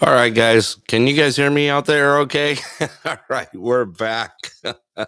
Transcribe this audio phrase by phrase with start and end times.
[0.00, 0.76] All right, guys.
[0.88, 2.58] Can you guys hear me out there okay?
[3.04, 4.32] All right, we're back.
[4.64, 5.06] All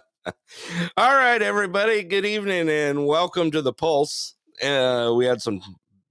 [0.97, 2.03] right, everybody.
[2.03, 4.35] Good evening and welcome to the Pulse.
[4.61, 5.61] Uh, we had some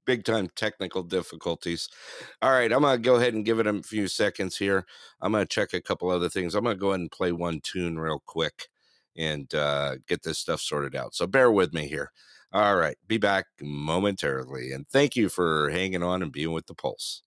[0.06, 1.90] big time technical difficulties.
[2.40, 4.86] All right, I'm going to go ahead and give it a few seconds here.
[5.20, 6.54] I'm going to check a couple other things.
[6.54, 8.68] I'm going to go ahead and play one tune real quick
[9.14, 11.14] and uh, get this stuff sorted out.
[11.14, 12.12] So bear with me here.
[12.50, 14.72] All right, be back momentarily.
[14.72, 17.24] And thank you for hanging on and being with the Pulse.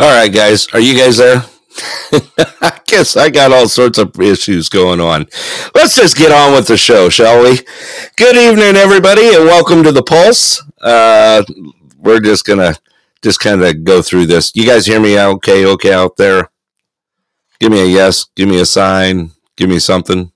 [0.00, 0.66] All right, guys.
[0.74, 1.44] Are you guys there?
[2.60, 5.26] I guess I got all sorts of issues going on.
[5.74, 7.60] Let's just get on with the show, shall we?
[8.16, 10.62] Good evening, everybody, and welcome to the Pulse.
[10.80, 11.44] Uh,
[11.98, 12.74] we're just gonna
[13.22, 14.50] just kind of go through this.
[14.54, 15.64] You guys hear me okay?
[15.64, 16.50] Okay out there?
[17.60, 18.26] Give me a yes.
[18.34, 19.30] Give me a sign.
[19.56, 20.32] Give me something.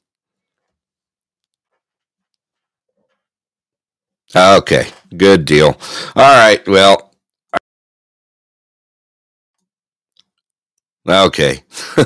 [4.37, 4.87] Okay,
[5.17, 5.77] good deal.
[6.15, 6.67] All right.
[6.69, 7.08] Well,
[11.09, 11.63] Okay.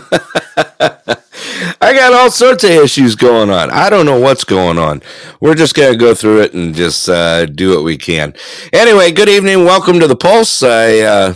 [1.81, 3.71] I got all sorts of issues going on.
[3.71, 5.03] I don't know what's going on.
[5.41, 8.35] We're just going to go through it and just uh, do what we can.
[8.73, 9.65] Anyway, good evening.
[9.65, 10.63] Welcome to the Pulse.
[10.63, 11.35] I uh,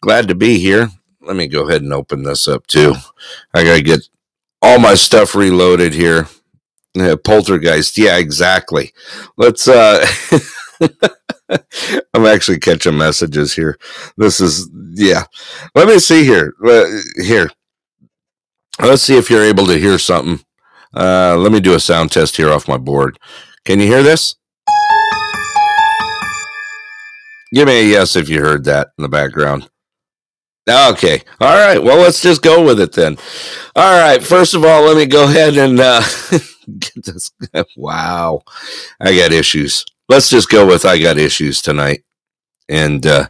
[0.00, 0.90] glad to be here.
[1.20, 2.94] Let me go ahead and open this up too.
[3.54, 4.00] I got to get
[4.62, 6.28] all my stuff reloaded here.
[6.94, 7.98] Yeah, poltergeist.
[7.98, 8.92] Yeah, exactly.
[9.36, 10.06] Let's uh
[12.14, 13.78] I'm actually catching messages here.
[14.16, 15.24] This is yeah.
[15.74, 16.54] Let me see here.
[17.16, 17.50] Here.
[18.80, 20.44] Let's see if you're able to hear something.
[20.94, 23.18] Uh, let me do a sound test here off my board.
[23.64, 24.36] Can you hear this?
[27.54, 29.68] Give me a yes if you heard that in the background.
[30.68, 31.22] Okay.
[31.40, 31.82] All right.
[31.82, 33.18] Well, let's just go with it then.
[33.76, 34.22] All right.
[34.22, 36.02] First of all, let me go ahead and uh,
[36.78, 37.30] get this.
[37.76, 38.42] Wow.
[39.00, 42.04] I got issues let's just go with I got issues tonight.
[42.68, 43.28] And uh,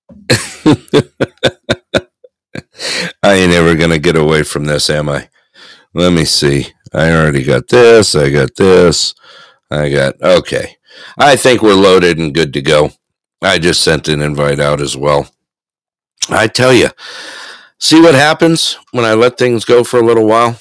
[3.22, 5.28] I ain't ever going to get away from this, am I?
[5.92, 6.68] Let me see.
[6.94, 8.14] I already got this.
[8.14, 9.14] I got this.
[9.70, 10.76] I got, okay.
[11.18, 12.92] I think we're loaded and good to go.
[13.42, 15.28] I just sent an invite out as well.
[16.30, 16.88] I tell you,
[17.78, 20.58] see what happens when I let things go for a little while?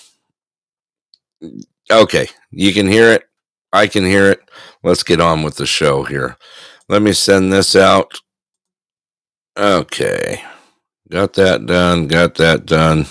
[1.90, 3.24] Okay, you can hear it.
[3.72, 4.42] I can hear it
[4.84, 6.38] let's get on with the show here.
[6.90, 8.20] Let me send this out.
[9.58, 10.44] Okay.
[11.10, 12.08] Got that done.
[12.08, 13.06] Got that done.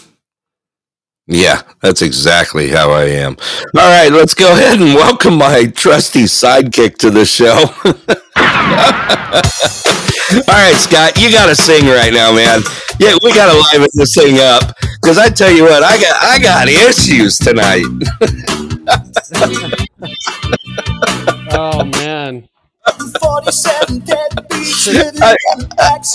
[1.27, 3.37] Yeah, that's exactly how I am.
[3.79, 7.67] All right, let's go ahead and welcome my trusty sidekick to the show.
[10.49, 12.63] All right, Scott, you got to sing right now, man.
[12.99, 16.23] Yeah, we got to liven this thing up because I tell you what, I got
[16.23, 17.85] I got issues tonight.
[21.53, 22.49] oh man.
[25.21, 25.37] I,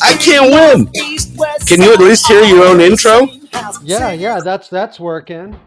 [0.04, 0.88] I can't win.
[1.66, 3.28] Can you at least hear your own intro?
[3.84, 5.60] Yeah, yeah, that's that's working.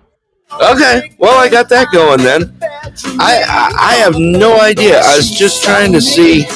[0.53, 2.57] Okay, well I got that going then.
[2.63, 5.01] I I, I have no idea.
[5.01, 6.47] I was just trying to see.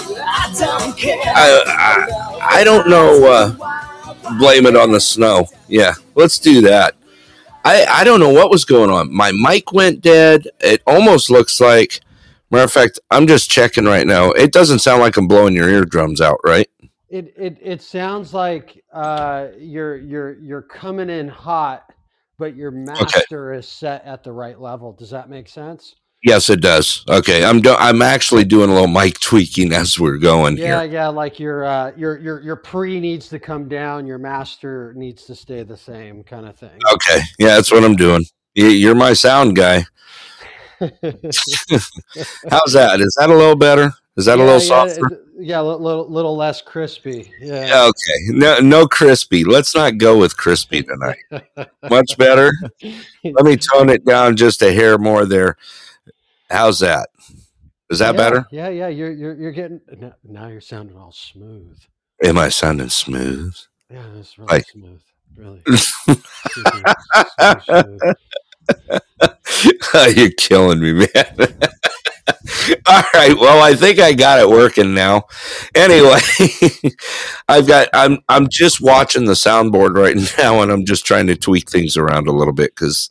[1.37, 3.27] I I, I don't know.
[3.27, 5.47] Uh, blame it on the snow.
[5.69, 6.95] Yeah, let's do that.
[7.65, 9.15] I I don't know what was going on.
[9.15, 10.49] My mic went dead.
[10.61, 12.01] It almost looks like
[12.55, 14.31] Matter of fact, I'm just checking right now.
[14.31, 16.71] It doesn't sound like I'm blowing your eardrums out, right?
[17.09, 21.93] It it, it sounds like uh, you're you're you're coming in hot,
[22.39, 23.59] but your master okay.
[23.59, 24.93] is set at the right level.
[24.93, 25.97] Does that make sense?
[26.25, 27.05] Yes, it does.
[27.07, 30.57] Okay, I'm do- I'm actually doing a little mic tweaking as we're going.
[30.57, 30.93] Yeah, here.
[30.93, 35.25] yeah, like your uh, your your your pre needs to come down, your master needs
[35.27, 36.79] to stay the same, kind of thing.
[36.95, 38.25] Okay, yeah, that's what I'm doing.
[38.55, 39.85] You're my sound guy.
[40.81, 43.01] How's that?
[43.01, 43.93] Is that a little better?
[44.17, 45.25] Is that yeah, a little softer?
[45.37, 47.33] Yeah, a little, little less crispy.
[47.41, 47.67] Yeah.
[47.67, 47.83] yeah.
[47.83, 48.39] Okay.
[48.39, 49.45] No, no crispy.
[49.45, 51.19] Let's not go with crispy tonight.
[51.91, 52.53] Much better.
[53.25, 55.57] Let me tone it down just a hair more there.
[56.51, 57.09] How's that?
[57.91, 58.47] Is that yeah, better?
[58.51, 58.89] Yeah, yeah.
[58.89, 59.81] You're you're you're getting
[60.25, 60.49] now.
[60.49, 61.79] You're sounding all smooth.
[62.25, 63.55] Am I sounding smooth?
[63.91, 65.03] Yeah, it's really like, smooth.
[65.37, 65.63] Really.
[70.17, 71.37] You're killing me, man.
[72.87, 73.37] All right.
[73.39, 75.25] Well, I think I got it working now.
[75.75, 76.19] Anyway,
[77.49, 81.37] I've got I'm I'm just watching the soundboard right now and I'm just trying to
[81.37, 83.09] tweak things around a little bit cuz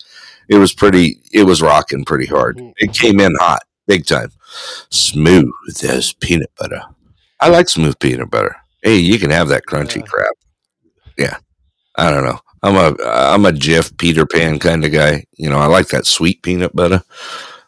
[0.50, 2.58] it was pretty it was rocking pretty hard.
[2.58, 2.74] Mm.
[2.78, 4.30] It came in hot, big time.
[4.90, 5.50] Smooth
[5.88, 6.82] as peanut butter.
[7.40, 8.56] I like smooth peanut butter.
[8.82, 10.02] Hey, you can have that crunchy Yeah.
[10.04, 10.34] crap.
[11.18, 11.38] Yeah.
[11.96, 12.40] I don't know.
[12.64, 15.26] I'm a I'm a Jif Peter Pan kind of guy.
[15.38, 17.04] You know, I like that sweet peanut butter.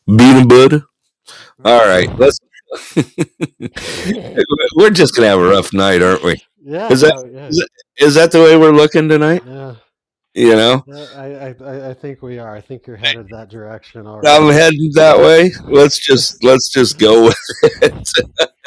[0.07, 0.83] Peanut butter.
[1.63, 2.39] All right, let's.
[4.75, 6.41] we're just gonna have a rough night, aren't we?
[6.63, 6.89] Yeah.
[6.91, 7.67] Is that- yeah, is
[7.97, 9.43] Is that the way we're looking tonight?
[9.45, 9.75] yeah.
[10.35, 10.83] You know,
[11.15, 12.53] I, I, I- think we are.
[12.53, 14.27] I think you're headed that direction already.
[14.27, 15.51] I'm heading that way.
[15.63, 18.09] Let's just let's just go with it.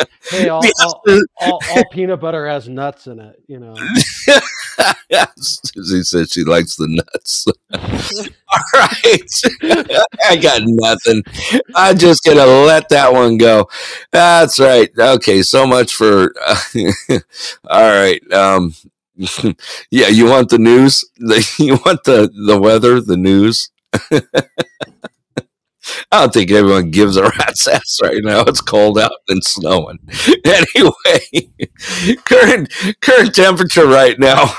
[0.30, 1.02] hey, all, all,
[1.40, 3.42] all, all peanut butter has nuts in it.
[3.48, 3.74] You know.
[5.40, 7.46] Susie said she likes the nuts.
[8.50, 10.00] All right.
[10.28, 11.22] I got nothing.
[11.74, 13.68] I'm just going to let that one go.
[14.10, 14.90] That's right.
[14.98, 15.42] Okay.
[15.42, 16.32] So much for.
[17.68, 18.32] all right.
[18.32, 18.74] Um,
[19.90, 20.08] yeah.
[20.08, 21.04] You want the news?
[21.58, 23.70] You want the, the weather, the news?
[26.12, 28.40] I don't think everyone gives a rat's ass right now.
[28.42, 29.98] It's cold out and snowing.
[30.44, 31.50] Anyway,
[32.24, 34.52] current current temperature right now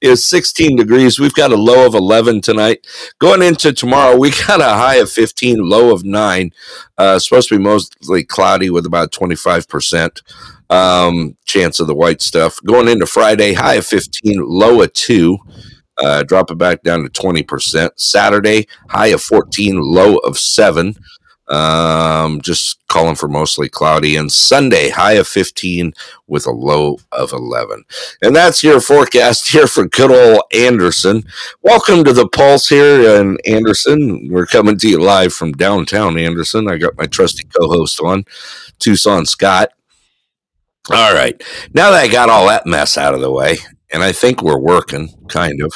[0.00, 1.18] is 16 degrees.
[1.18, 2.86] We've got a low of 11 tonight.
[3.18, 6.50] Going into tomorrow, we got a high of 15, low of 9.
[6.98, 10.22] Uh, supposed to be mostly cloudy with about 25%
[10.70, 12.58] um, chance of the white stuff.
[12.64, 15.36] Going into Friday, high of 15, low of 2.
[15.98, 17.90] Uh, drop it back down to 20%.
[17.96, 20.94] Saturday, high of 14, low of 7.
[21.48, 24.14] Um, just calling for mostly cloudy.
[24.14, 25.92] And Sunday, high of 15
[26.28, 27.82] with a low of 11.
[28.22, 31.24] And that's your forecast here for good old Anderson.
[31.60, 34.28] Welcome to the Pulse here in Anderson.
[34.30, 36.70] We're coming to you live from downtown Anderson.
[36.70, 38.24] I got my trusty co host on,
[38.78, 39.72] Tucson Scott.
[40.92, 41.40] All right.
[41.74, 43.58] Now that I got all that mess out of the way,
[43.92, 45.72] and I think we're working, kind of.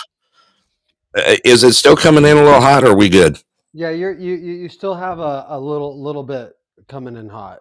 [1.16, 2.82] Uh, is it still coming in a little hot?
[2.84, 3.38] Or are we good?
[3.72, 6.52] Yeah, you're, you you still have a, a little little bit
[6.88, 7.60] coming in hot.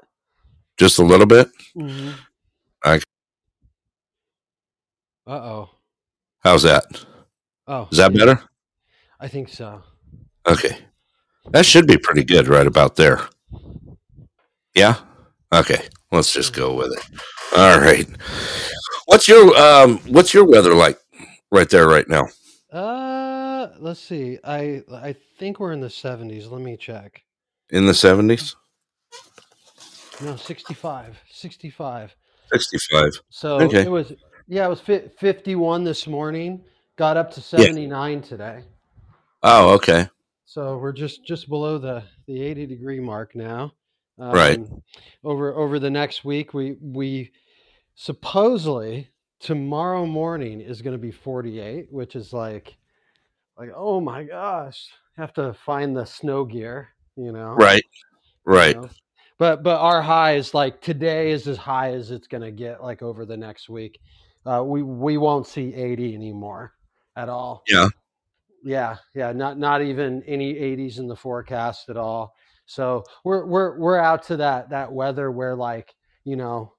[0.77, 1.49] Just a little bit?
[1.77, 2.11] Mm-hmm.
[2.83, 3.01] I-
[5.27, 5.69] Uh oh.
[6.39, 6.83] How's that?
[7.67, 8.41] Oh, Is that better?
[9.19, 9.81] I think so.
[10.47, 10.77] Okay.
[11.51, 13.21] That should be pretty good right about there.
[14.75, 14.95] Yeah?
[15.53, 15.87] Okay.
[16.11, 17.19] Let's just go with it.
[17.55, 18.07] All right.
[19.05, 20.99] What's your um what's your weather like
[21.51, 22.27] right there right now?
[22.71, 24.39] Uh, let's see.
[24.43, 26.49] I I think we're in the 70s.
[26.49, 27.21] Let me check.
[27.69, 28.55] In the 70s?
[30.21, 31.19] No, 65.
[31.29, 32.15] 65.
[32.53, 33.11] 65.
[33.29, 33.83] So Okay.
[33.83, 34.13] it was
[34.47, 36.63] yeah, it was fi- 51 this morning.
[36.95, 38.63] Got up to 79 today.
[39.43, 40.07] Oh, okay.
[40.45, 43.73] So we're just just below the the 80 degree mark now.
[44.17, 44.59] Right.
[44.59, 44.81] Um,
[45.23, 47.31] Over over the next week, we we
[47.95, 49.09] supposedly
[49.39, 52.75] tomorrow morning is going to be 48, which is like
[53.57, 57.53] like oh my gosh, have to find the snow gear, you know.
[57.53, 57.83] Right.
[58.45, 58.75] you Right.
[58.75, 58.89] know?
[59.37, 62.83] But but our high is like today is as high as it's going to get
[62.83, 63.99] like over the next week.
[64.45, 66.73] Uh, we we won't see 80 anymore
[67.15, 67.63] at all.
[67.67, 67.87] Yeah.
[68.65, 72.33] Yeah, yeah, not not even any 80s in the forecast at all.
[72.65, 76.73] So we're we're we're out to that that weather where like you know,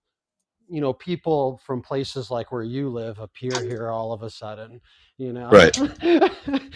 [0.68, 4.80] you know, people from places like where you live appear here all of a sudden.
[5.16, 5.78] You know, Right.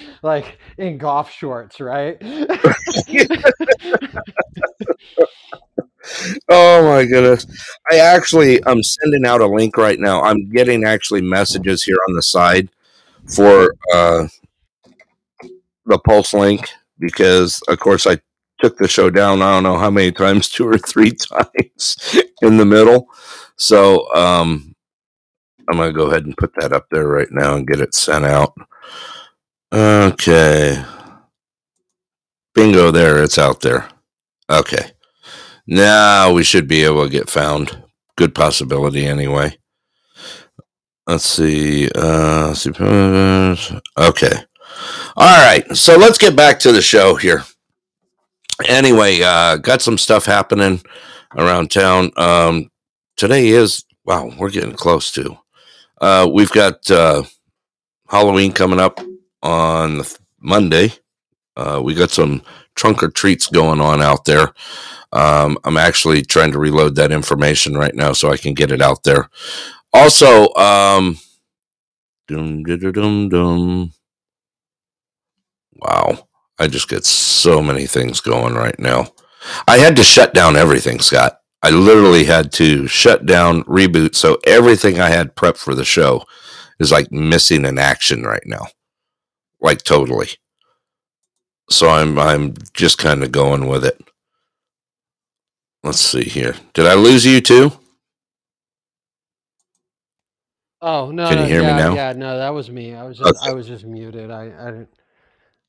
[0.23, 2.17] like in golf shorts, right?
[6.49, 7.47] Oh my goodness.
[7.91, 10.23] I actually I'm sending out a link right now.
[10.23, 12.69] I'm getting actually messages here on the side
[13.35, 14.29] for uh
[15.87, 16.69] the pulse link
[16.99, 18.19] because of course I
[18.61, 22.57] took the show down I don't know how many times, two or three times in
[22.57, 23.09] the middle.
[23.59, 24.75] So um
[25.71, 28.25] I'm gonna go ahead and put that up there right now and get it sent
[28.25, 28.55] out.
[29.73, 30.83] Okay.
[32.55, 33.89] Bingo there, it's out there.
[34.51, 34.93] Okay.
[35.67, 37.85] Now we should be able to get found.
[38.17, 39.59] Good possibility anyway.
[41.07, 41.91] Let's see.
[41.95, 42.55] Uh.
[43.99, 44.33] Okay.
[45.17, 45.65] All right.
[45.77, 47.45] So let's get back to the show here.
[48.67, 50.83] Anyway, uh, got some stuff happening
[51.37, 52.11] around town.
[52.17, 52.71] Um,
[53.19, 54.33] today is wow.
[54.39, 55.37] We're getting close to.
[56.01, 57.25] Uh, we've got uh,
[58.09, 59.01] Halloween coming up
[59.43, 60.03] on
[60.41, 60.93] Monday.
[61.57, 62.43] Uh, we got some
[62.77, 64.55] trunk or treats going on out there.
[65.13, 68.81] Um, I'm actually trying to reload that information right now so I can get it
[68.81, 69.29] out there.
[69.93, 71.19] Also, um,
[72.29, 73.93] Dum dum dum.
[75.77, 76.29] Wow.
[76.59, 79.09] I just get so many things going right now.
[79.67, 81.41] I had to shut down everything, Scott.
[81.63, 84.15] I literally had to shut down, reboot.
[84.15, 86.25] So everything I had prepped for the show
[86.79, 88.67] is like missing in action right now.
[89.61, 90.29] Like totally.
[91.71, 94.01] So I'm I'm just kind of going with it.
[95.83, 96.55] Let's see here.
[96.75, 97.73] Did I lose you too?
[100.81, 101.29] Oh no!
[101.29, 101.95] Can you no, hear me now?
[101.95, 102.95] Yeah, no, that was me.
[102.95, 103.51] I was just, Okay.
[103.51, 104.31] I was just muted.
[104.31, 104.89] I, I didn't.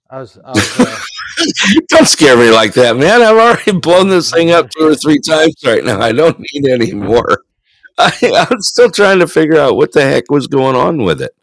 [0.10, 0.80] I was, I was.
[0.80, 1.00] Uh,
[1.89, 3.22] Don't scare me like that, man.
[3.22, 6.01] I've already blown this thing up two or three times right now.
[6.01, 7.44] I don't need any more.
[7.98, 11.36] I, I'm still trying to figure out what the heck was going on with it.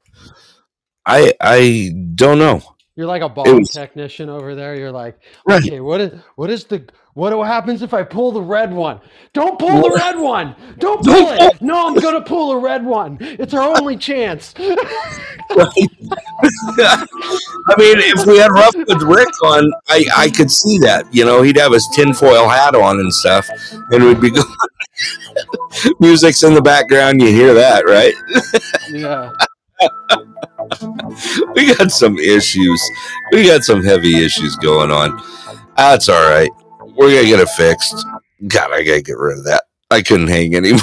[1.04, 2.62] I I don't know.
[2.96, 4.74] You're like a bomb was- technician over there.
[4.74, 5.64] You're like, Right.
[5.64, 6.84] okay, what is, what is the,
[7.14, 9.00] what happens if I pull the red one?
[9.32, 10.54] Don't pull the red one.
[10.78, 11.62] Don't pull Don't it.
[11.62, 13.16] No, I'm gonna pull a red one.
[13.20, 14.54] It's our only chance.
[14.58, 14.66] I
[17.78, 21.06] mean, if we had Roughwood Rick on, I, I could see that.
[21.12, 23.48] You know, he'd have his tinfoil hat on and stuff,
[23.90, 24.44] and we'd be going.
[26.00, 27.20] Music's in the background.
[27.20, 28.14] You hear that, right?
[28.90, 29.30] yeah.
[31.54, 32.82] We got some issues.
[33.32, 35.20] We got some heavy issues going on.
[35.76, 36.50] That's all right.
[36.96, 37.94] We're gonna get it fixed.
[38.48, 39.64] God, I gotta get rid of that.
[39.90, 40.80] I couldn't hang anymore.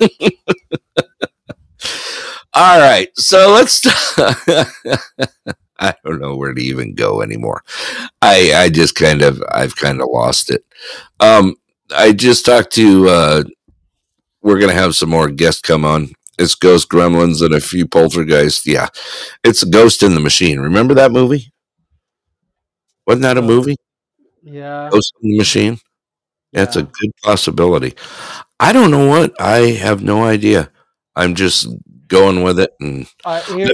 [2.54, 3.86] all right, so let's.
[5.78, 7.62] I don't know where to even go anymore.
[8.22, 10.64] I I just kind of I've kind of lost it.
[11.20, 11.56] Um,
[11.94, 13.08] I just talked to.
[13.08, 13.44] uh
[14.42, 16.10] We're gonna have some more guests come on.
[16.38, 18.66] It's Ghost Gremlins and a few poltergeists.
[18.66, 18.88] Yeah,
[19.44, 20.60] it's a Ghost in the Machine.
[20.60, 21.52] Remember that movie?
[23.06, 23.76] Wasn't that a Uh, movie?
[24.42, 24.88] Yeah.
[24.92, 25.78] Ghost in the Machine.
[26.52, 27.94] That's a good possibility.
[28.60, 29.38] I don't know what.
[29.40, 30.70] I have no idea.
[31.14, 31.66] I'm just
[32.08, 33.68] going with it, and Uh, here-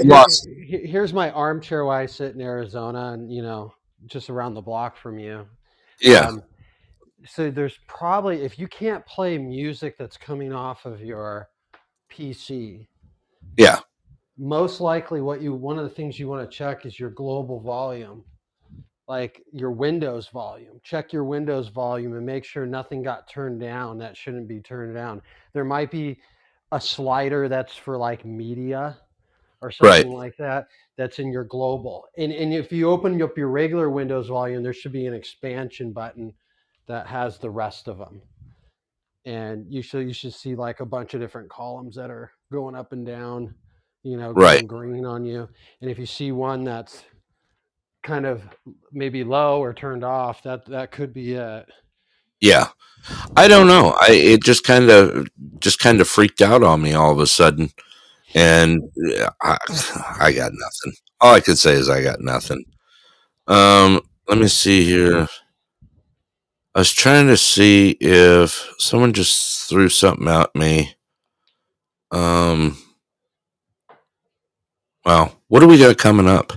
[0.66, 3.75] here- here's my armchair while I sit in Arizona, and you know,
[4.07, 5.47] just around the block from you.
[6.00, 6.42] yeah, Um,
[7.26, 11.49] so there's probably if you can't play music that's coming off of your
[12.12, 12.88] PC,
[13.57, 13.81] yeah,
[14.38, 17.61] most likely what you one of the things you want to check is your global
[17.61, 18.25] volume,
[19.09, 20.81] like your Windows volume.
[20.83, 24.95] Check your Windows volume and make sure nothing got turned down that shouldn't be turned
[24.95, 25.23] down.
[25.52, 26.21] There might be
[26.73, 28.99] a slider that's for like media
[29.62, 30.07] or Right.
[30.07, 32.07] something like that that's in your global.
[32.19, 35.92] And and if you open up your regular Windows volume, there should be an expansion
[35.92, 36.35] button
[36.87, 38.23] that has the rest of them.
[39.25, 42.75] And you should you should see like a bunch of different columns that are going
[42.75, 43.55] up and down,
[44.02, 44.57] you know, Right.
[44.57, 45.49] going green on you.
[45.81, 47.05] And if you see one that's
[48.02, 48.43] kind of
[48.93, 51.67] maybe low or turned off, that that could be it.
[52.41, 52.69] yeah.
[53.37, 53.97] I don't know.
[54.00, 55.26] I it just kind of
[55.59, 57.71] just kind of freaked out on me all of a sudden,
[58.35, 58.81] and
[59.43, 59.59] I,
[60.21, 60.93] I got nothing.
[61.21, 62.64] All I could say is I got nothing.
[63.49, 65.26] Um, let me see here.
[66.75, 70.95] I was trying to see if someone just threw something at me.
[72.11, 72.79] Um,
[75.05, 76.55] wow, what do we got coming up?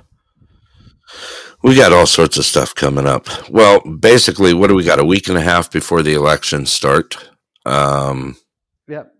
[1.63, 3.27] We got all sorts of stuff coming up.
[3.49, 4.99] Well, basically, what do we got?
[4.99, 7.17] A week and a half before the elections start.
[7.65, 8.37] Um,
[8.87, 9.11] Yep.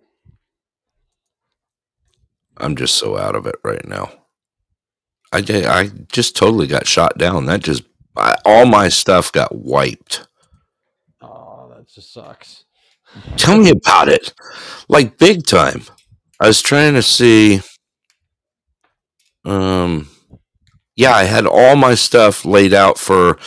[2.58, 4.12] I'm just so out of it right now.
[5.34, 7.48] I I just totally got shot down.
[7.48, 7.84] That just
[8.16, 10.28] I, all my stuff got wiped.
[11.96, 12.66] Just sucks.
[13.38, 14.34] Tell me about it.
[14.90, 15.84] Like big time.
[16.42, 17.62] I was trying to see
[19.46, 20.10] um
[20.98, 23.38] yeah, I had all my stuff laid out for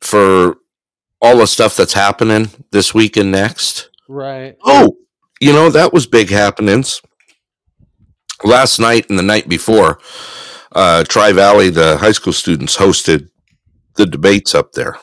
[0.00, 0.56] for
[1.20, 3.90] all the stuff that's happening this week and next.
[4.08, 4.56] Right.
[4.64, 4.96] Oh,
[5.38, 7.02] you know, that was big happenings.
[8.42, 10.00] Last night and the night before,
[10.72, 13.28] uh Tri Valley, the high school students hosted
[13.96, 14.96] the debates up there.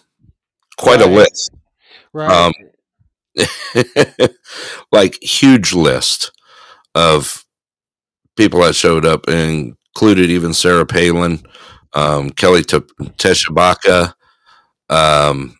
[0.75, 1.51] Quite a list.
[2.17, 2.31] Right.
[2.31, 2.53] Um,
[4.91, 6.31] like huge list
[6.95, 7.45] of
[8.35, 11.39] people that showed up included even Sarah Palin,
[11.93, 14.13] um, Kelly T- Tshibaka.
[14.89, 15.57] Um,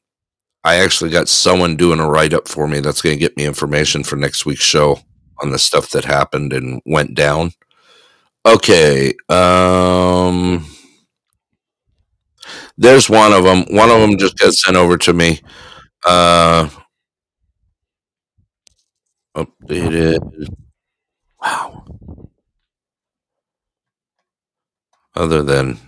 [0.64, 3.46] I actually got someone doing a write up for me that's going to get me
[3.46, 5.00] information for next week's show
[5.42, 7.52] on the stuff that happened and went down.
[8.46, 9.14] Okay.
[9.30, 10.66] Um,
[12.78, 13.66] there's one of them.
[13.70, 15.40] One of them just got sent over to me.
[16.08, 16.70] Uh,
[19.36, 20.48] updated.
[21.42, 21.84] Wow.
[25.14, 25.80] Other than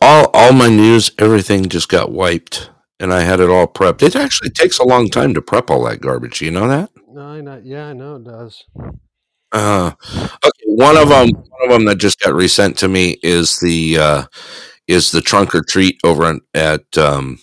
[0.00, 4.02] all all my news, everything just got wiped, and I had it all prepped.
[4.02, 6.40] It actually takes a long time to prep all that garbage.
[6.42, 6.90] You know that?
[7.08, 7.60] no, I know.
[7.62, 8.64] Yeah, I know it does.
[9.52, 9.92] Uh,
[10.44, 10.50] okay.
[10.64, 14.24] one of them, one of them that just got resent to me is the uh,
[14.88, 17.38] is the trunk or treat over at um,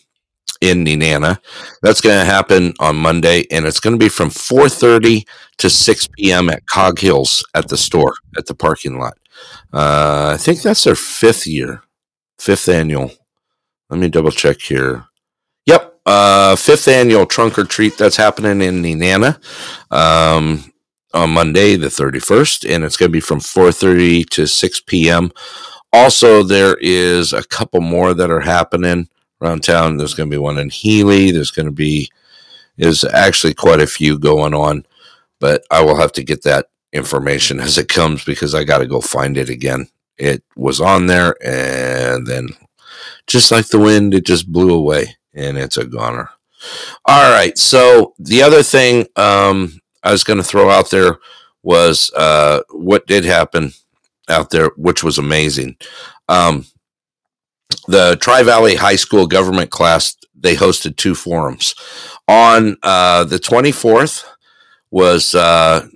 [0.61, 1.39] in Nenana.
[1.81, 6.07] That's going to happen on Monday, and it's going to be from 4:30 to 6
[6.17, 6.49] p.m.
[6.49, 9.17] at Coghills at the store at the parking lot.
[9.73, 11.81] Uh, I think that's their fifth year,
[12.39, 13.11] fifth annual.
[13.89, 15.05] Let me double check here.
[15.65, 19.39] Yep, uh, fifth annual trunk or treat that's happening in Nenana
[19.91, 20.71] um,
[21.13, 25.31] on Monday, the 31st, and it's going to be from 4:30 to 6 p.m.
[25.93, 29.07] Also, there is a couple more that are happening
[29.41, 29.97] around town.
[29.97, 31.31] There's going to be one in Healy.
[31.31, 32.09] There's going to be
[32.77, 34.85] is actually quite a few going on,
[35.39, 38.87] but I will have to get that information as it comes because I got to
[38.87, 39.87] go find it again.
[40.17, 42.49] It was on there, and then
[43.27, 46.29] just like the wind, it just blew away, and it's a goner.
[47.05, 47.57] All right.
[47.57, 51.17] So the other thing um, I was going to throw out there
[51.63, 53.73] was uh, what did happen
[54.29, 55.77] out there, which was amazing.
[56.29, 56.65] Um,
[57.87, 61.73] the Tri Valley High School government class they hosted two forums.
[62.27, 64.23] On uh, the 24th
[64.91, 65.87] was uh,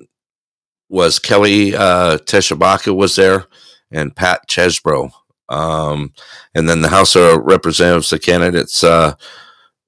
[0.89, 3.45] was Kelly uh, Tshibaka was there
[3.91, 5.11] and Pat Chesbro.
[5.49, 6.13] Um,
[6.55, 9.15] and then the House of Representatives, the candidates, uh,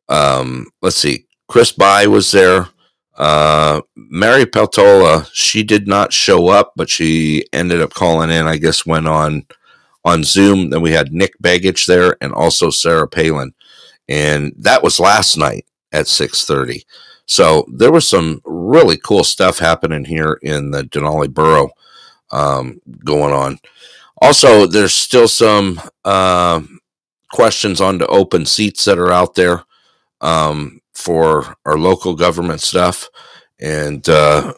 [0.09, 2.67] um, let's see, Chris Bye was there.
[3.15, 8.57] Uh, Mary Peltola, she did not show up, but she ended up calling in, I
[8.57, 9.45] guess, went on
[10.05, 10.69] on Zoom.
[10.69, 13.53] Then we had Nick Begich there and also Sarah Palin.
[14.09, 16.83] And that was last night at 6:30.
[17.25, 21.71] So there was some really cool stuff happening here in the Denali Borough
[22.31, 23.59] um, going on.
[24.21, 26.61] Also, there's still some uh,
[27.31, 29.63] questions on the open seats that are out there
[30.21, 33.09] um, for our local government stuff.
[33.59, 34.53] And uh,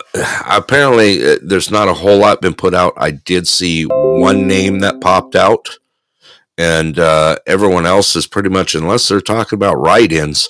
[0.46, 2.94] apparently uh, there's not a whole lot been put out.
[2.96, 5.78] I did see one name that popped out,
[6.58, 10.48] and uh, everyone else is pretty much, unless they're talking about write ins,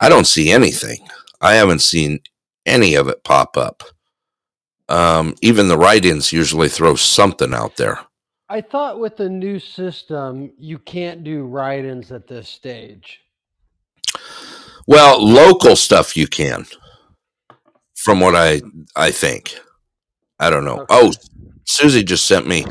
[0.00, 0.98] I don't see anything.
[1.40, 2.20] I haven't seen
[2.64, 3.82] any of it pop up.
[4.88, 7.98] Um, even the write ins usually throw something out there.
[8.48, 13.20] I thought with the new system, you can't do write ins at this stage.
[14.86, 16.66] Well, local stuff you can
[18.06, 18.62] from what I
[18.94, 19.58] I think.
[20.38, 20.82] I don't know.
[20.82, 20.86] Okay.
[20.90, 21.12] Oh,
[21.64, 22.64] Susie just sent me.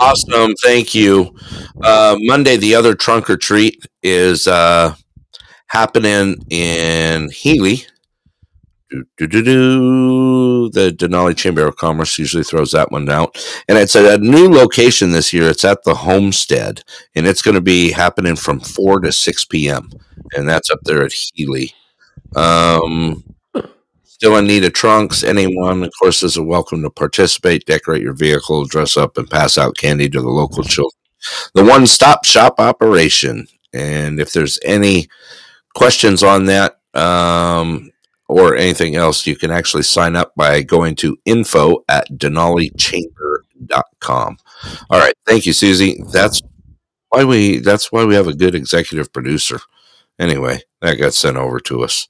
[0.00, 1.36] Awesome, thank you.
[1.84, 4.94] Uh, Monday, the other trunk or treat is uh,
[5.66, 7.82] happening in Healy.
[8.88, 10.70] Do, do, do, do.
[10.70, 13.36] The Denali Chamber of Commerce usually throws that one out.
[13.68, 15.50] And it's at a new location this year.
[15.50, 16.82] It's at the Homestead,
[17.14, 19.90] and it's going to be happening from 4 to 6 p.m.
[20.34, 21.74] And that's up there at Healy.
[22.34, 23.22] Um,
[24.18, 25.22] Still in need of trunks?
[25.22, 29.76] Anyone, of course, is welcome to participate, decorate your vehicle, dress up, and pass out
[29.76, 30.90] candy to the local children.
[31.54, 33.46] The one stop shop operation.
[33.72, 35.06] And if there's any
[35.76, 37.92] questions on that um,
[38.26, 44.36] or anything else, you can actually sign up by going to info at denalichamber.com.
[44.90, 45.14] All right.
[45.26, 46.02] Thank you, Susie.
[46.12, 46.42] That's
[47.10, 49.60] why we that's why we have a good executive producer.
[50.18, 52.08] Anyway, that got sent over to us.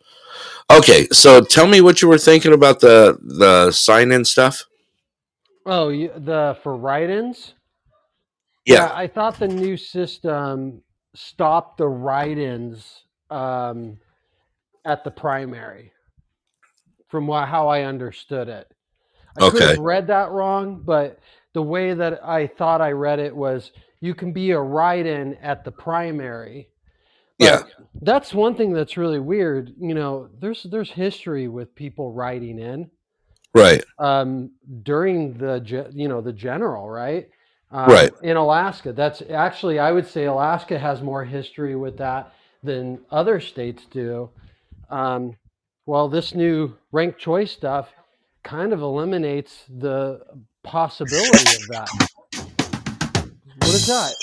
[0.70, 4.64] Okay, so tell me what you were thinking about the the sign in stuff.
[5.64, 7.54] Oh, you, the for write-ins.
[8.64, 8.86] Yeah.
[8.86, 8.92] yeah.
[8.94, 10.82] I thought the new system
[11.14, 13.98] stopped the write-ins um,
[14.84, 15.92] at the primary,
[17.08, 18.70] from what, how I understood it.
[19.38, 19.58] I okay.
[19.58, 21.18] could have read that wrong, but
[21.54, 25.64] the way that I thought I read it was you can be a write-in at
[25.64, 26.68] the primary
[27.38, 27.62] yeah.
[28.00, 29.72] That's one thing that's really weird.
[29.78, 32.90] You know, there's there's history with people writing in.
[33.54, 33.82] Right.
[33.98, 37.28] Um, during the you know the general, right?
[37.70, 38.12] Um, right.
[38.22, 43.40] In Alaska, that's actually I would say Alaska has more history with that than other
[43.40, 44.30] states do.
[44.90, 45.36] Um,
[45.86, 47.88] well, this new ranked choice stuff
[48.42, 50.20] kind of eliminates the
[50.62, 52.08] possibility of that.
[53.60, 54.14] What is that?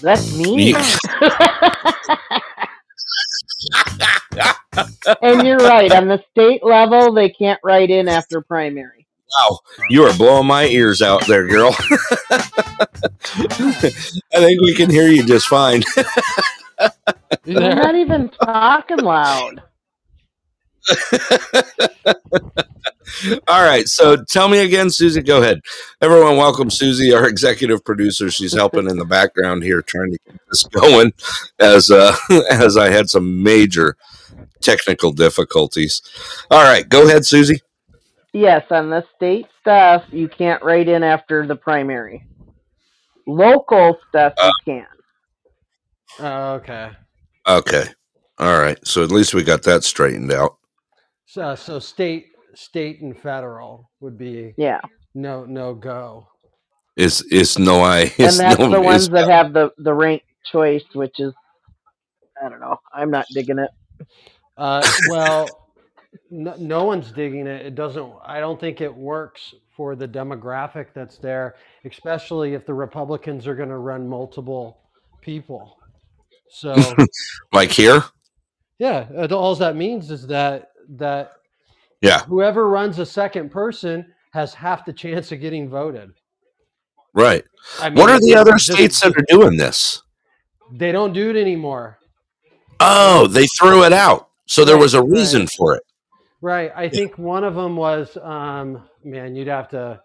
[0.00, 0.74] That's me.
[5.22, 5.92] and you're right.
[5.92, 9.06] On the state level, they can't write in after primary.
[9.38, 9.58] Wow,
[9.90, 11.76] you are blowing my ears out there, girl.
[13.30, 13.90] I
[14.32, 15.82] think we can hear you just fine.
[17.44, 19.62] You're not even talking loud.
[23.48, 23.88] All right.
[23.88, 25.22] So tell me again, Susie.
[25.22, 25.60] Go ahead.
[26.00, 28.30] Everyone, welcome Susie, our executive producer.
[28.30, 31.12] She's helping in the background here, trying to keep this going
[31.58, 32.14] as uh,
[32.50, 33.96] as I had some major
[34.60, 36.02] technical difficulties.
[36.50, 37.60] All right, go ahead, Susie.
[38.32, 42.24] Yes, on the state stuff, you can't write in after the primary.
[43.26, 44.86] Local stuff, you can.
[46.20, 46.90] Oh, okay.
[47.46, 47.84] Okay.
[48.38, 48.78] All right.
[48.86, 50.57] So at least we got that straightened out.
[51.38, 54.80] So, so state, state, and federal would be Yeah,
[55.14, 56.26] no, no go.
[56.96, 59.94] it's it's no I it's and is that's no the ones that have the the
[59.94, 61.32] rank choice, which is
[62.44, 62.78] I don't know.
[62.92, 63.70] I'm not digging it.
[64.56, 65.68] Uh, well,
[66.30, 67.66] no, no one's digging it.
[67.66, 68.12] It doesn't.
[68.24, 73.54] I don't think it works for the demographic that's there, especially if the Republicans are
[73.54, 74.80] going to run multiple
[75.22, 75.78] people.
[76.50, 76.94] So
[77.52, 78.02] like here.
[78.80, 81.32] yeah, it- all that means is that that
[82.00, 82.20] Yeah.
[82.24, 86.12] whoever runs a second person has half the chance of getting voted.
[87.14, 87.44] Right.
[87.80, 90.02] I What are the other just- states that are doing this?
[90.72, 91.98] They don't do it anymore.
[92.80, 94.28] Oh, they threw it out.
[94.46, 95.10] So there Right, was a right.
[95.10, 95.82] reason for it.
[96.40, 96.70] Right.
[96.76, 100.00] I think one of them was, um, man, you'd have to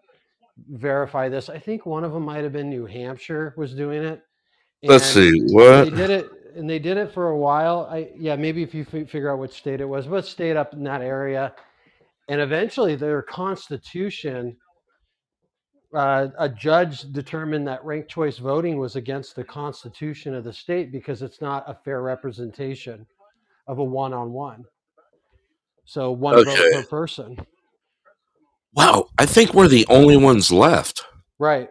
[0.69, 1.49] verify this.
[1.49, 4.21] I think one of them might have been New Hampshire was doing it.
[4.81, 5.39] Let's And see.
[5.41, 5.95] They What?
[5.95, 7.87] did it, and they did it for a while.
[7.91, 10.73] I yeah, maybe if you fi- figure out which state it was, but stayed up
[10.73, 11.53] in that area,
[12.29, 14.57] and eventually their constitution.
[15.95, 20.91] Uh, a judge determined that ranked choice voting was against the constitution of the state
[20.91, 23.05] because it's not a fair representation
[23.67, 24.65] of a one-on-one.
[25.85, 27.37] So one vote per person.
[28.73, 29.09] Wow.
[29.19, 31.05] I think we're the only ones left.
[31.37, 31.69] Right.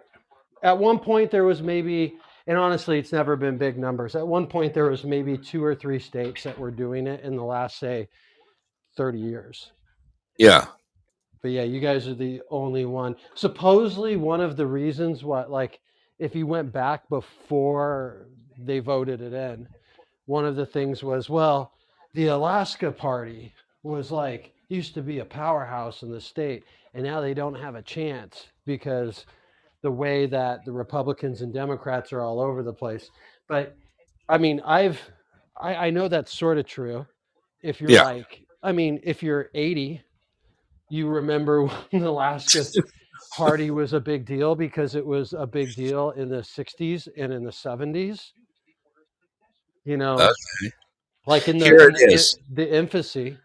[0.62, 2.14] At one point, there was maybe,
[2.46, 4.14] and honestly, it's never been big numbers.
[4.14, 7.36] At one point, there was maybe two or three states that were doing it in
[7.36, 8.08] the last, say,
[8.96, 9.72] 30 years.
[10.38, 10.66] Yeah.
[11.40, 13.16] But yeah, you guys are the only one.
[13.34, 15.80] Supposedly, one of the reasons what, like,
[16.18, 18.28] if you went back before
[18.58, 19.68] they voted it in,
[20.26, 21.72] one of the things was, well,
[22.14, 23.52] the Alaska Party
[23.82, 27.74] was like, used to be a powerhouse in the state, and now they don't have
[27.74, 29.26] a chance because
[29.82, 33.10] the way that the Republicans and Democrats are all over the place.
[33.48, 33.76] But
[34.28, 35.00] I mean, I've,
[35.60, 37.06] I, I know that's sort of true.
[37.62, 38.04] If you're Yeah.
[38.04, 40.02] like, I mean, if you're 80,
[40.88, 42.64] you remember when the Alaska
[43.36, 47.32] party was a big deal because it was a big deal in the 60s and
[47.32, 48.32] in the 70s.
[49.84, 50.32] You know, Okay.
[51.26, 52.38] like in the, Here in it the, is.
[52.52, 53.36] the infancy.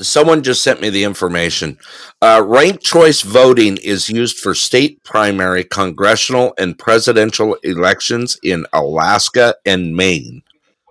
[0.00, 1.78] Someone just sent me the information.
[2.20, 9.54] Uh, ranked choice voting is used for state primary, congressional, and presidential elections in Alaska
[9.64, 10.42] and Maine,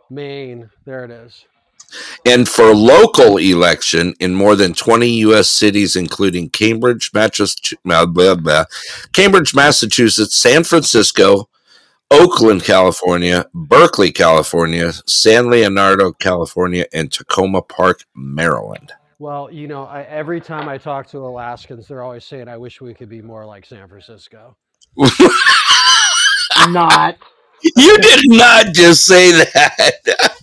[0.09, 1.45] Maine, there it is.
[2.25, 5.49] and for local election in more than 20 U.S.
[5.49, 8.65] cities, including Cambridge, Massachusetts, blah,
[9.11, 11.49] Cambridge, Massachusetts, San Francisco,
[12.13, 18.91] Oakland, California, Berkeley, California, San Leonardo, California, and Takoma Park, Maryland.
[19.17, 22.81] Well, you know, I, every time I talk to Alaskans, they're always saying, "I wish
[22.81, 24.55] we could be more like San Francisco."
[26.67, 27.17] Not.
[27.75, 30.37] You did not just say that.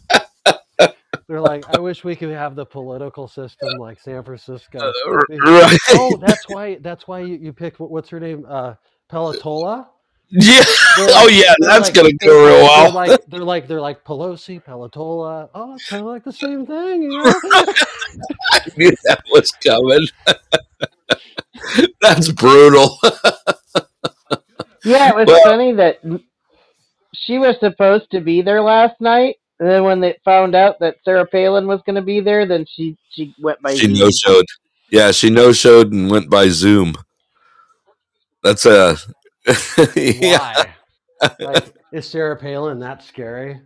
[1.28, 4.92] They're like, "I wish we could have the political system like San Francisco." Uh,
[5.44, 5.78] right.
[5.90, 6.76] Oh, that's why.
[6.80, 8.44] That's why you, you picked what's her name?
[8.48, 8.74] Uh,
[9.12, 9.86] Pelatola.
[10.32, 10.62] Yeah.
[10.96, 12.92] They're Oh yeah, that's like- gonna go real They're well.
[12.92, 15.48] like they're like they're like Pelosi, Pelatola.
[15.54, 17.22] Oh, it's kind of like the same thing, you know.
[18.52, 20.06] I knew that was coming.
[22.00, 22.96] that's brutal.
[24.84, 25.98] Yeah, it was Well- funny that
[27.14, 30.96] she was supposed to be there last night, and then when they found out that
[31.04, 34.06] Sarah Palin was going to be there, then she she went by she Zoom.
[34.06, 34.46] no showed.
[34.90, 36.94] Yeah, she no showed and went by Zoom.
[38.42, 38.96] That's a
[39.96, 40.38] yeah.
[40.38, 41.34] Why?
[41.38, 43.60] Like, is Sarah Palin that scary?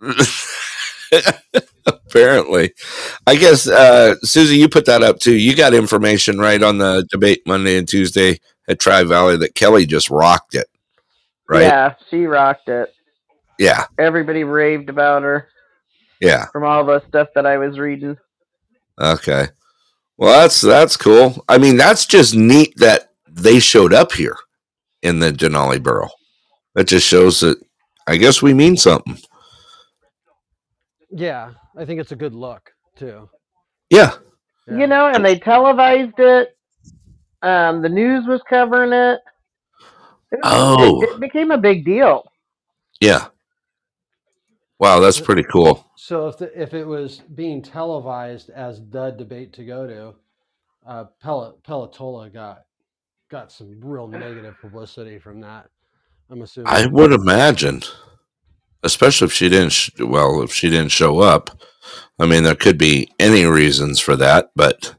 [1.86, 2.72] Apparently,
[3.26, 5.34] I guess uh, Susie, you put that up too.
[5.34, 9.86] You got information right on the debate Monday and Tuesday at Tri Valley that Kelly
[9.86, 10.66] just rocked it,
[11.48, 11.62] right?
[11.62, 12.94] Yeah, she rocked it.
[13.58, 15.48] yeah, Everybody raved about her
[16.20, 16.46] yeah.
[16.46, 18.16] from all the stuff that I was reading.
[18.98, 19.48] Okay.
[20.16, 21.44] Well, that's that's cool.
[21.48, 24.36] I mean, that's just neat that they showed up here
[25.02, 26.10] in the Denali Borough.
[26.74, 27.58] That just shows that
[28.06, 29.18] I guess we mean something.
[31.10, 33.28] Yeah, I think it's a good look too.
[33.90, 34.12] Yeah.
[34.66, 34.76] Yeah.
[34.78, 36.56] You know, and they televised it.
[37.42, 39.20] Um, the news was covering it.
[40.30, 41.02] It, was- Oh.
[41.02, 42.24] it, it became a big deal.
[43.00, 43.26] Yeah.
[44.78, 45.86] Wow, that's pretty cool.
[45.96, 50.14] So if the, if it was being televised as the debate to go to,
[50.86, 52.62] uh, Pel- Pelatola got
[53.28, 55.68] got some real negative publicity from that.
[56.30, 56.72] I'm assuming.
[56.72, 57.82] I would imagine,
[58.82, 59.72] especially if she didn't.
[59.72, 61.50] Sh- well, if she didn't show up,
[62.18, 64.94] I mean, there could be any reasons for that, but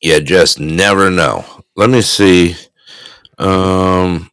[0.00, 1.44] you just never know.
[1.76, 2.56] Let me see.
[3.38, 4.30] Um,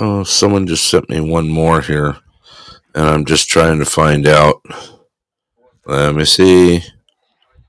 [0.00, 2.16] oh, someone just sent me one more here,
[2.94, 4.62] and I'm just trying to find out.
[5.86, 6.82] Let me see.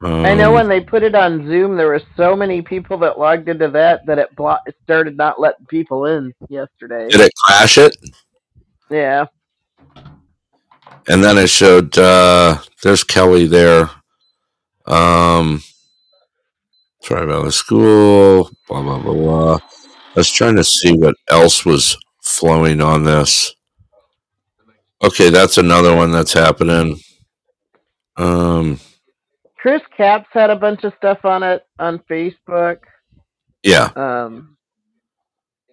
[0.03, 3.19] Um, I know when they put it on Zoom, there were so many people that
[3.19, 7.07] logged into that that it, blo- it started not letting people in yesterday.
[7.09, 7.95] did it crash it,
[8.89, 9.25] Yeah.
[11.07, 11.95] and then it showed.
[11.97, 13.89] Uh, there's Kelly there.
[14.87, 15.61] Um,
[17.03, 18.49] sorry about the school.
[18.67, 19.55] Blah blah blah blah.
[19.55, 23.53] I was trying to see what else was flowing on this.
[25.03, 26.99] Okay, that's another one that's happening.
[28.17, 28.79] Um,
[29.61, 32.79] Chris Caps had a bunch of stuff on it on Facebook.
[33.63, 33.89] yeah.
[33.95, 34.57] Um,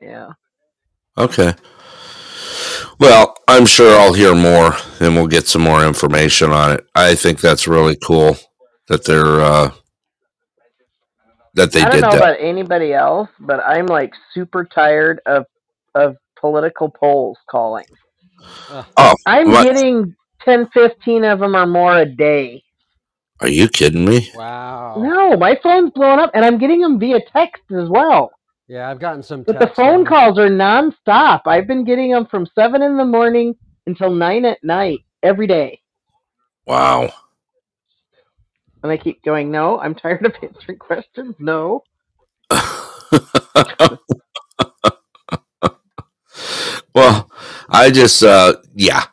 [0.01, 0.31] yeah.
[1.17, 1.55] Okay.
[3.01, 6.87] Well, I'm sure I'll hear more and we'll get some more information on it.
[6.95, 8.37] I think that's really cool
[8.89, 9.71] that they're uh
[11.55, 12.17] that they I don't know that.
[12.17, 15.47] about anybody else, but I'm like super tired of
[15.95, 17.87] of political polls calling.
[18.97, 19.65] Oh, I'm what?
[19.65, 22.63] getting 10, 15 of them or more a day.
[23.41, 24.31] Are you kidding me?
[24.35, 24.97] Wow.
[24.99, 28.33] No, my phone's blowing up, and I'm getting them via text as well.
[28.67, 29.45] Yeah, I've gotten some.
[29.45, 31.43] But the phone on- calls are nonstop.
[31.47, 33.55] I've been getting them from seven in the morning
[33.87, 35.81] until nine at night every day,
[36.67, 37.11] Wow.
[38.83, 39.51] and I keep going.
[39.51, 41.35] No, I'm tired of answering questions.
[41.39, 41.83] No.
[46.95, 47.31] well,
[47.69, 49.05] I just uh yeah.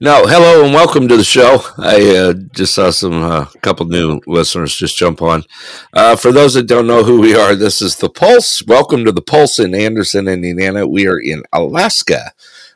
[0.00, 1.60] No, hello and welcome to the show.
[1.78, 5.44] I uh, just saw some uh, couple new listeners just jump on.
[5.92, 8.64] Uh, for those that don't know who we are, this is the Pulse.
[8.66, 10.86] Welcome to the Pulse in Anderson, Indiana.
[10.86, 12.32] We are in Alaska,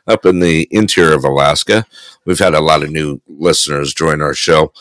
[0.07, 1.85] up in the interior of Alaska.
[2.25, 4.71] We've had a lot of new listeners join our show.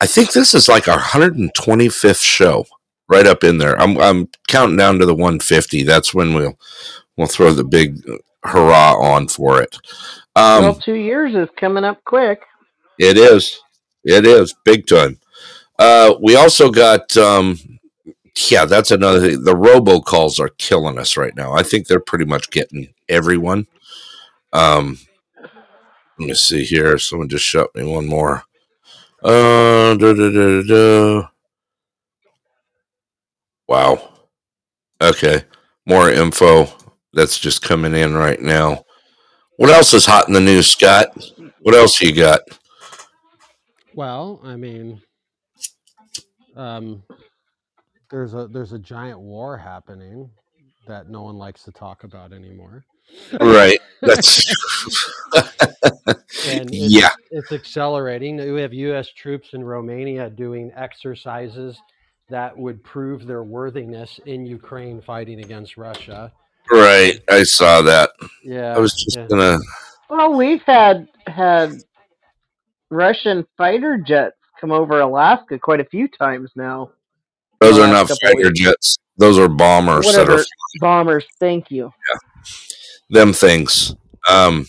[0.00, 2.66] I think this is like our 125th show,
[3.08, 3.80] right up in there.
[3.80, 5.82] I'm I'm counting down to the 150.
[5.82, 6.58] That's when we'll
[7.16, 8.02] we'll throw the big
[8.44, 9.76] hurrah on for it.
[10.36, 12.40] Um, well, two years is coming up quick.
[12.98, 13.60] it is.
[14.04, 15.18] It is big time.
[15.78, 17.58] Uh, we also got, um,
[18.50, 19.44] yeah, that's another thing.
[19.44, 21.52] The robocalls are killing us right now.
[21.52, 23.66] I think they're pretty much getting everyone.
[24.52, 24.98] Um,
[26.18, 26.98] let me see here.
[26.98, 28.44] Someone just shut me one more.
[29.22, 31.28] Uh, da, da, da, da, da.
[33.66, 34.12] Wow.
[35.00, 35.44] Okay.
[35.86, 36.68] More info
[37.14, 38.84] that's just coming in right now.
[39.56, 41.08] What else is hot in the news, Scott?
[41.60, 42.40] What else you got?
[43.94, 45.00] Well, I mean,
[46.56, 47.02] um,
[48.10, 50.30] there's a there's a giant war happening
[50.86, 52.84] that no one likes to talk about anymore,
[53.40, 53.78] Right.
[54.00, 54.44] That's
[56.46, 57.10] and it's, yeah.
[57.30, 58.36] it's accelerating.
[58.36, 59.08] We have U.S.
[59.08, 61.78] troops in Romania doing exercises
[62.28, 66.32] that would prove their worthiness in Ukraine fighting against Russia.
[66.70, 67.20] Right.
[67.30, 68.10] I saw that.
[68.42, 69.26] Yeah, I was just yeah.
[69.28, 69.58] gonna.
[70.08, 71.82] Well, we've had had
[72.90, 76.90] Russian fighter jets come over Alaska quite a few times now.
[77.60, 78.60] Those are not fighter weeks.
[78.60, 78.98] jets.
[79.16, 80.44] Those are bombers that Whatever are
[80.80, 81.24] bombers.
[81.38, 81.92] Thank you.
[82.12, 83.20] Yeah.
[83.20, 83.94] them things.
[84.28, 84.66] Um.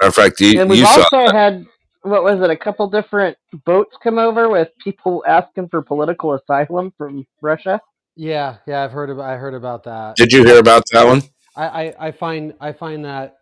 [0.00, 1.66] Matter of fact, you, And we've saw also had
[2.02, 2.50] what was it?
[2.50, 7.80] A couple different boats come over with people asking for political asylum from Russia.
[8.18, 8.82] Yeah, yeah.
[8.82, 10.16] I've heard about I heard about that.
[10.16, 11.22] Did you hear about that one?
[11.54, 13.38] I, I, I find I find that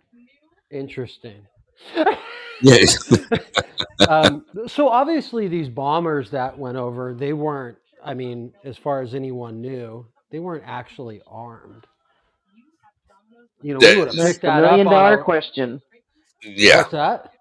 [0.70, 1.46] interesting.
[2.60, 2.84] Yeah.
[4.08, 7.78] um, so obviously these bombers that went over, they weren't.
[8.04, 11.86] I mean, as far as anyone knew, they weren't actually armed.
[13.62, 14.92] You know, we would have That's picked that million up.
[14.92, 15.80] on dollar our- question.
[16.42, 16.78] Yeah.
[16.78, 17.32] What's that?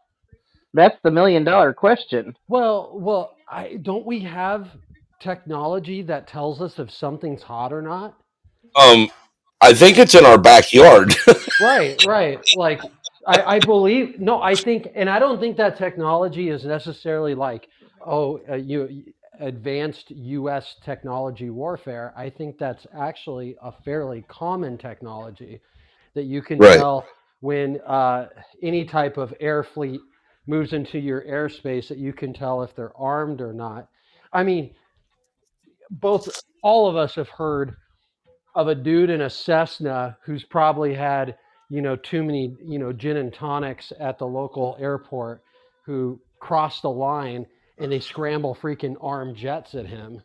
[0.73, 2.35] That's the million dollar question.
[2.47, 4.69] Well, well, I don't we have
[5.19, 8.17] technology that tells us if something's hot or not?
[8.75, 9.09] Um.
[9.61, 11.15] I think it's in our backyard.
[11.59, 12.81] right right like
[13.27, 17.67] I, I believe no i think and i don't think that technology is necessarily like
[18.05, 19.03] oh uh, you
[19.39, 25.61] advanced us technology warfare i think that's actually a fairly common technology
[26.13, 26.63] that you can Right.
[26.63, 27.05] tell
[27.41, 28.27] when uh,
[28.63, 30.01] any type of air fleet
[30.47, 33.87] moves into your airspace that you can tell if they're armed or not
[34.33, 34.73] i mean
[35.89, 37.75] both all of us have heard
[38.55, 41.35] of a dude in a Cessna who's probably had,
[41.69, 45.41] you know, too many, you know, gin and tonics at the local airport
[45.85, 47.45] who crossed the line
[47.77, 50.21] and they scramble freaking armed jets at him.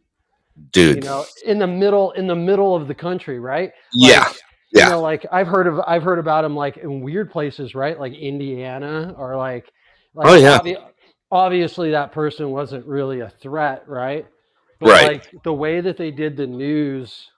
[0.72, 0.96] Dude.
[0.96, 3.72] You know, in the middle in the middle of the country, right?
[3.94, 4.30] yeah.
[4.72, 4.84] Yeah.
[4.84, 7.98] You know, like I've heard of I've heard about him like in weird places, right?
[7.98, 9.68] Like Indiana or like
[10.14, 10.58] like Oh, yeah.
[10.60, 10.90] obvi-
[11.32, 14.26] obviously that person wasn't really a threat, right?
[14.80, 15.06] But Right.
[15.12, 17.28] like the way that they did the news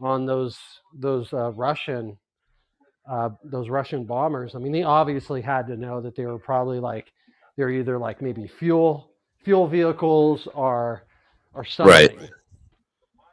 [0.00, 0.58] on those
[0.94, 2.16] those uh, Russian
[3.08, 6.78] uh, those Russian bombers, I mean, they obviously had to know that they were probably
[6.80, 7.12] like
[7.56, 9.10] they're either like maybe fuel
[9.44, 11.04] fuel vehicles or
[11.54, 11.92] or something.
[11.92, 12.30] Right.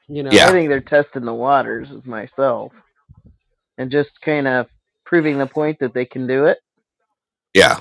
[0.07, 0.31] You know.
[0.31, 0.47] Yeah.
[0.47, 2.73] I think they're testing the waters with myself,
[3.77, 4.67] and just kind of
[5.05, 6.57] proving the point that they can do it.
[7.53, 7.79] Yeah.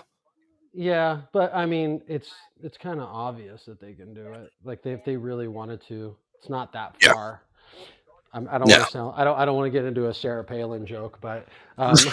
[0.78, 2.30] Yeah, but I mean, it's
[2.62, 4.50] it's kind of obvious that they can do it.
[4.62, 7.08] Like they, if they really wanted to, it's not that Yeah.
[7.08, 7.40] far.
[8.34, 8.74] I'm, I don't Yeah.
[8.76, 9.14] want to sound.
[9.16, 9.38] I don't.
[9.38, 11.96] I don't want to get into a Sarah Palin joke, but um,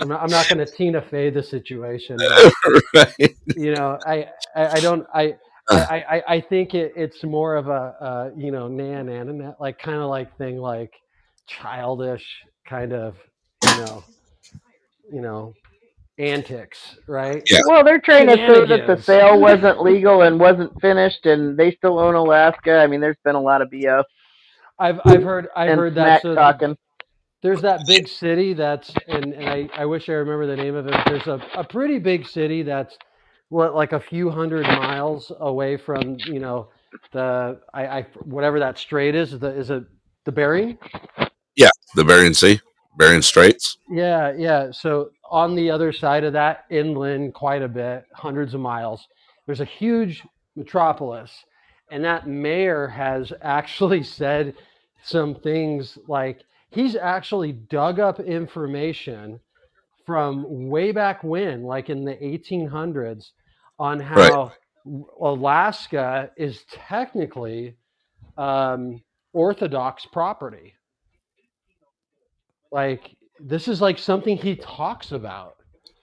[0.00, 2.16] I'm not, I'm not going to Tina Fey the situation.
[2.26, 2.50] but,
[2.94, 3.36] right.
[3.54, 5.06] you know, I, I, I don't.
[5.14, 5.36] I.
[5.72, 9.78] I, I, I think it, it's more of a uh, you know nan nan like
[9.78, 10.92] kind of like thing like
[11.46, 12.24] childish
[12.68, 13.14] kind of
[13.62, 14.02] you know
[15.12, 15.54] you know
[16.20, 17.60] antics right Yeah.
[17.66, 21.72] Well, they're trying to say that the sale wasn't legal and wasn't finished, and they
[21.72, 22.78] still own Alaska.
[22.78, 24.04] I mean, there's been a lot of BS
[24.80, 26.22] I've I've heard I've heard that.
[26.22, 26.76] So talking.
[27.42, 30.86] there's that big city that's and, and I, I wish I remember the name of
[30.86, 30.94] it.
[31.06, 32.96] There's a, a pretty big city that's
[33.50, 36.70] what like a few hundred miles away from you know
[37.12, 39.38] the I, I whatever that strait is.
[39.38, 39.84] The is it
[40.24, 40.78] the Bering?
[41.56, 42.58] Yeah, the Bering Sea,
[43.00, 43.78] Bering Straits.
[43.88, 44.70] Yeah, yeah.
[44.72, 49.08] So on the other side of that, inland quite a bit, hundreds of miles,
[49.46, 50.22] there's a huge
[50.54, 51.32] metropolis.
[51.90, 54.54] And that mayor has actually said
[55.02, 59.40] some things like he's actually dug up information
[60.04, 63.30] from way back when, like in the 1800s,
[63.78, 64.52] on how
[65.22, 67.76] Alaska is technically
[68.36, 70.74] um, Orthodox property
[72.72, 75.54] like this is like something he talks about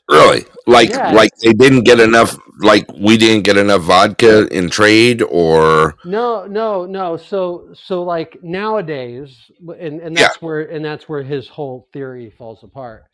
[0.09, 0.45] Really?
[0.67, 1.09] Like Yeah.
[1.09, 6.45] like they didn't get enough like we didn't get enough vodka in trade or no
[6.47, 11.89] no no so so like nowadays and, and that's where and that's where his whole
[11.93, 13.05] theory falls apart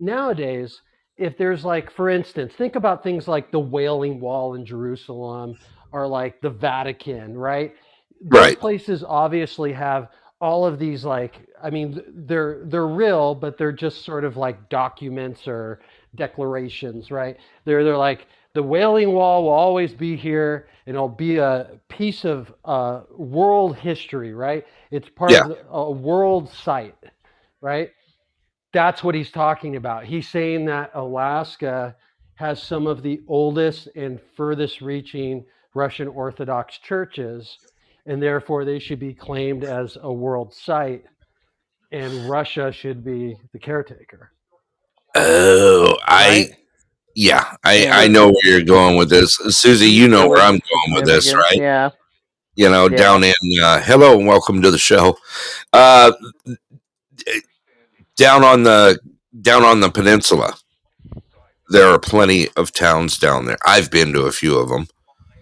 [0.00, 0.82] nowadays
[1.16, 5.56] if there's like for instance think about things like the wailing wall in jerusalem
[5.92, 7.74] or like the vatican right
[8.20, 8.56] those Right.
[8.56, 10.08] places obviously have
[10.40, 14.68] all of these like i mean they're they're real but they're just sort of like
[14.68, 15.80] documents or
[16.16, 17.36] declarations right?
[17.64, 22.24] They're they're like the wailing wall will always be here and it'll be a piece
[22.24, 24.64] of uh, world history right?
[24.90, 25.42] It's part Yeah.
[25.42, 26.96] of the- a world site
[27.60, 27.90] right?
[28.72, 30.04] That's what he's talking about.
[30.04, 31.96] He's saying that alaska
[32.36, 35.44] has some of the oldest and furthest reaching
[35.74, 37.58] russian orthodox churches
[38.06, 41.04] and therefore they should be claimed as a world site
[41.92, 44.30] and russia should be the caretaker
[45.16, 46.56] Oh, I right?
[47.14, 47.96] yeah, I Yeah.
[47.98, 49.36] I know where you're going with this.
[49.50, 51.56] Susie, you know where I'm going with this, right?
[51.56, 51.90] Yeah.
[52.56, 52.96] You know, Yeah.
[52.96, 55.16] down in uh, hello and welcome to the show.
[55.72, 56.10] Uh
[58.16, 58.98] down on the
[59.40, 60.54] down on the peninsula.
[61.68, 63.58] There are plenty of towns down there.
[63.64, 64.88] I've been to a few of them.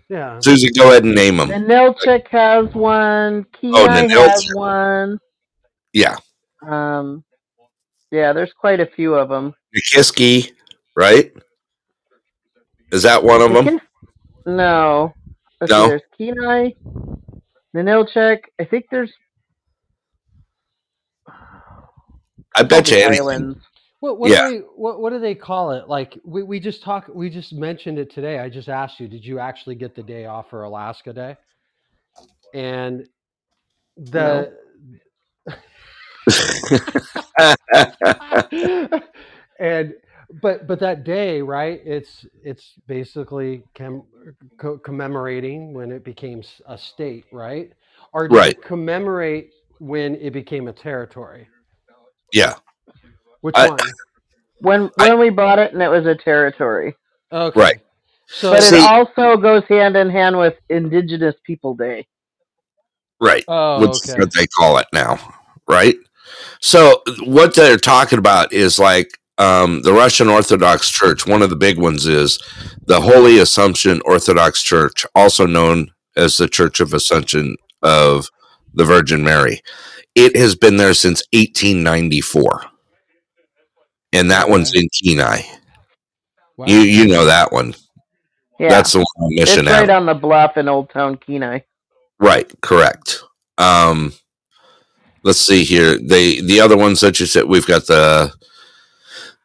[0.08, 1.48] Yeah Susie, go ahead and name them.
[1.48, 3.44] Ninilchik has one.
[3.58, 4.54] Kenai Oh, has Ninilchik.
[4.56, 5.18] one.
[5.92, 6.16] Yeah,
[6.66, 7.22] Um,
[8.10, 9.54] yeah, there's quite a few of them.
[9.76, 10.52] Nikiski,
[10.96, 11.32] right?
[12.92, 13.80] Is that one of them?
[14.46, 15.12] No.
[15.60, 15.84] Let's No?
[15.84, 16.70] See, there's Kenai,
[17.74, 18.40] Ninilchik.
[18.60, 19.12] I think there's
[22.56, 23.20] I bet you anything.
[23.22, 23.58] islands.
[24.02, 24.48] What what Yeah.
[24.48, 25.88] do they what what do they call it?
[25.88, 28.40] Like we, we just talk we just mentioned it today.
[28.40, 31.36] I just asked you, did you actually get the day off for Alaska Day?
[32.52, 33.06] And
[33.96, 34.52] the
[39.60, 39.94] and
[40.42, 41.80] but but that day, right?
[41.84, 44.02] It's it's basically com-
[44.58, 47.70] co- commemorating when it became a state, right?
[48.12, 48.60] Or Right.
[48.62, 51.46] commemorate when it became a territory?
[52.32, 52.56] yeah.
[53.42, 53.78] Which I- one?
[54.60, 56.94] When when we bought it and it was a territory.
[57.32, 57.60] Okay.
[57.60, 57.80] Right.
[58.28, 62.06] So But See- it also goes hand in hand with Indigenous People Day.
[63.20, 63.44] Right.
[63.48, 64.20] Oh, which is okay.
[64.20, 65.18] what they call it now,
[65.68, 65.96] right?
[66.60, 71.26] So what they're talking about is like um, the Russian Orthodox Church.
[71.26, 72.38] One of the big ones is
[72.86, 78.28] the Holy Assumption Orthodox Church, also known as the Church of Assumption of
[78.74, 79.60] the Virgin Mary.
[80.14, 82.66] It has been there since 1894,
[84.12, 85.42] and that one's in Kenai.
[86.56, 86.66] Wow.
[86.66, 87.74] You you know that one.
[88.58, 88.68] Yeah.
[88.68, 89.92] That's the one on it's right Avenue.
[89.92, 91.60] on the bluff in Old Town Kenai.
[92.20, 93.20] Right, correct.
[93.58, 94.12] Um,
[95.24, 95.98] let's see here.
[95.98, 98.32] They the other ones that you said we've got the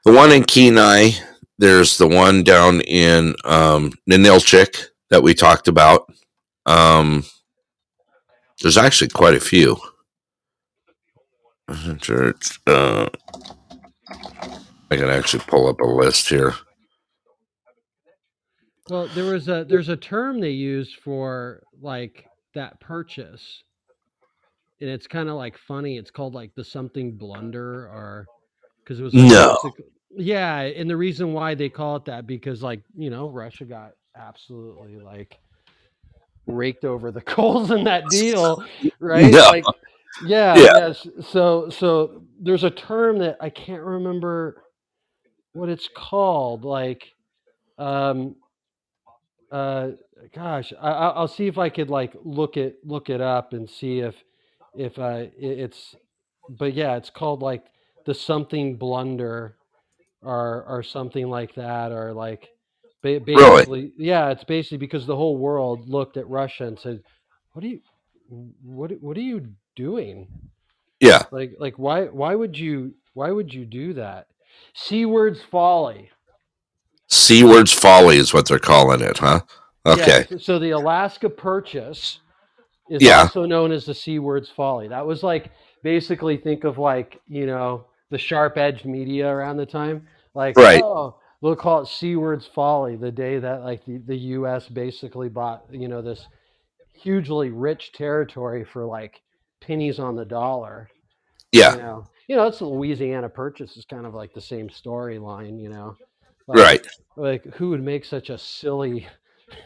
[0.05, 1.11] the one in Kenai.
[1.57, 6.11] There's the one down in um, Ninilchik that we talked about.
[6.67, 7.23] Um,
[8.61, 9.77] there's actually quite a few.
[11.99, 12.59] Church.
[12.67, 13.09] Uh,
[14.91, 16.53] I can actually pull up a list here.
[18.89, 22.25] Well, there was a there's a term they used for like
[22.55, 23.63] that purchase,
[24.81, 25.97] and it's kind of like funny.
[25.97, 28.27] It's called like the something blunder, or
[28.83, 29.57] because it was like No.
[30.11, 33.91] yeah, and the reason why they call it that because like you know Russia got
[34.15, 35.37] absolutely like
[36.47, 38.63] raked over the coals in that deal,
[38.99, 39.31] right?
[39.33, 39.49] No.
[39.49, 39.65] Like,
[40.25, 40.73] yeah, Yeah.
[40.73, 41.07] yes.
[41.29, 44.63] So so there's a term that I can't remember
[45.53, 47.13] what it's called, like
[47.77, 48.35] um
[49.51, 49.91] uh
[50.33, 53.99] gosh I, i'll see if i could like look it look it up and see
[53.99, 54.15] if
[54.75, 55.95] if uh it's
[56.49, 57.63] but yeah it's called like
[58.05, 59.55] the something blunder
[60.23, 62.49] or or something like that or like
[63.03, 67.01] ba- basically yeah it's basically because the whole world looked at russia and said
[67.53, 67.79] what are you
[68.29, 70.27] what what are you doing?
[70.99, 71.23] Yeah.
[71.31, 74.27] like like why why would you why would you do that
[74.73, 76.09] Seward's folly
[77.09, 79.41] Seward's Folly is what they're calling it, huh?
[79.85, 80.25] Okay.
[80.29, 82.19] Yeah, so the Alaska Purchase
[82.89, 83.21] is Yeah.
[83.21, 84.89] also known as the Sewards Folly.
[84.89, 85.51] That was like
[85.83, 90.07] basically think of like, you know, the sharp edged media around the time.
[90.33, 90.81] Like, Right.
[90.83, 95.63] oh, we'll call it Sewards Folly, the day that like the, the US basically bought,
[95.71, 96.27] you know, this
[96.93, 99.21] hugely rich territory for like
[99.61, 100.89] pennies on the dollar.
[101.51, 101.75] Yeah.
[101.75, 105.61] You know, you know, it's the Louisiana Purchase is kind of like the same storyline,
[105.61, 105.97] you know.
[106.47, 106.87] Like, Right.
[107.17, 109.07] like who would make such a silly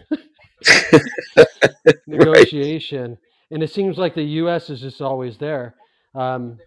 [2.07, 3.17] negotiation
[3.51, 5.75] and it seems like the us is just always there
[6.15, 6.59] um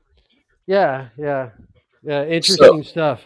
[0.66, 1.50] yeah yeah
[2.02, 3.22] yeah interesting stuff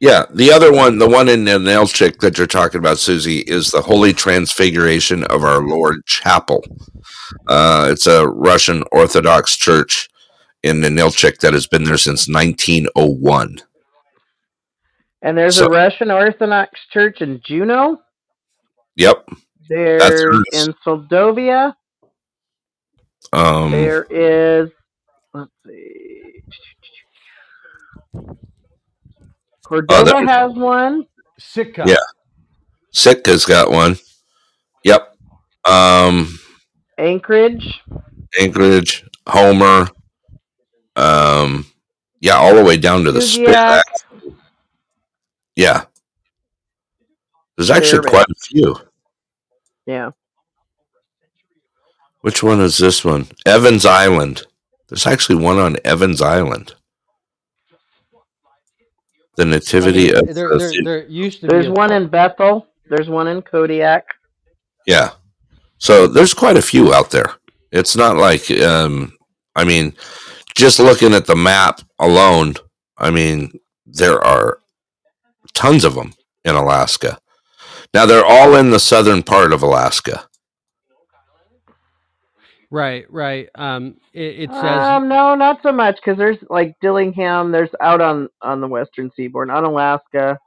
[0.00, 3.80] Yeah, the other one, the one in Ninilchik that you're talking about, Susie, is the
[3.82, 6.62] Holy Transfiguration of Our Lord Chapel.
[7.48, 10.08] Uh, it's a Russian Orthodox church
[10.66, 13.58] in Ninilchik that has been there since 1901.
[15.22, 18.00] And there's So- a Russian Orthodox church in Juneau.
[18.96, 19.28] Yep.
[19.68, 20.44] There's hers.
[20.52, 21.74] in Seldovia.
[23.32, 24.70] Um, There is
[25.34, 26.42] let's see.
[29.64, 31.06] Cordova there's- has one.
[31.38, 31.84] Sitka.
[31.86, 31.96] Yeah.
[32.94, 33.96] Sitka's got one.
[34.84, 35.16] Yep.
[35.68, 36.38] Um,
[36.98, 37.80] Anchorage.
[38.40, 39.88] Anchorage, Homer.
[40.96, 41.66] Um,
[42.20, 43.48] yeah, all the way down to the Spit.
[43.48, 43.82] Kuziak.
[45.54, 45.84] Yeah.
[47.56, 48.10] There's actually Fairbanks.
[48.10, 48.76] quite a few.
[49.86, 50.10] Yeah.
[52.22, 53.28] Which one is this one?
[53.46, 54.42] Evans Island.
[54.88, 56.74] There's actually one on Evans Island.
[59.36, 62.08] The I Nativity mean, of there, there, there used to There's be one pu- in
[62.08, 62.66] Bethel.
[62.88, 64.06] There's one in Kodiak.
[64.86, 65.10] Yeah.
[65.78, 67.34] So there's quite a few out there.
[67.70, 69.12] It's not like um
[69.54, 69.92] I mean
[70.56, 72.54] just looking at the map alone,
[72.98, 73.52] I mean
[73.86, 74.58] there are
[75.54, 76.12] tons of them
[76.44, 77.18] in Alaska.
[77.94, 80.28] Now they're all in the southern part of Alaska.
[82.70, 87.52] right right um it, it says Um, no, not so much because there's like Dillingham.
[87.52, 90.38] There's out on on the western seaboard, on Alaska,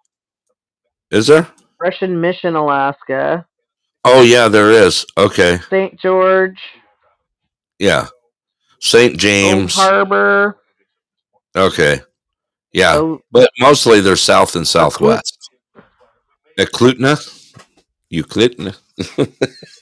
[1.12, 1.48] Is there?
[1.80, 3.46] Russian Mission, Alaska,
[4.04, 5.06] Oh yeah, there is.
[5.18, 5.60] Okay.
[5.70, 6.00] St.
[6.00, 6.60] George,
[7.80, 8.08] Yeah.
[8.82, 9.12] St.
[9.12, 9.76] Old James.
[9.76, 10.58] Harbor.
[11.56, 12.02] Okay.
[12.74, 13.16] Yeah.
[13.32, 15.50] But mostly they're south and southwest.
[16.58, 17.18] Eklutna?
[18.12, 18.76] Euclidna?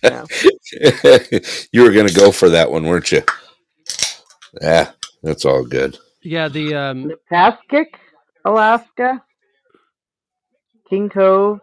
[0.03, 0.25] Yeah.
[1.71, 3.23] you were going to go for that one, weren't you?
[4.61, 4.91] Yeah,
[5.23, 5.97] that's all good.
[6.23, 7.95] yeah the um Niptaskik,
[8.45, 9.23] Alaska,
[10.89, 11.59] King Cove,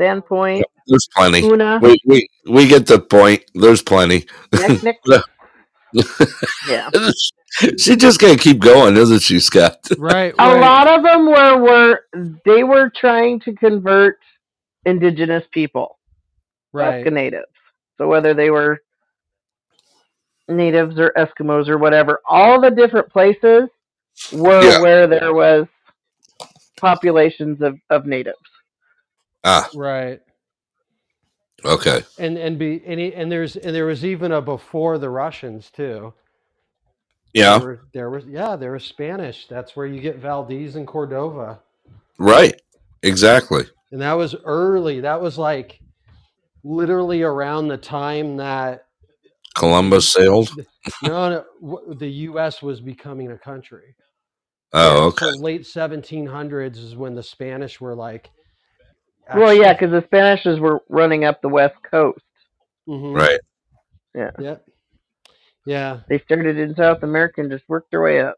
[0.00, 1.42] Sandpoint, There's plenty.
[1.44, 3.44] Una, We, we, we get the point.
[3.54, 4.26] There's plenty.
[4.52, 4.96] Naknek.
[6.68, 6.90] yeah.
[7.78, 9.78] she just can't keep going, doesn't she, Scott?
[9.98, 12.00] right, A lot of them were were
[12.44, 14.18] they were trying to convert
[14.86, 15.98] indigenous people,
[16.72, 17.46] right Alaska natives.
[17.98, 18.80] So whether they were
[20.48, 23.68] natives or Eskimos or whatever, all the different places
[24.32, 24.80] were Yeah.
[24.80, 25.66] where there was
[26.78, 28.38] populations of, of natives.
[29.44, 30.20] Ah, right
[31.64, 32.02] okay.
[32.18, 35.70] and and be and, he- and there's and there was even a before the russians
[35.70, 36.12] too
[37.34, 40.86] Yeah, there, were, there was yeah there was spanish that's where you get valdez and
[40.86, 41.60] cordova
[42.18, 42.60] right.
[43.04, 43.64] Exactly.
[43.90, 45.80] and that was early that was like
[46.64, 48.86] literally around the time that
[49.56, 50.50] Columbus sailed.
[51.02, 53.94] no, no the us was becoming a country
[54.72, 55.30] Oh, okay.
[55.32, 58.30] so late 1700s is when the spanish were like
[59.34, 62.20] well, yeah, because the Spanishes were running up the west coast.
[62.88, 63.14] Mhm.
[63.16, 63.40] Right.
[64.14, 64.30] Yeah.
[64.38, 64.66] Yep.
[65.64, 66.00] Yeah.
[66.08, 68.36] They started in South America and just worked their way up.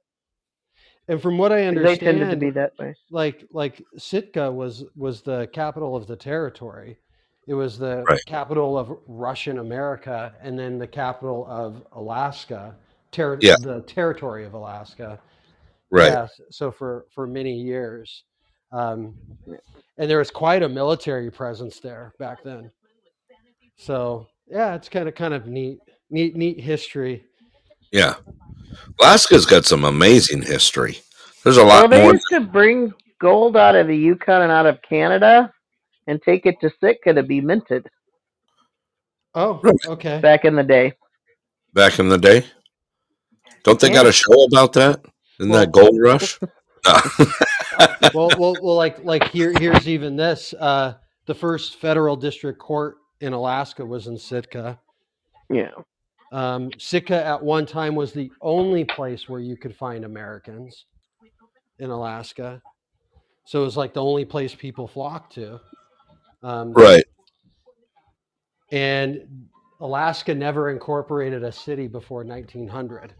[1.08, 2.94] And from what I understand, They tended to be that way.
[3.10, 6.98] like like Sitka was was the capital of the territory.
[7.46, 8.20] It was the Right.
[8.26, 12.74] capital of Russian America, and then the capital of Alaska,
[13.10, 13.56] ter- Yeah.
[13.60, 15.20] the territory of Alaska.
[15.90, 16.12] Right.
[16.12, 16.40] Yes.
[16.50, 18.24] So for for many years,
[18.74, 19.14] um,
[19.98, 22.70] and there was quite a military presence there back then.
[23.76, 25.78] So yeah, it's kind of kind of neat,
[26.10, 27.24] neat, neat history.
[27.92, 28.14] Yeah.
[29.00, 30.98] Alaska's got some amazing history.
[31.44, 31.68] There's a lot.
[31.68, 32.12] Well, lot they more.
[32.14, 35.50] used to bring gold out of the Yukon and out of Canada
[36.08, 37.86] and take it to Sitka to be minted
[39.34, 40.20] Oh, okay.
[40.20, 40.92] back in the day.
[41.72, 42.44] back in the day.
[43.64, 45.00] Don't they got a show about that?
[45.40, 46.38] Isn't Well- that Gold Rush?
[46.86, 47.26] No.
[48.14, 50.54] well, well, well, like, like here, here's even this.
[50.58, 50.94] Uh,
[51.26, 54.78] the first federal district court in Alaska was in Sitka.
[55.50, 55.70] Yeah.
[56.32, 60.86] Um, Sitka at one time was the only place where you could find Americans
[61.78, 62.60] in Alaska.
[63.46, 65.60] So it was like the only place people flocked to.
[66.42, 67.04] Um, right.
[68.72, 69.46] And
[69.80, 73.14] Alaska never incorporated a city before 1900.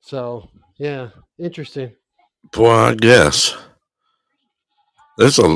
[0.00, 0.48] So,
[0.80, 1.92] yeah, interesting.
[2.56, 3.54] Well, I guess.
[5.18, 5.46] There's a,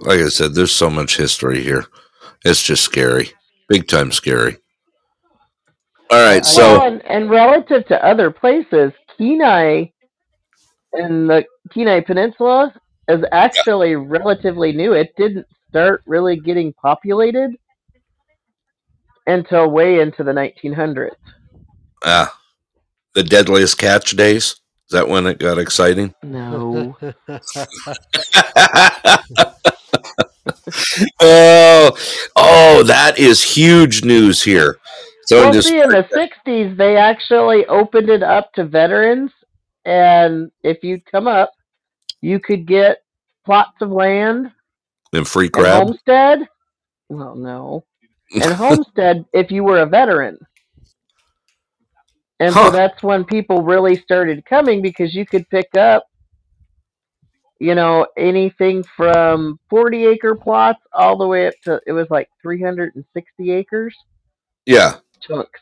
[0.00, 1.84] like I said, there's so much history here.
[2.42, 3.32] It's just scary.
[3.68, 4.56] Big time scary.
[6.10, 6.46] All right.
[6.46, 9.92] So, well, and, and relative to other places, Kenai
[10.94, 12.72] and the Kenai Peninsula
[13.08, 14.94] is actually relatively new.
[14.94, 17.50] It didn't start really getting populated
[19.26, 21.10] until way into the 1900s.
[22.04, 22.34] ah,
[23.16, 24.60] the deadliest catch days.
[24.88, 26.14] Is that when it got exciting?
[26.22, 26.96] No.
[31.20, 31.96] oh,
[32.36, 34.78] oh, that is huge news here.
[35.26, 36.04] So well, just see, in the
[36.46, 39.32] 60s, they actually opened it up to veterans,
[39.84, 41.50] and if you'd come up,
[42.20, 42.98] you could get
[43.44, 44.52] plots of land
[45.12, 46.48] and free and homestead.
[47.08, 47.84] Well, no.
[48.34, 50.38] And homestead if you were a veteran.
[52.40, 52.70] And Huh.
[52.70, 56.04] so that's when people really started coming because you could pick up,
[57.60, 62.28] you know, anything from 40 acre plots all the way up to, it was like
[62.42, 63.96] 360 acres
[64.66, 65.60] Yeah, chunks.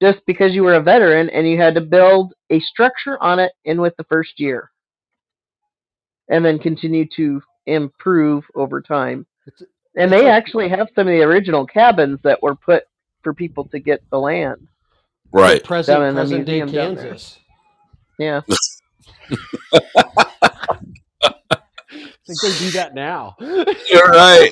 [0.00, 3.52] Just because you were a veteran and you had to build a structure on it
[3.64, 4.70] in with the first year.
[6.28, 9.26] And then continue to improve over time.
[9.96, 12.84] And they actually have some of the original cabins that were put
[13.22, 14.68] for people to get the land.
[15.32, 15.64] Right.
[15.64, 17.10] present Down in the present day museum down there.
[17.10, 17.38] Kansas.
[18.18, 18.42] Yeah.
[22.28, 23.36] I think they do that now.
[23.40, 24.50] You're right.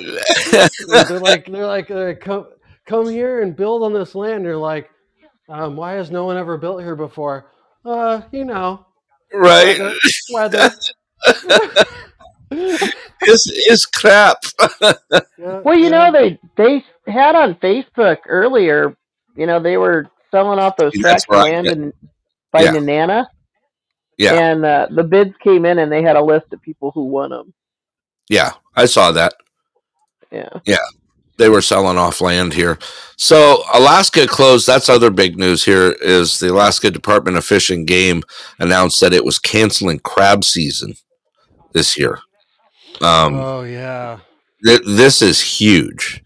[1.08, 2.46] they're like they're like uh, come
[2.86, 4.44] come here and build on this land.
[4.44, 4.90] They're like,
[5.48, 7.50] um, why has no one ever built here before?
[7.84, 8.86] Uh, you know,
[9.32, 9.78] right.
[10.32, 10.70] weather.
[13.22, 14.38] It's, it's crap.
[15.38, 15.90] Yeah, Well, you yeah.
[15.90, 18.96] know, they they had on Facebook earlier,
[19.36, 21.72] you know, they were selling off those tracts of right, land yeah.
[21.72, 21.92] in
[22.52, 22.72] by Yeah.
[22.72, 23.26] Nenana.
[24.18, 24.32] Yeah.
[24.34, 27.30] And uh, the bids came in and they had a list of people who won
[27.30, 27.52] them.
[28.28, 29.34] Yeah, I saw that.
[30.30, 30.48] Yeah.
[30.64, 30.78] Yeah.
[31.38, 32.78] They were selling off land here.
[33.16, 34.66] So Alaska closed.
[34.66, 38.22] That's other big news here is the Alaska Department of Fish and Game
[38.58, 40.94] announced that it was canceling crab season
[41.72, 42.20] this year.
[43.02, 44.18] Um, oh yeah.
[44.64, 46.22] th- this is huge.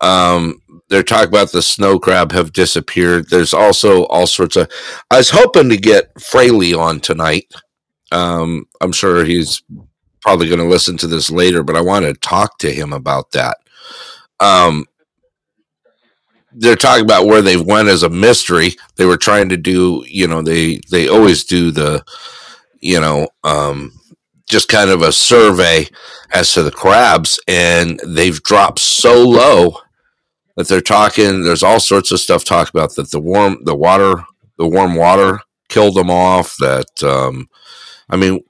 [0.00, 3.28] Um, they're talking about the snow crab have disappeared.
[3.28, 4.70] There's also all sorts of.
[5.10, 7.52] I was hoping to get Fraley on tonight.
[8.10, 9.62] Um, I'm sure he's
[10.22, 13.30] probably going to listen to this later, but I want to talk to him about
[13.32, 13.58] that.
[14.40, 14.86] Um,
[16.52, 18.70] they're talking about where they went as a mystery.
[18.96, 22.02] They were trying to do, you know, they they always do the,
[22.80, 23.92] you know, um,
[24.48, 25.86] just kind of a survey
[26.32, 29.76] as to the crabs, and they've dropped so low
[30.58, 31.44] that they're talking.
[31.44, 34.24] There's all sorts of stuff talk about that the warm, the water,
[34.58, 36.56] the warm water killed them off.
[36.58, 37.48] That um,
[38.10, 38.40] I mean,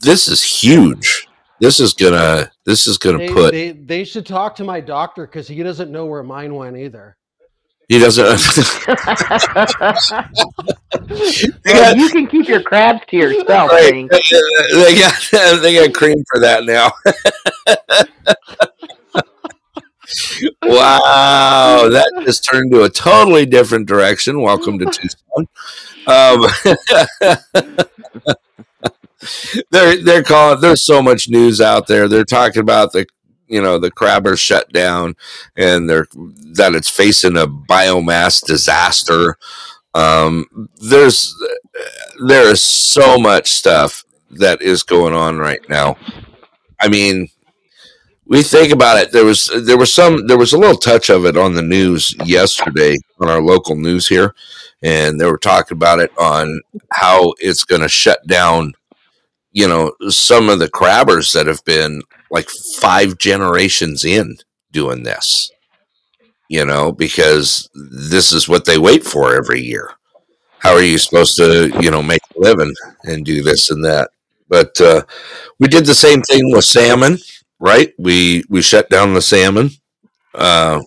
[0.00, 1.26] this is huge.
[1.60, 2.52] This is gonna.
[2.66, 3.52] This is gonna They, put.
[3.52, 7.16] they they should talk to my doctor because he doesn't know where mine went either.
[7.88, 8.26] he doesn't.
[11.64, 15.14] Well, got, you can keep your crabs to yourself, right, they got.
[15.62, 16.92] They got cream for that now.
[20.62, 24.40] wow, that just turned to a totally different direction.
[24.40, 25.48] Welcome to Tucson.
[26.06, 26.46] Um,
[29.70, 30.60] they're they're calling.
[30.60, 32.08] There's so much news out there.
[32.08, 33.06] They're talking about the
[33.46, 35.14] you know the crabber shutdown,
[35.56, 36.06] and they're
[36.54, 39.36] that it's facing a biomass disaster.
[39.94, 41.34] Um, there's
[42.26, 45.96] there is so much stuff that is going on right now.
[46.80, 47.28] I mean,
[48.32, 49.12] we think about it.
[49.12, 52.14] There was there was some there was a little touch of it on the news
[52.24, 54.34] yesterday on our local news here,
[54.82, 56.62] and they were talking about it on
[56.92, 58.72] how it's going to shut down.
[59.52, 62.48] You know, some of the crabbers that have been like
[62.80, 64.38] five generations in
[64.70, 65.50] doing this.
[66.48, 69.90] You know, because this is what they wait for every year.
[70.58, 72.72] How are you supposed to, you know, make a living
[73.04, 74.10] and do this and that?
[74.48, 75.02] But uh,
[75.58, 77.18] we did the same thing with salmon,
[77.62, 77.94] right?
[77.96, 79.70] We we shut down the salmon.
[80.34, 80.82] Uh,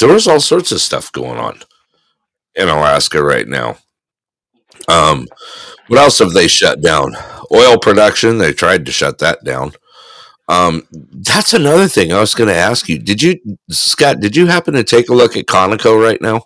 [0.00, 1.60] there was all sorts of stuff going on
[2.54, 3.76] in Alaska right now.
[4.88, 5.28] Um,
[5.88, 7.14] what else have they shut down?
[7.54, 8.38] Oil production.
[8.38, 9.72] They tried to shut that down.
[10.48, 12.98] Um, that's another thing I was going to ask you.
[12.98, 13.38] Did you,
[13.70, 14.20] Scott?
[14.20, 16.42] Did you happen to take a look at Conoco right now?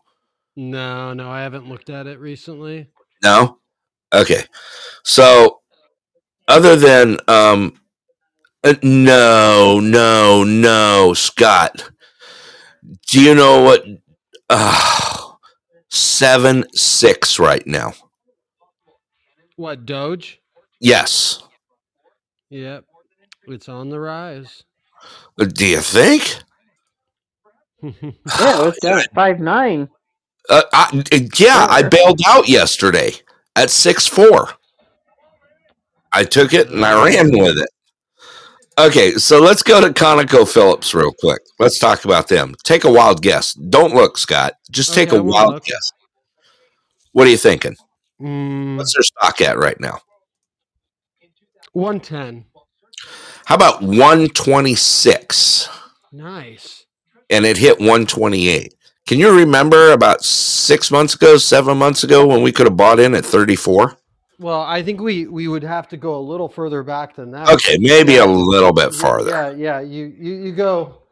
[0.57, 2.89] No, no, I haven't looked at it recently.
[3.23, 3.59] No.
[4.13, 4.43] Okay.
[5.05, 5.61] So,
[6.49, 7.79] other than um,
[8.65, 11.91] uh, no, no, no, Scott.
[13.09, 13.85] Do you know what?
[14.49, 15.33] Uh,
[15.91, 17.93] seven six right now.
[19.57, 20.41] What Doge?
[20.81, 21.43] Yes.
[22.51, 22.85] Yep,
[23.49, 24.65] it's on the rise.
[25.39, 26.37] Uh, Do you think?
[27.83, 29.89] Yeah, it was down at five nine.
[30.49, 33.13] Uh, I, uh, yeah, I bailed out yesterday
[33.55, 34.51] at six four.
[36.13, 37.69] I took it and I ran with it.
[38.79, 41.41] Okay, so let's go to Conoco Phillips real quick.
[41.59, 42.55] Let's talk about them.
[42.63, 43.55] Take a wild guess.
[43.55, 44.53] Don't look, Scott.
[44.71, 45.65] Just take Okay, a wild look.
[45.65, 45.91] guess.
[47.13, 47.75] What are you thinking?
[48.21, 50.01] Mm, What's their stock at right now?
[51.73, 52.45] one ten.
[53.47, 55.69] How about 126?
[56.13, 56.85] Nice.
[57.31, 58.75] And it hit 128.
[59.07, 62.99] Can you remember about six months ago, seven months ago, when we could have bought
[62.99, 63.97] in at 34?
[64.39, 67.49] Well, I think we we would have to go a little further back than that.
[67.49, 69.31] Okay, maybe a little bit farther.
[69.31, 69.81] Yeah, yeah.
[69.81, 71.03] You you, you go.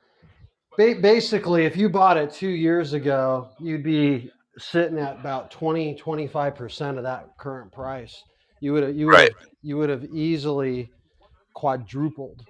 [0.77, 5.95] Ba- basically, if you bought it two years ago, you'd be sitting at about 20
[5.97, 8.23] 25 percent of that current price.
[8.61, 9.31] You would have you would Right.
[9.63, 10.91] you would have easily
[11.55, 12.43] quadrupled.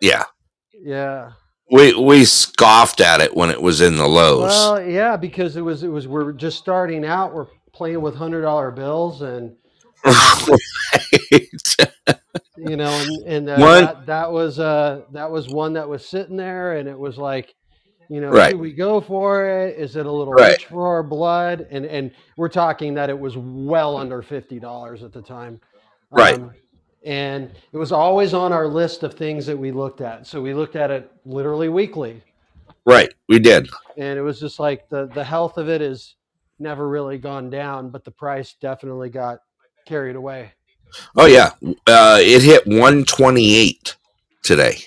[0.00, 0.24] Yeah.
[0.72, 1.32] Yeah.
[1.70, 4.50] We we scoffed at it when it was in the lows.
[4.50, 7.32] Well, yeah, because it was it was we're just starting out.
[7.34, 9.54] We're playing with hundred dollar bills, and
[12.56, 16.36] you know, and, and uh, that, that was uh that was one that was sitting
[16.36, 17.54] there, and it was like,
[18.08, 18.50] you know, Right.
[18.50, 19.78] should we go for it?
[19.78, 20.50] Is it a little Right.
[20.50, 21.66] rich for our blood?
[21.70, 25.60] And and we're talking that it was well under fifty dollars at the time,
[26.10, 26.34] Right.
[26.34, 26.52] Um,
[27.04, 30.26] and it was always on our list of things that we looked at.
[30.26, 32.22] So we looked at it literally weekly,
[32.86, 33.68] right, we did.
[33.96, 36.16] and it was just like the the health of it is
[36.58, 39.38] never really gone down, but the price definitely got
[39.86, 40.52] carried away.
[41.16, 41.52] Oh yeah,
[41.86, 43.96] uh, it hit 128
[44.42, 44.78] today.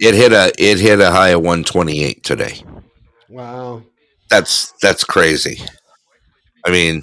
[0.00, 2.62] It hit a it hit a high of 128 today.
[3.28, 3.82] Wow.
[4.30, 5.60] That's that's crazy.
[6.64, 7.02] I mean,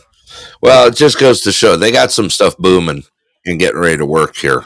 [0.61, 3.03] well, it just goes to show they got some stuff booming
[3.45, 4.63] and getting ready to work here.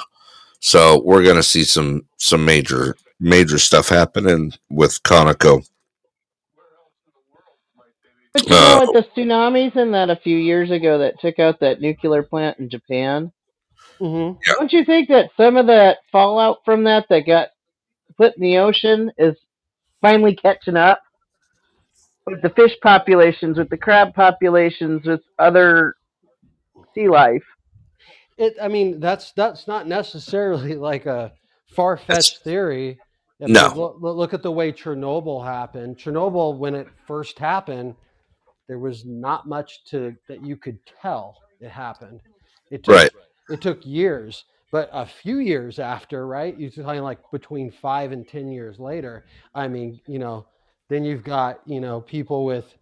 [0.60, 5.68] So we're going to see some some major major stuff happening with Conoco.
[8.34, 8.94] But you Uh, know what?
[9.16, 12.70] The tsunamis and that a few years ago that took out that nuclear plant in
[12.70, 13.32] Japan.
[14.00, 14.54] hmm Yeah.
[14.60, 17.50] Don't you think that some of that fallout from that that got
[18.18, 19.36] put in the ocean is
[20.02, 21.02] finally catching up
[22.26, 25.96] with the fish populations, with the crab populations, with other
[26.96, 27.44] sea life?
[28.38, 28.56] It.
[28.62, 31.34] I mean, that's that's not necessarily like a
[31.76, 33.00] far fetched theory.
[33.40, 33.74] If No.
[33.76, 35.98] Look, look at the way Chernobyl happened.
[35.98, 37.96] Chernobyl, when it first happened,
[38.68, 42.22] there was not much to that you could tell it happened.
[42.72, 43.12] It took, Right.
[43.50, 46.58] It took years, but a few years after, right?
[46.58, 49.26] You're talking like between five and ten years later.
[49.54, 50.46] I mean, you know,
[50.90, 52.74] then you've got you know people with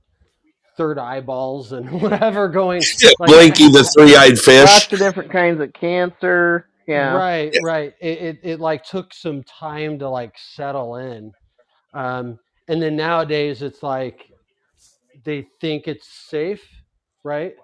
[0.77, 2.82] third eyeballs and whatever going.
[3.19, 4.69] like- Blinky the three-eyed fish.
[4.69, 6.67] Lots of different kinds of cancer.
[6.88, 7.13] Yeah.
[7.13, 7.59] Right, Yeah.
[7.63, 7.93] right.
[8.01, 11.32] It, it it like took some time to like settle in.
[11.93, 14.30] Um and then nowadays it's like
[15.24, 16.63] they think it's safe,
[17.24, 17.55] right?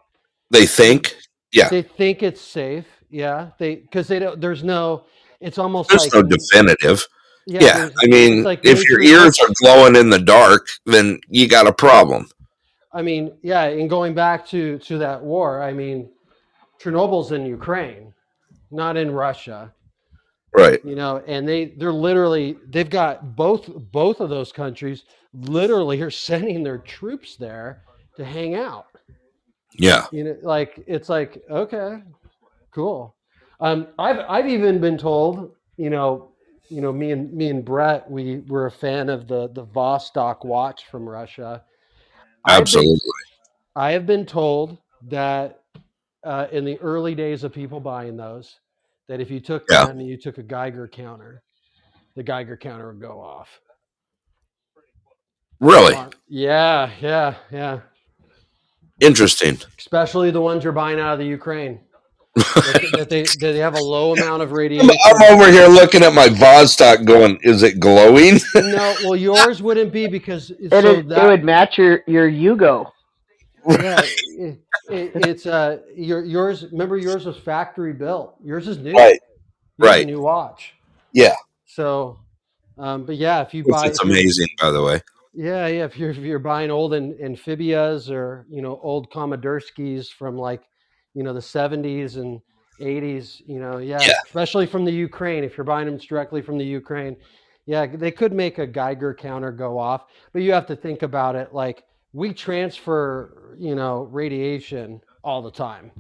[0.51, 1.15] They think.
[1.51, 1.69] Yeah.
[1.69, 2.85] They think it's safe.
[3.09, 3.51] Yeah.
[3.57, 5.05] They cuz they don't there's no
[5.39, 7.05] it's almost There's like no definitive.
[7.45, 11.47] yeah, Yeah, I mean, like if your ears are glowing in the dark, then you
[11.47, 12.27] got a problem.
[12.91, 16.09] I mean, yeah, and going back to to that war, I mean
[16.81, 18.13] Chernobyl's in Ukraine,
[18.71, 19.73] not in Russia.
[20.55, 20.83] Right.
[20.83, 25.03] you know and they they're literally they've got both both of those countries
[25.41, 27.83] literally are sending their troops there
[28.15, 28.87] to hang out
[29.73, 30.05] Yeah.
[30.11, 32.01] you know like it's like okay
[32.71, 33.15] cool
[33.59, 36.31] um i've i've even been told you know
[36.69, 40.43] you know me and me and brett we were a fan of the the vostok
[40.45, 41.63] watch from russia
[42.45, 42.99] I've been- Absolutely.
[43.75, 44.77] I have been told
[45.09, 45.61] that
[46.23, 48.59] uh, in the early days of people buying those,
[49.07, 49.85] that if you took Yeah.
[49.85, 51.43] them and you took a Geiger counter,
[52.15, 53.49] the Geiger counter would go off.
[55.59, 55.95] Really
[56.27, 57.79] Yeah, yeah, yeah.
[58.99, 59.57] interesting.
[59.77, 61.79] Especially the ones you're buying out of the Ukraine.
[62.35, 64.91] that, that they that they have a low amount of radiation.
[65.05, 68.39] I'm over here looking at my Vostok going, is it glowing?
[68.55, 72.29] no, well, yours wouldn't be because It, so is- that, it would match your your
[72.29, 72.91] Yugo.
[73.67, 74.59] yeah, it,
[74.91, 76.65] it, it's uh your yours.
[76.71, 78.35] Remember, yours was factory built.
[78.43, 78.93] Yours is new.
[78.93, 79.19] Right.
[79.19, 79.19] Yours
[79.79, 80.05] is a right.
[80.05, 80.75] New watch.
[81.13, 81.33] Yeah.
[81.65, 82.19] So,
[82.77, 85.01] um, but yeah, if you Which buy, is amazing, by the way.
[85.37, 90.09] Yeah, yeah, if you're if you're buying old am- amphibias or you know old Komandirskies
[90.09, 90.63] from like
[91.13, 92.41] you know the 70s and
[92.81, 94.19] 80s, you know, yeah, Yeah.
[94.25, 95.43] especially from the Ukraine.
[95.43, 97.15] If you're buying them directly from the Ukraine,
[97.67, 101.35] yeah, they could make a Geiger counter go off, but you have to think about
[101.35, 101.83] it like
[102.13, 105.91] we transfer, you know, radiation all the time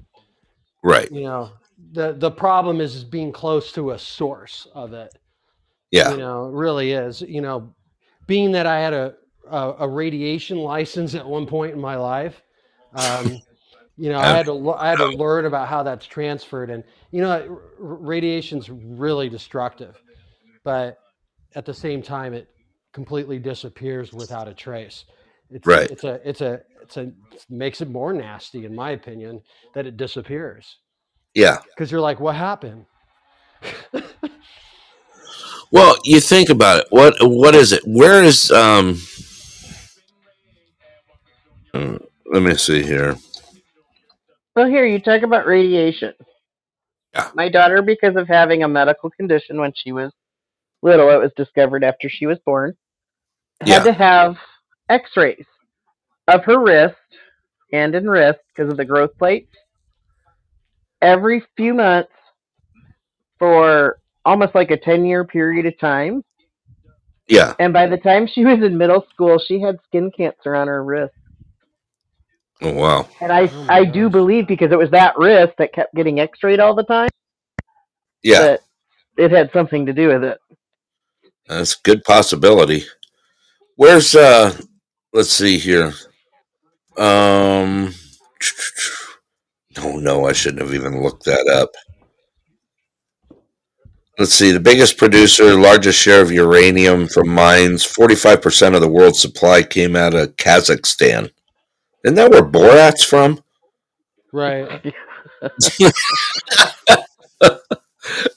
[0.83, 1.11] Right.
[1.11, 1.51] you know
[1.91, 5.11] the the problem is being close to a source of it
[5.91, 6.11] Yeah.
[6.11, 7.73] you know it really is you know
[8.25, 9.15] being that i had a
[9.51, 12.41] a, a radiation license at one point in my life
[12.93, 13.41] um
[13.97, 17.21] you know i had to i had to learn about how that's transferred and you
[17.21, 20.01] know radiation's really destructive
[20.63, 20.99] but
[21.55, 22.49] at the same time it
[22.93, 25.05] completely disappears without a trace
[25.49, 25.89] it's Right.
[25.89, 29.41] it's a it's a it's a it makes it more nasty in my opinion
[29.73, 30.77] that it disappears
[31.35, 31.59] Yeah.
[31.75, 32.85] because you're like, what happened?
[35.71, 36.87] Well, you think about it.
[36.91, 37.83] What what is it?
[37.85, 39.01] Where is um
[41.77, 43.15] uh, let me see here.
[44.57, 46.13] So here you talk about radiation.
[47.13, 47.29] Yeah.
[47.35, 50.11] My daughter, because of having a medical condition when she was
[50.81, 52.75] little, it was discovered after she was born,
[53.61, 53.83] had Yeah.
[53.83, 54.37] to have
[54.89, 55.45] X-rays
[56.27, 56.95] of her wrist,
[57.71, 59.55] hand and wrist, because of the growth plates,
[61.01, 62.11] every few months
[63.39, 66.23] for almost like a ten-year period of time.
[67.27, 67.53] Yeah.
[67.59, 70.83] And by the time she was in middle school, she had skin cancer on her
[70.83, 71.13] wrist.
[72.61, 73.07] Oh wow.
[73.21, 76.59] And I, Oh I do believe because it was that wrist that kept getting X-rayed
[76.59, 77.09] all the time
[78.23, 78.57] Yeah.
[79.17, 80.39] it had something to do with it.
[81.47, 82.83] That's a good possibility.
[83.75, 84.57] Where's uh
[85.13, 85.93] let's see here.
[86.97, 87.93] Um
[89.79, 91.69] Oh no, I shouldn't have even looked that up.
[94.17, 99.21] Let's see, the biggest producer, largest share of uranium from mines, 45% of the world's
[99.21, 101.29] supply came out of Kazakhstan.
[102.05, 103.43] Isn't that where Borat's from?
[104.31, 104.93] Right.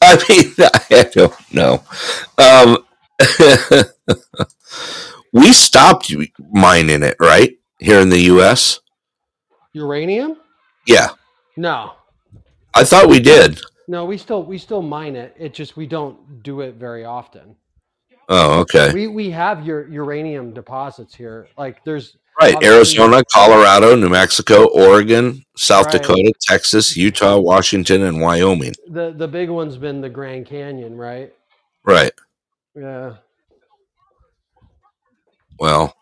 [0.02, 1.82] I mean, I don't know.
[2.38, 2.78] Um,
[5.32, 6.12] we stopped
[6.52, 7.56] mining it, right?
[7.78, 8.80] Here in the U.S.
[9.72, 10.36] Uranium?
[10.86, 11.08] Yeah,
[11.56, 11.92] No.
[12.74, 13.61] I thought we did.
[13.88, 15.34] No, we still we still mine it.
[15.38, 17.56] It just we don't do it very often.
[18.28, 18.92] Oh, okay.
[18.92, 21.48] We we have your uranium deposits here.
[21.58, 22.54] Like there's Right.
[22.56, 26.02] obviously- Arizona, Colorado, New Mexico, Oregon, South Right.
[26.02, 28.74] Dakota, Texas, Utah, Washington, and Wyoming.
[28.88, 31.32] the the big one's been the Grand Canyon, right?
[31.84, 32.12] Right.
[32.74, 33.14] Yeah.
[35.58, 35.94] Well,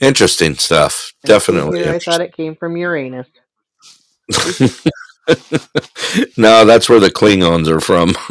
[0.00, 1.12] interesting stuff.
[1.22, 1.84] And Definitely.
[1.84, 3.26] here I thought it came from Uranus.
[6.36, 8.14] no, that's where the Klingons are from.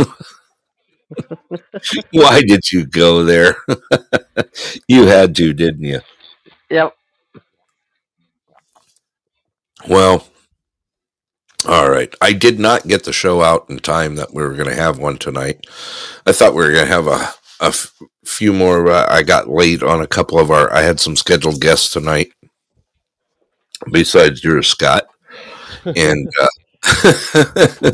[2.11, 3.57] Why did you go there?
[4.87, 5.99] you had to, didn't you?
[6.71, 6.95] Yep.
[9.87, 10.27] Well,
[11.67, 12.13] all right.
[12.21, 14.99] I did not get the show out in time that we were going to have
[14.99, 15.65] one tonight.
[16.25, 17.93] I thought we were going to have a, a f-
[18.25, 18.89] few more.
[18.91, 20.71] Uh, I got late on a couple of our.
[20.73, 22.33] I had some scheduled guests tonight,
[23.91, 25.05] besides yours, Scott.
[25.95, 26.47] And uh,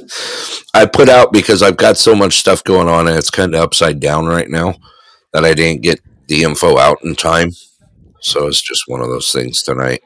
[0.73, 3.61] I put out because I've got so much stuff going on and it's kind of
[3.61, 4.75] upside down right now
[5.33, 7.51] that I didn't get the info out in time.
[8.21, 10.03] So it's just one of those things tonight.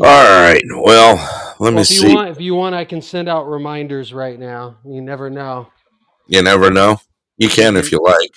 [0.00, 0.62] All right.
[0.84, 2.06] Well, let Well, me if you see.
[2.06, 4.78] want if you want I can send out reminders right now.
[4.84, 5.70] You never know.
[6.28, 6.98] You never know.
[7.38, 8.34] You can if you like.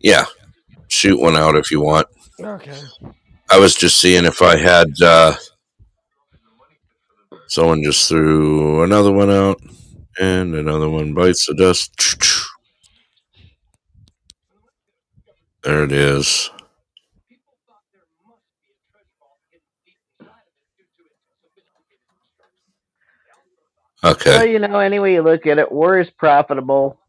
[0.00, 0.26] Yeah.
[0.88, 2.06] Shoot one out if you want.
[2.40, 2.90] Okay.
[3.50, 5.34] I was just seeing if I had uh
[7.48, 9.60] someone just threw another one out
[10.18, 11.92] And another one bites the dust.
[15.64, 16.50] There it is.
[24.04, 24.36] Okay.
[24.36, 27.00] Well, you know, any way you look at it, war is profitable,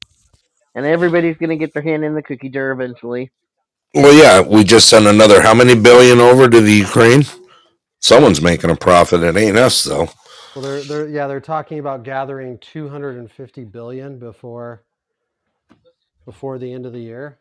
[0.75, 3.31] and everybody's going to get their hand in the cookie jar eventually.
[3.93, 7.23] Well, yeah, we just sent another how many billion over to the Ukraine?
[7.99, 9.23] Someone's making a profit.
[9.23, 10.09] It ain't us, though.
[10.55, 14.83] Well, they're they're yeah they're talking about gathering 250 billion before
[16.25, 17.39] before the end of the year.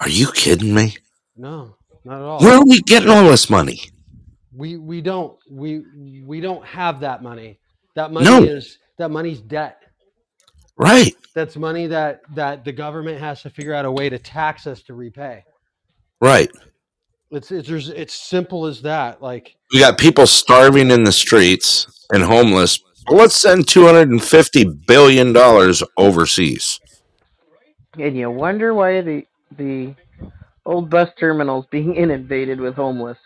[0.00, 0.96] Are you kidding me?
[1.36, 2.40] No, not at all.
[2.40, 3.82] Where are we getting all this money?
[4.54, 5.82] we we don't we
[6.24, 7.58] we don't have that money.
[7.94, 8.42] That money No.
[8.42, 9.78] is that money's debt.
[10.76, 14.66] Right, That's money that that the government has to figure out a way to tax
[14.66, 15.44] us to repay.
[16.20, 16.50] right.
[17.30, 19.22] It's it's it's simple as that.
[19.22, 22.78] Like We got people starving in the streets and homeless.
[23.08, 26.78] Well, let's send two hundred and fifty billion dollars overseas.
[27.98, 29.24] And you wonder why the
[29.56, 29.94] the
[30.66, 33.18] old bus terminals being inundated with homeless.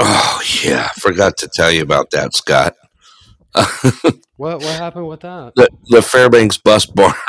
[0.00, 2.74] Oh yeah, forgot to tell you about that, Scott.
[4.36, 5.54] What what happened with that?
[5.56, 7.14] the the Fairbanks bus barn.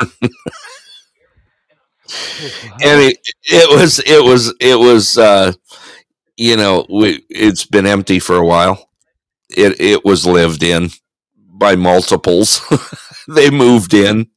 [2.82, 5.52] and it, it was it was it was uh
[6.36, 8.90] you know we it's been empty for a while
[9.50, 10.90] it it was lived in
[11.36, 12.60] by multiples
[13.28, 14.28] they moved in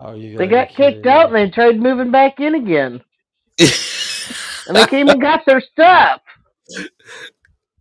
[0.00, 2.54] Oh, you They gotta got be kidding kicked out and they tried moving back in
[2.56, 3.02] again.
[4.66, 6.22] And they came and got their stuff.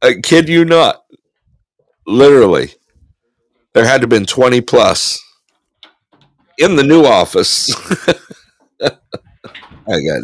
[0.01, 1.03] I kid you not
[2.07, 2.73] literally
[3.73, 5.19] there had to have been 20 plus
[6.57, 7.73] in the new office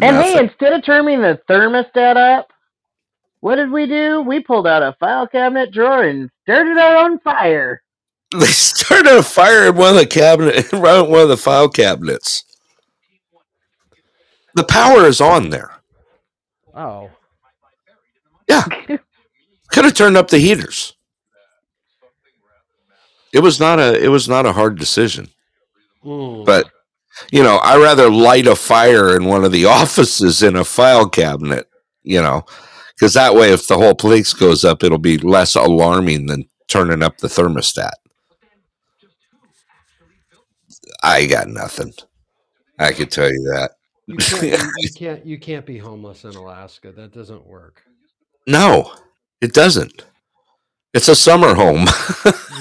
[0.00, 0.32] nothing.
[0.32, 2.48] hey, instead of turning the thermostat up,
[3.40, 4.20] what did we do?
[4.22, 7.82] We pulled out a file cabinet drawer and started our own fire.
[8.32, 12.44] they started a fire in one of the cabinet around one of the file cabinets
[14.54, 15.70] the power is on there
[16.74, 17.10] Oh,
[18.48, 18.64] yeah.
[18.64, 20.94] could have turned up the heaters
[23.38, 25.28] it was not a it was not a hard decision
[26.04, 26.44] Mm.
[26.46, 26.70] but
[27.32, 31.08] you know i rather light a fire in one of the offices in a file
[31.08, 31.66] cabinet
[32.04, 32.44] you know
[32.94, 37.02] because that way if the whole place goes up it'll be less alarming than turning
[37.02, 37.96] up the thermostat
[41.02, 41.92] i got nothing
[42.78, 43.72] i could tell you that
[44.06, 46.92] you can't you, can't you can't be homeless in Alaska.
[46.92, 47.82] That doesn't work.
[48.46, 48.92] no
[49.42, 50.06] it doesn't
[50.94, 51.86] it's a summer home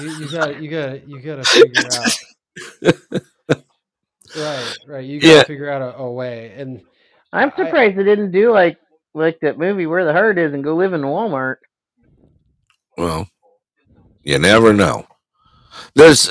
[0.01, 3.21] You, you got you got you got to figure out.
[4.35, 5.05] right, right.
[5.05, 5.43] You got to Yeah.
[5.43, 6.53] figure out a, a way.
[6.55, 6.81] And
[7.33, 8.77] I'm I- surprised they didn't do like
[9.13, 11.57] like that movie Where the Heart Is and go live in Walmart.
[12.97, 13.27] Well,
[14.23, 15.07] you never know.
[15.95, 16.29] There's,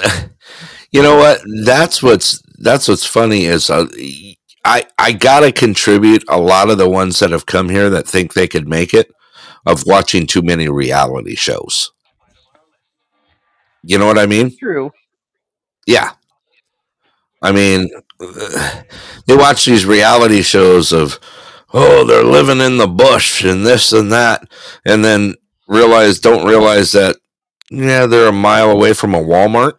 [0.92, 1.40] you know what?
[1.64, 3.86] That's what's that's what's funny is uh,
[4.64, 8.34] I I gotta contribute a lot of the ones that have come here that think
[8.34, 9.10] they could make it
[9.66, 11.92] of watching too many reality shows.
[13.82, 14.56] You know what I mean?
[14.56, 14.90] True.
[15.86, 16.12] Yeah.
[17.42, 17.88] I mean,
[19.26, 21.20] they watch these reality shows of,
[21.72, 24.48] oh, they're living in the bush and this and that,
[24.84, 25.34] and then
[25.68, 27.16] realize, don't realize that,
[27.70, 29.74] yeah, they're a mile away from a Walmart.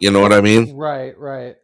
[0.00, 0.76] You know what I mean?
[0.76, 1.56] right, right.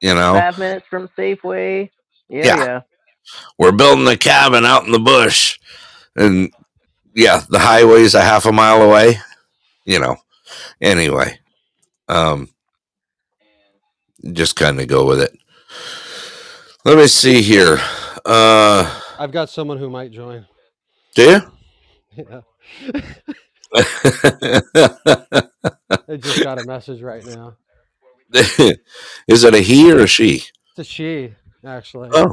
[0.00, 1.90] You know, Five minutes from Safeway.
[2.28, 2.56] Yeah, Yeah.
[2.64, 2.80] yeah.
[3.58, 5.58] we're building a cabin out in the bush,
[6.18, 6.52] and
[7.14, 9.18] yeah, the highway's a half a mile away.
[9.84, 10.16] You know,
[10.80, 11.38] anyway,
[12.08, 12.48] um,
[14.32, 15.36] just kind of go with it.
[16.84, 17.78] Let me see here.
[18.24, 20.46] Uh, I've got someone who might join.
[21.14, 21.40] do you?
[22.16, 22.40] Yeah.
[23.74, 23.82] I
[26.16, 27.56] just got a message right now.
[29.28, 30.42] Is it a he or a she?
[30.70, 32.10] It's a she, actually.
[32.12, 32.32] Oh.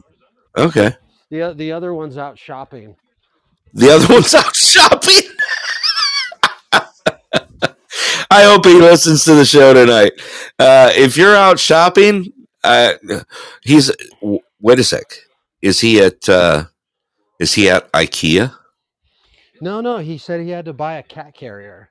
[0.58, 0.96] Okay.
[1.30, 2.96] The the other one's out shopping.
[3.76, 5.22] The other one's out shopping.
[8.32, 10.14] I hope he listens to the show tonight.
[10.58, 12.94] Uh, if you're out shopping, uh,
[13.62, 13.92] he's.
[14.60, 15.06] Wait a sec.
[15.62, 16.28] Is he at?
[16.28, 16.66] Uh,
[17.40, 18.54] is he at IKEA?
[19.62, 21.90] No, no, he said he had to buy a cat carrier.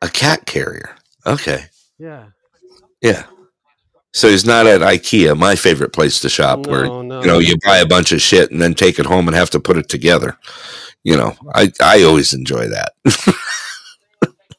[0.00, 0.96] A cat carrier.
[1.26, 1.64] Okay.
[1.98, 2.26] Yeah.
[3.02, 3.24] Yeah.
[4.14, 7.20] So he's not at IKEA, my favorite place to shop, where No, no.
[7.20, 9.50] you know you buy a bunch of shit and then take it home and have
[9.50, 10.38] to put it together.
[11.04, 12.92] You know, I I always enjoy that.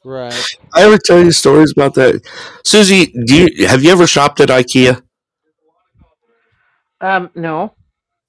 [0.04, 0.34] Right.
[0.74, 2.22] I ever tell you stories about that,
[2.64, 3.06] Susie?
[3.26, 5.02] Do you have you ever shopped at IKEA?
[7.00, 7.74] Um, no,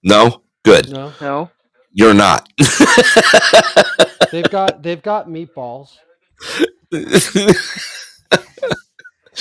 [0.03, 0.41] No.
[0.64, 0.91] Good.
[0.91, 1.12] No.
[1.20, 1.49] no.
[1.93, 2.47] You're not.
[4.32, 5.97] They've got they've got meatballs.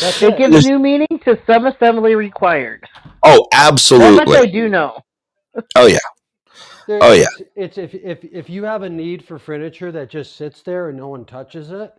[0.00, 0.38] That's It it.
[0.38, 2.84] gives new meaning to some assembly required.
[3.22, 4.98] Oh, That much I do know.
[5.76, 5.98] Oh yeah.
[6.90, 7.26] There- Oh, yeah.
[7.54, 10.88] It's, it's if if if you have a need for furniture that just sits there
[10.88, 11.92] and no one touches it,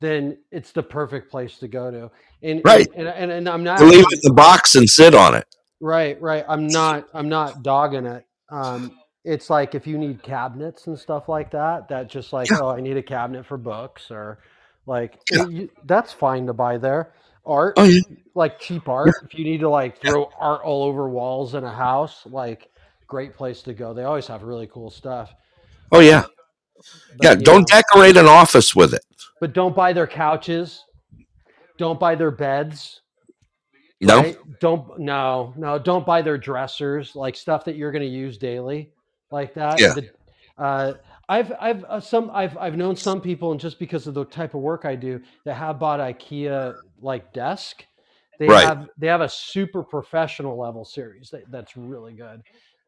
[0.00, 2.10] then it's the perfect place to go to.
[2.42, 2.88] And Right.
[2.96, 5.46] And and, and I'm not leave it in the box and sit on it.
[5.80, 6.44] right, right.
[6.48, 8.26] I'm not I'm not dogging it.
[8.50, 12.58] Um, it's like if you need cabinets and stuff like that, that just like Yeah.
[12.62, 14.38] oh, I need a cabinet for books or
[14.86, 15.46] like Yeah.
[15.46, 17.12] you, that's fine to buy there.
[17.44, 18.00] Art, Oh yeah.
[18.34, 19.14] like cheap art.
[19.24, 22.70] If you need to like throw art all over walls in a house, like
[23.06, 23.92] great place to go.
[23.94, 25.32] They always have really cool stuff.
[25.92, 26.22] Oh yeah.
[27.18, 27.34] But, Yeah.
[27.36, 29.02] Don't know, decorate an office with it.
[29.40, 30.82] but don't buy their couches.
[31.78, 33.00] Don't buy their beds.
[34.00, 34.18] No.
[34.18, 34.36] right?
[34.60, 35.78] Don't no no.
[35.78, 37.14] Don't buy their dressers.
[37.16, 38.90] Like stuff that you're going to use daily,
[39.30, 39.80] like that.
[39.80, 39.94] Yeah.
[39.94, 40.10] The-
[40.58, 40.94] uh,
[41.28, 44.54] I've I've uh, some I've I've known some people, and just because of the type
[44.54, 47.84] of work I do, that have bought IKEA like desk.
[48.38, 48.66] They Right.
[48.66, 52.42] have they have a super professional level series that, that's really good.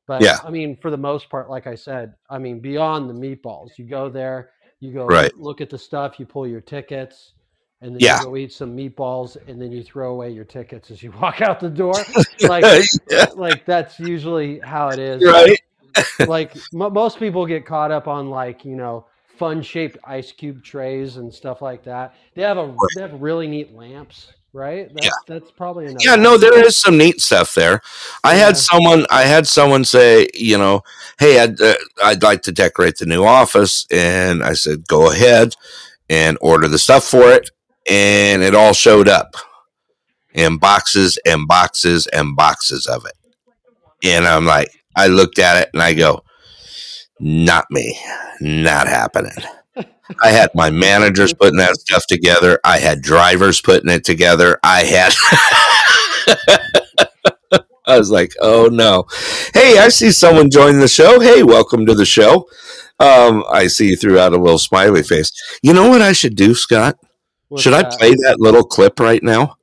[0.08, 0.40] But Yeah.
[0.44, 3.84] I mean, for the most part, like I said, I mean, beyond the meatballs, you
[3.84, 4.50] go there,
[4.80, 5.32] you go Right.
[5.38, 7.34] look at the stuff, you pull your tickets,
[7.82, 8.18] and then Yeah.
[8.18, 11.42] you go eat some meatballs, and then you throw away your tickets as you walk
[11.42, 11.92] out the door.
[12.40, 12.64] like,
[13.10, 13.26] Yeah.
[13.36, 15.22] like that's usually how it is.
[15.22, 15.60] Right.
[16.26, 19.06] Like mo most people get caught up on like you know
[19.38, 22.14] fun shaped ice cube trays and stuff like that.
[22.34, 24.88] They have a they have really neat lamps, right?
[24.92, 25.12] That's, Yeah.
[25.26, 25.98] that's probably another.
[26.04, 27.80] Yeah, no, there is some neat stuff there.
[28.24, 28.46] I Yeah.
[28.46, 30.82] had someone, I had someone say, you know,
[31.18, 35.54] hey, I'd, uh, I'd like to decorate the new office, and I said, go ahead
[36.08, 37.50] and order the stuff for it,
[37.88, 39.34] and it all showed up
[40.34, 43.14] in boxes and boxes and boxes of it,
[44.04, 46.22] and I'm like, I looked at it and I go,
[47.20, 47.98] not me,
[48.40, 49.32] not happening.
[50.22, 52.58] I had my managers putting that stuff together.
[52.64, 54.58] I had drivers putting it together.
[54.62, 55.14] I had.
[57.86, 59.06] I was like, oh no.
[59.54, 61.20] Hey, I see someone join the show.
[61.20, 62.46] Hey, welcome to the show.
[63.00, 65.32] Um, I see you threw out a little smiley face.
[65.62, 66.96] You know what I should do, Scott?
[67.48, 69.56] What's should I play that little clip right now?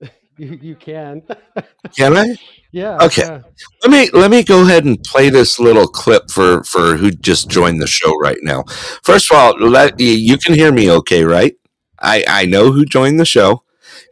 [0.38, 1.22] You, you can.
[1.96, 2.36] Can I?
[2.72, 2.98] Yeah.
[3.02, 3.22] Okay.
[3.22, 3.42] yeah.
[3.84, 7.48] Let me let me go ahead and play this little clip for for who just
[7.48, 8.64] joined the show right now.
[9.02, 11.54] First of all, let you, can hear me okay, right?
[12.00, 13.62] I I know who joined the show.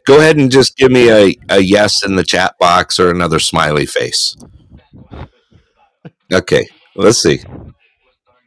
[0.05, 3.39] Go ahead and just give me a, a yes in the chat box or another
[3.39, 4.35] smiley face.
[6.33, 7.39] Okay, let's see.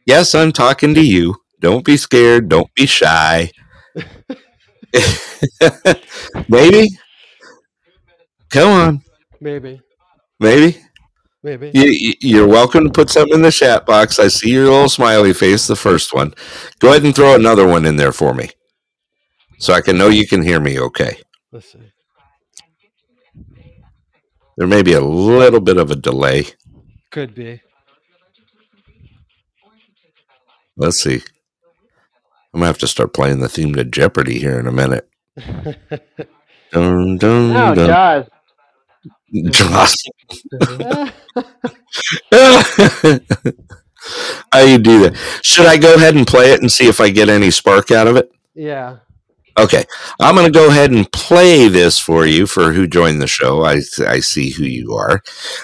[0.05, 1.35] Yes, I'm talking to you.
[1.59, 2.49] Don't be scared.
[2.49, 3.51] Don't be shy.
[6.49, 6.89] Maybe.
[8.49, 9.01] Come on.
[9.41, 9.81] Maybe.
[10.39, 10.77] Maybe.
[11.43, 11.71] Maybe.
[11.73, 14.19] You, you- you're welcome to put something in the chat box.
[14.19, 16.33] I see your little smiley face, the first one.
[16.79, 18.49] Go ahead and throw another one in there for me
[19.59, 21.17] so I can know you can hear me okay.
[21.51, 21.91] Let's see.
[24.57, 26.45] There may be a little bit of a delay.
[27.11, 27.61] Could be.
[30.77, 31.21] Let's see.
[32.53, 35.09] I'm going to have to start playing the theme to Jeopardy here in a minute.
[36.71, 37.75] Dun, dun, Oh, dun.
[37.75, 38.25] Jaws.
[39.43, 39.95] Jaws.
[44.51, 45.15] How you do that?
[45.43, 48.07] Should I go ahead and play it and see if I get any spark out
[48.07, 48.31] of it?
[48.53, 48.97] yeah.
[49.57, 49.85] Okay,
[50.19, 53.63] I'm going to go ahead and play this for you for who joined the show.
[53.63, 55.21] I I see who you are.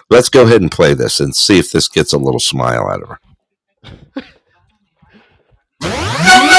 [0.09, 3.01] Let's go ahead and play this and see if this gets a little smile out
[3.03, 3.19] of her.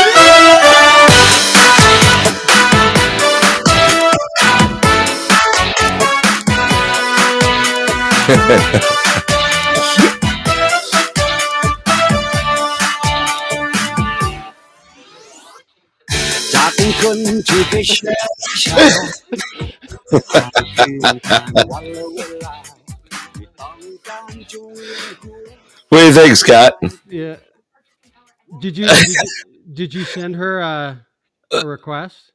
[25.88, 26.74] What do you think, Scott?
[27.08, 27.36] Yeah.
[28.60, 29.14] Did you did you,
[29.74, 30.96] did you send her uh,
[31.52, 32.32] a request?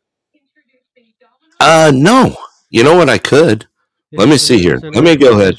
[1.60, 2.38] Uh, no.
[2.70, 3.10] You know what?
[3.10, 3.68] I could.
[4.14, 4.78] Let me see here.
[4.82, 5.58] Let me go ahead.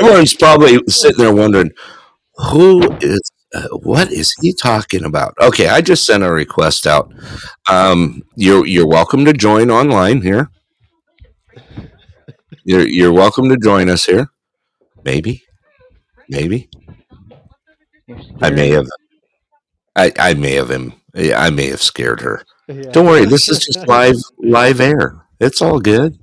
[0.00, 1.70] Everyone's probably sitting there wondering
[2.50, 3.20] who is
[3.54, 5.34] uh, what is he talking about?
[5.40, 7.12] Okay, I just sent a request out.
[7.70, 10.50] Um, you're you're welcome to join online here.
[12.64, 14.30] You're you're welcome to join us here.
[15.04, 15.42] Maybe,
[16.28, 16.70] maybe
[18.40, 18.86] I may have.
[19.96, 20.94] I I may have him.
[21.14, 22.42] I may have scared her.
[22.92, 23.26] Don't worry.
[23.26, 25.26] This is just live live air.
[25.40, 26.18] It's all good.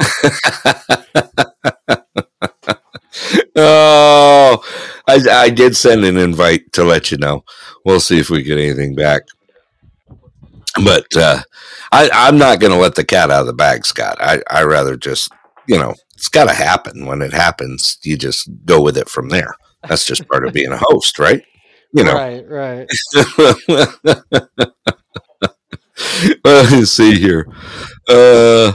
[3.56, 4.62] oh,
[5.08, 7.44] I, I did send an invite to let you know.
[7.84, 9.22] We'll see if we get anything back.
[10.84, 11.42] but uh,
[11.92, 14.16] I, I'm not going to let the cat out of the bag, Scott.
[14.20, 15.32] I I rather just
[15.66, 17.06] you know it's got to happen.
[17.06, 19.54] When it happens, you just go with it from there.
[19.88, 21.42] That's just part of being a host, right?
[21.92, 22.14] You know.
[22.14, 22.88] Right, right.
[26.44, 27.46] Let me see here.
[28.08, 28.72] Uh,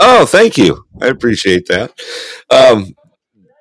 [0.00, 0.84] oh, thank you.
[1.00, 1.92] I appreciate that.
[2.50, 2.94] Um,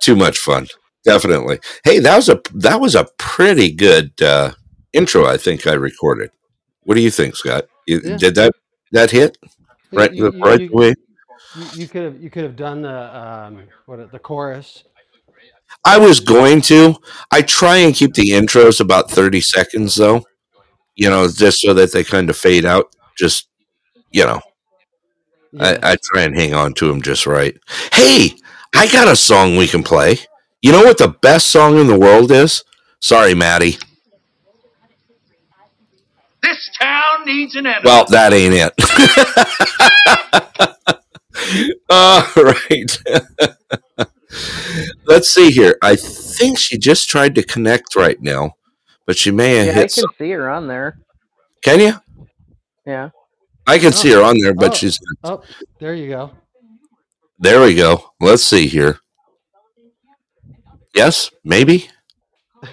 [0.02, 0.68] too much fun,
[1.06, 1.60] definitely.
[1.84, 4.52] Hey, that was a that was a pretty good uh,
[4.94, 5.26] intro.
[5.26, 6.32] I think I recorded.
[6.84, 7.66] What do you think, Scott?
[7.88, 8.18] You, Yeah.
[8.18, 8.54] Did that
[8.92, 9.38] that hit
[9.92, 10.94] right You- you- right you- away?
[11.56, 14.84] You, you could have you could have done the um what the chorus.
[15.86, 16.96] I was going to.
[17.32, 20.24] I try and keep the intros about thirty seconds, though.
[20.96, 22.88] You know, just so that they kind of fade out.
[23.18, 23.48] Just
[24.12, 24.42] you know,
[25.52, 25.80] Yeah.
[25.84, 27.58] I, I try and hang on to them just right.
[27.94, 28.36] Hey,
[28.76, 30.18] I got a song we can play.
[30.62, 32.64] You know what the best song in the world is?
[33.02, 33.78] Sorry, Maddie.
[36.44, 37.82] This town needs an enemy.
[37.86, 38.74] Well, that ain't it.
[41.90, 43.00] All right.
[45.06, 45.76] Let's see here.
[45.82, 48.54] I think she just tried to connect right now,
[49.06, 50.98] but she may have Yeah, I can some- see her on there.
[51.62, 51.94] Can you?
[52.86, 53.10] Yeah.
[53.70, 54.30] I can see her oh.
[54.30, 54.74] on there, but Oh.
[54.74, 55.00] she's.
[55.24, 55.42] oh,
[55.80, 56.32] there you go.
[57.38, 58.12] There we go.
[58.20, 59.00] Let's see here.
[60.96, 61.88] Yes, maybe.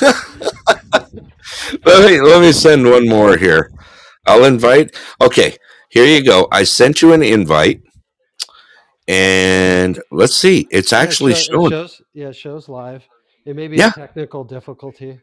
[0.00, 0.16] let
[2.06, 3.70] me let me send one more here.
[4.26, 4.94] I'll invite.
[5.20, 5.56] Okay,
[5.88, 6.48] here you go.
[6.50, 7.82] I sent you an invite,
[9.06, 10.66] and let's see.
[10.70, 11.70] It's Yeah, it actually show- it showing.
[11.70, 13.04] shows, yeah, it shows live.
[13.46, 13.90] It may be Yeah.
[13.90, 15.20] a technical difficulty.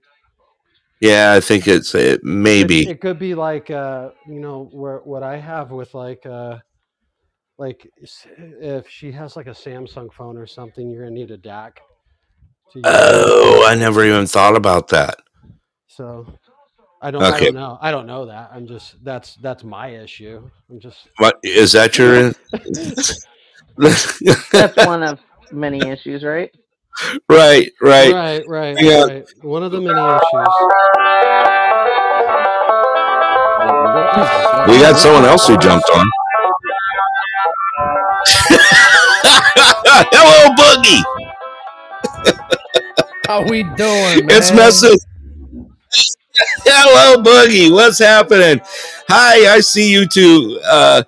[1.01, 2.87] Yeah, I think it's it It, maybe.
[2.87, 6.59] it could be like uh, you know, where what I have with like uh
[7.57, 11.77] like if she has like a Samsung phone or something, you're gonna need a DAC.
[12.71, 12.85] to use.
[12.85, 15.17] Oh, I never even thought about that.
[15.87, 16.25] So
[17.01, 17.23] I don't.
[17.23, 17.77] I don't know.
[17.81, 18.51] I don't know that.
[18.53, 19.03] I'm just.
[19.03, 20.49] That's that's my issue.
[20.69, 21.09] I'm just.
[21.17, 21.97] What is that?
[21.97, 22.31] Your
[24.51, 25.19] That's one of
[25.51, 26.51] many issues, right?
[27.29, 28.13] right, right.
[28.13, 29.03] Right, right, Yeah.
[29.05, 29.25] right.
[29.41, 30.47] One of the many issues.
[34.13, 36.05] We got someone else who jumped on.
[40.11, 41.03] Hello, Boogie.
[43.27, 43.77] How we doing,
[44.25, 44.37] man?
[44.37, 44.93] It's messing.
[46.65, 47.71] Hello, Boogie.
[47.71, 48.59] What's happening?
[49.07, 50.59] Hi, I see you too.
[50.65, 51.03] Uh,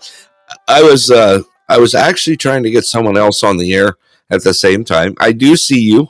[0.69, 3.97] I was uh, I was actually trying to get someone else on the air
[4.29, 5.15] at the same time.
[5.19, 6.07] I do see you.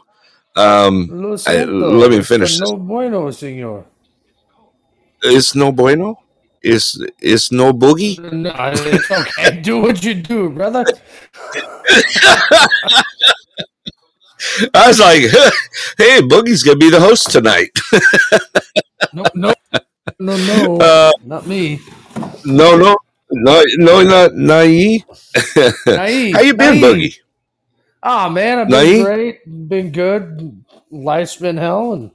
[0.56, 3.86] Um, I- let me finish No bueno, señor.
[5.24, 6.20] is no bueno.
[6.64, 8.18] Is is no boogie?
[8.32, 9.62] No, it's okay.
[9.62, 10.86] do what you do, brother.
[14.74, 15.22] I was like,
[15.98, 17.70] hey, Boogie's gonna be the host tonight.
[19.14, 19.54] No, no,
[20.20, 21.80] no, no, Uh, not me.
[22.46, 22.98] no, no,
[23.32, 25.04] no, no, not naive.
[25.88, 26.76] Naive, How you been.
[26.82, 27.16] Boogie?
[28.02, 29.70] Ah, man, I've been great.
[29.70, 30.64] Been good.
[30.92, 32.12] Life's been hell, and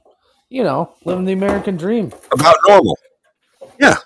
[0.49, 2.11] you know, living the American dream.
[2.31, 2.97] About normal.
[3.79, 3.97] Yeah.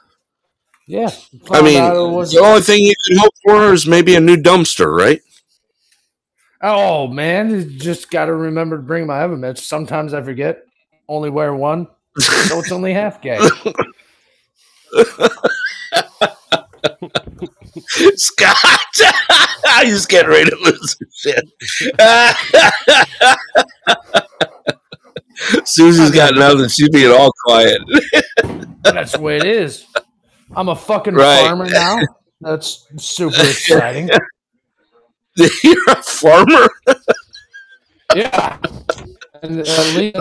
[0.90, 1.08] I
[1.48, 4.20] Found mean, out it was- the only thing you can hope for is maybe a
[4.20, 5.22] new dumpster, right?
[6.66, 9.66] oh man, you just got to remember to bring my oven mitts.
[9.66, 10.64] Sometimes I forget.
[11.10, 11.88] Only wear one,
[12.18, 13.38] so it's only half gay.
[18.16, 18.56] Scott,
[19.66, 21.44] I just getting ready to lose shit.
[25.66, 26.68] Susie's got nothing.
[26.70, 27.80] She's being all quiet.
[28.84, 29.86] That's the way it is.
[30.56, 31.46] I'm a fucking Right.
[31.46, 31.98] farmer now.
[32.42, 34.10] That's super exciting.
[35.64, 36.70] You're a farmer.
[38.16, 38.60] Yeah.
[39.42, 40.18] And at least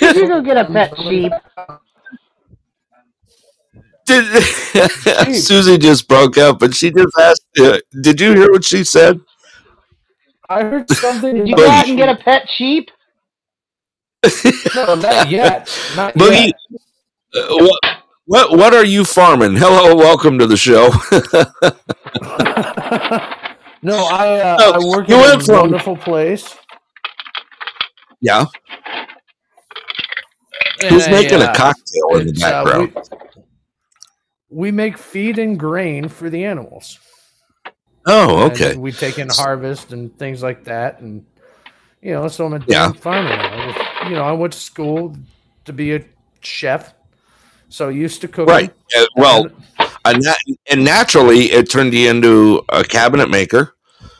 [0.00, 1.30] Did you go get a pet sheep?
[4.06, 7.44] Did, Susie just broke up, but she just asked.
[7.60, 9.20] Uh, did you hear what she said?
[10.48, 11.34] I heard something.
[11.36, 12.90] Did you go out and get a pet sheep?
[14.74, 15.68] No, not yet.
[15.96, 16.54] Not Boogie, yet.
[17.44, 17.80] uh, what,
[18.26, 19.56] what what are you farming?
[19.56, 20.88] Hello, welcome to the show.
[23.82, 26.56] no, I uh, Oh, I work in a from- wonderful place.
[28.20, 28.44] yeah,
[30.82, 33.08] And who's I, making uh, a cocktail in the it's, uh, background?
[34.48, 36.98] we, we make feed and grain for the animals.
[38.06, 38.76] oh, And okay.
[38.76, 41.26] we take in harvest and things like that, and
[42.00, 42.86] you know, so I'm a Yeah.
[42.86, 43.66] damn farmer now.
[43.66, 43.76] With-
[44.10, 45.16] You know, I went to school
[45.64, 46.04] to be a
[46.40, 46.92] chef,
[47.74, 48.52] so used to cooking.
[48.54, 48.72] Right.
[48.96, 49.46] Uh, well,
[50.04, 50.36] and, nat-
[50.70, 53.74] and naturally, it turned you into a cabinet maker.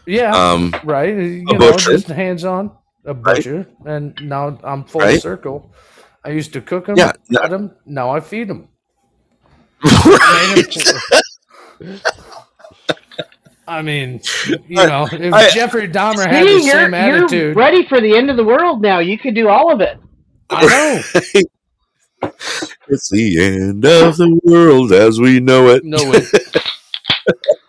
[0.06, 1.14] yeah, Um, right.
[1.16, 1.92] You a know, butcher.
[1.92, 2.72] just hands on
[3.04, 5.20] a butcher, and now I'm full Right.
[5.22, 5.70] circle.
[6.24, 7.70] I used to cook them, Yeah, cut them.
[7.86, 8.68] Now I feed them.
[13.66, 14.20] I mean,
[14.68, 18.00] you know, if I- Jeffrey Dahmer had See, the you're, same you're attitude, ready for
[18.00, 18.98] the end of the world now.
[18.98, 19.98] You can do all of it.
[20.50, 21.02] I
[22.22, 22.30] know.
[22.88, 25.84] It's the end of the world as we know it.
[25.84, 26.22] No way.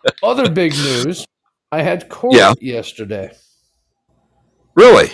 [0.24, 1.26] Other big news:
[1.72, 2.54] I had court Yeah.
[2.60, 3.32] yesterday.
[4.76, 5.10] Really?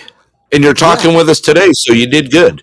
[0.52, 2.62] And you're talking with us today, so you did good.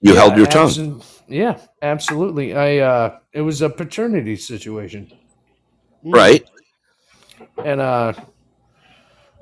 [0.00, 1.02] You held Yeah, your tongue.
[1.28, 2.54] yeah, absolutely.
[2.54, 5.12] I uh, it was a paternity situation.
[6.02, 6.44] Right?
[7.64, 8.14] And uh,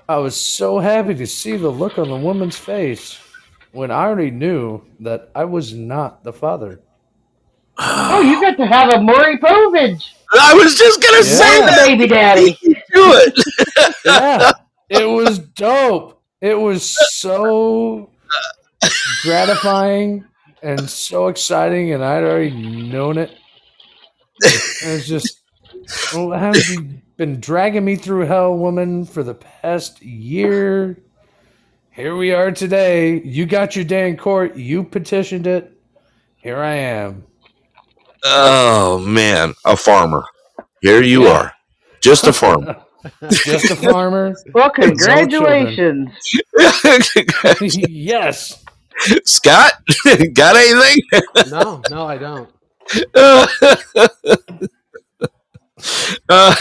[0.09, 3.19] I was so happy to see the look on the woman's face
[3.73, 6.81] when I already knew that I was not the father.
[7.79, 11.87] Oh, you got to have a Maury Povich, I was just going to say that.
[11.87, 12.59] baby daddy.
[12.63, 13.95] Do it.
[14.05, 14.53] Yeah,
[14.89, 16.23] it was dope.
[16.41, 18.11] It was so
[19.23, 20.25] gratifying
[20.63, 23.31] and so exciting, and I'd already known it.
[24.43, 25.41] And it's just,
[26.15, 30.99] well, haven't you been dragging me through hell, woman, for the past year?
[31.91, 33.21] Here we are today.
[33.23, 34.57] You got your day in court.
[34.57, 35.79] You petitioned it.
[36.37, 37.25] Here I am.
[38.25, 39.55] Oh, man.
[39.65, 40.25] A farmer.
[40.81, 41.33] Here you Yeah.
[41.33, 41.53] are.
[42.01, 42.77] Just a farmer.
[43.31, 44.35] Just a farmer.
[44.53, 46.11] Well, congratulations.
[47.89, 48.65] yes.
[49.25, 49.73] Scott,
[50.35, 51.03] got anything?
[51.51, 52.51] No, no, I don't.
[56.29, 56.55] Uh,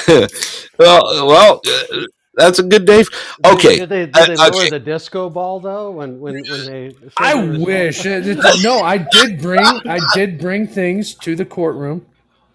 [0.77, 1.97] well, well, uh,
[2.37, 3.03] that's a good day.
[3.03, 3.13] Did-
[3.45, 3.79] Okay.
[3.79, 4.69] Did they, did uh, lower okay.
[4.69, 5.91] the disco ball though?
[5.91, 6.95] When when when they?
[7.17, 8.05] I wish.
[8.63, 9.59] No, I did bring.
[9.65, 12.05] I did bring things to the courtroom.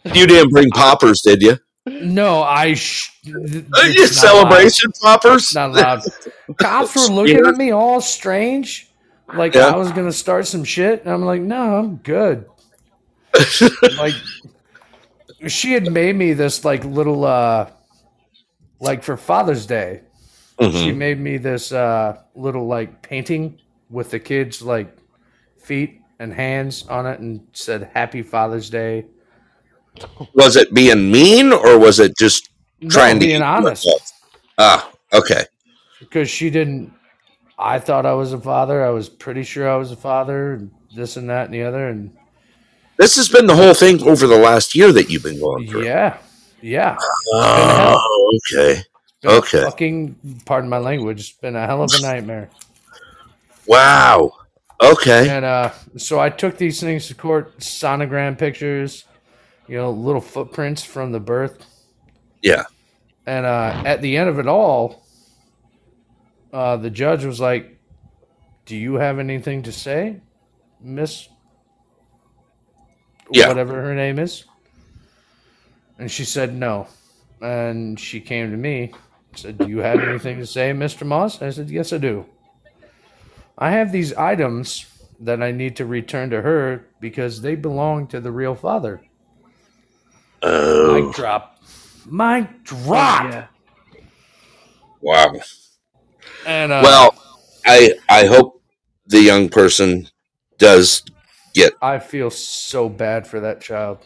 [0.05, 1.59] You didn't bring poppers, did you?
[1.87, 2.75] No, I.
[2.75, 5.55] Sh- th- Uh, it's Your not celebration poppers?
[5.55, 5.73] allowed.
[5.75, 6.57] Not allowed.
[6.59, 8.89] Cops were looking at me all strange,
[9.35, 9.67] like Yeah.
[9.69, 11.03] I was gonna start some shit.
[11.05, 12.47] And I'm like, no, I'm good.
[13.99, 14.15] like,
[15.49, 17.71] she had made me this like little, uh
[18.83, 20.03] like for Father's Day.
[20.61, 20.97] she Mhm.
[20.97, 23.59] made me this uh, little like painting
[23.91, 24.95] with the kids like
[25.59, 29.05] feet and hands on it and said happy father's day
[30.35, 32.51] Was it being mean or was it just
[32.89, 33.89] trying no, to being get- honest
[34.59, 35.45] Ah, okay.
[36.01, 36.93] because she didn't
[37.59, 40.71] i thought i was a father i was pretty sure i was a father and
[40.95, 42.13] this and that and the other and
[42.99, 45.85] This has been the whole thing over the last year that you've been going through.
[45.87, 46.19] yeah
[46.63, 46.97] yeah
[47.35, 48.83] Oh, okay.
[49.25, 49.63] Okay.
[49.63, 52.49] fucking pardon my language it's been a hell of a nightmare
[53.67, 54.33] Wow.
[54.81, 55.29] Okay.
[55.29, 59.05] And uh, so I took these things to court, sonogram pictures,
[59.69, 61.65] you know, little footprints from the birth.
[62.43, 62.65] Yeah.
[63.27, 65.07] And uh, at the end of it all,
[66.53, 67.79] uh, the judge was like,
[68.67, 70.21] "Do you have anything to say,
[70.81, 71.29] Miss?
[73.31, 73.49] Yeah.
[73.49, 74.45] Whatever her name is."
[76.03, 76.89] And she said no.
[77.41, 78.93] And she came to me,
[79.31, 82.27] and said, "Do you have anything to say, Mister Moss?" I said, "Yes, I do."
[83.57, 84.87] I have these items
[85.21, 89.01] that I need to return to her because they belong to the real father.
[90.43, 91.63] Oh, Mic drop.
[92.11, 93.31] Mic drop.
[93.31, 93.47] Yeah.
[95.01, 95.33] wow.
[96.45, 97.15] And uh, Well,
[97.65, 98.61] I I hope
[99.07, 100.09] the young person
[100.59, 101.05] does.
[101.55, 101.75] Get.
[101.81, 103.99] I feel so bad for that child.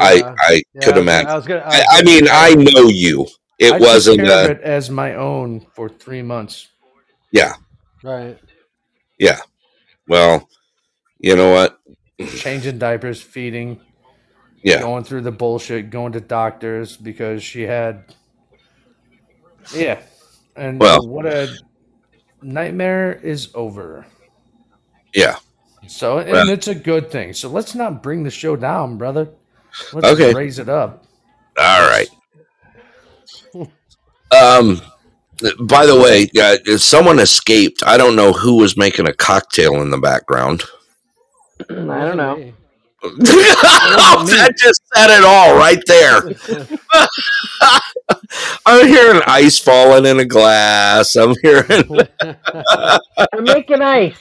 [0.00, 0.34] I Yeah.
[0.38, 1.28] I Yeah, could imagine.
[1.30, 1.62] I was gonna.
[1.64, 3.26] I, I mean, I know you.
[3.58, 4.20] It wasn't.
[4.22, 6.68] of Uh, it as my own for three months.
[7.30, 7.54] yeah.
[8.02, 8.38] right.
[9.18, 9.38] Yeah.
[10.08, 10.48] Well,
[11.18, 11.78] you know what?
[12.36, 13.80] Changing diapers, feeding,
[14.64, 14.80] Yeah.
[14.80, 18.14] going through the bullshit, going to doctors because she had.
[19.74, 20.00] Yeah.
[20.56, 21.48] And Well- what a
[22.42, 24.06] nightmare is over.
[25.14, 25.36] Yeah.
[25.86, 27.32] So, and it's a good thing.
[27.32, 29.28] So let's not bring the show down, brother.
[29.92, 30.32] Let's Okay.
[30.34, 31.04] raise it up.
[31.58, 32.08] All right.
[34.30, 34.80] Um.
[35.60, 37.82] By the way, uh, someone escaped.
[37.84, 40.62] I don't know who was making a cocktail in the background.
[41.68, 42.52] I don't know.
[43.02, 46.22] that just said it all right there.
[48.66, 51.16] I'm hearing ice falling in a glass.
[51.16, 51.66] I'm hearing.
[52.20, 54.16] I'm making ice.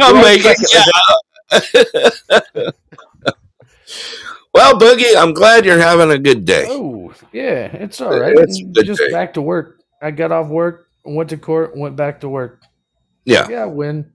[0.00, 0.54] I'm making.
[1.50, 2.74] bucket
[4.54, 6.66] well, Boogie, I'm glad you're having a good day.
[6.68, 8.36] Oh, yeah, it's all right.
[8.36, 9.10] It's Just day.
[9.10, 9.80] back to work.
[10.02, 12.62] I got off work, went to court, went back to work.
[13.24, 13.48] Yeah.
[13.48, 14.12] Yeah, win.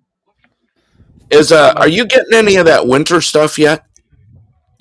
[1.30, 3.86] Is uh, are you getting any of that winter stuff yet?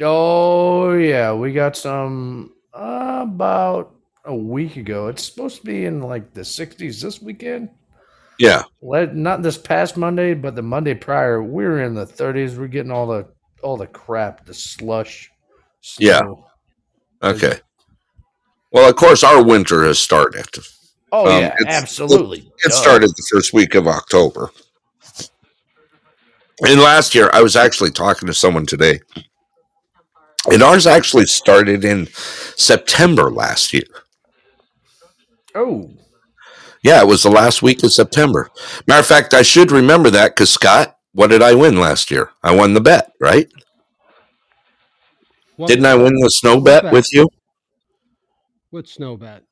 [0.03, 3.95] Oh yeah, we got some uh, about
[4.25, 5.09] a week ago.
[5.09, 7.71] It's supposed to be in like the 60s this weekend.
[8.39, 8.65] Yeah.
[8.83, 12.57] Let, not this past Monday, but the Monday prior, we were in the 30s.
[12.57, 13.29] We're getting all the
[13.65, 15.31] all the crap, the slush.
[15.99, 16.23] Yeah.
[17.23, 17.59] Okay.
[18.71, 20.47] Well, of course, our winter has started.
[21.11, 22.51] Oh Um, yeah, absolutely.
[22.65, 24.51] It started the first week of October.
[26.65, 29.01] And last year, I was actually talking to someone today,
[30.51, 32.07] and ours actually started in
[32.57, 33.83] September last year.
[35.55, 35.91] Oh,
[36.83, 38.51] Yeah, it was the last week of September.
[38.87, 42.31] Matter of fact, I should remember that because Scott, what did I win last year?
[42.43, 43.49] I won the bet, right?
[45.57, 46.93] What- Didn't I win the snow bet bet?
[46.93, 47.29] with you?
[48.71, 49.43] What snow bet?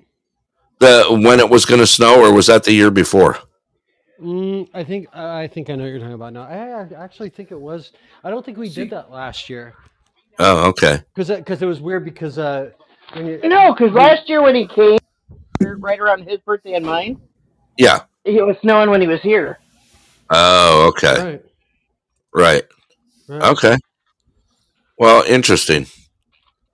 [0.81, 3.39] The when it was going to snow, or was that the year before?
[4.21, 6.43] Mm, I think I think I know what you're talking about now.
[6.43, 7.93] I, I actually think it was.
[8.25, 9.75] I don't think we See- did that last year
[10.41, 11.01] Oh, okay.
[11.15, 12.71] because because it was weird because uh
[13.13, 14.99] when you No, because last year when he came,
[15.61, 17.21] right around his birthday and mine,
[17.79, 18.01] Yeah.
[18.25, 19.59] it was snowing when he was here.
[20.31, 21.25] Oh, okay.
[21.25, 21.45] right,
[22.35, 22.65] Right.
[23.29, 23.43] right.
[23.53, 23.77] Okay.
[24.99, 25.87] Well, interesting.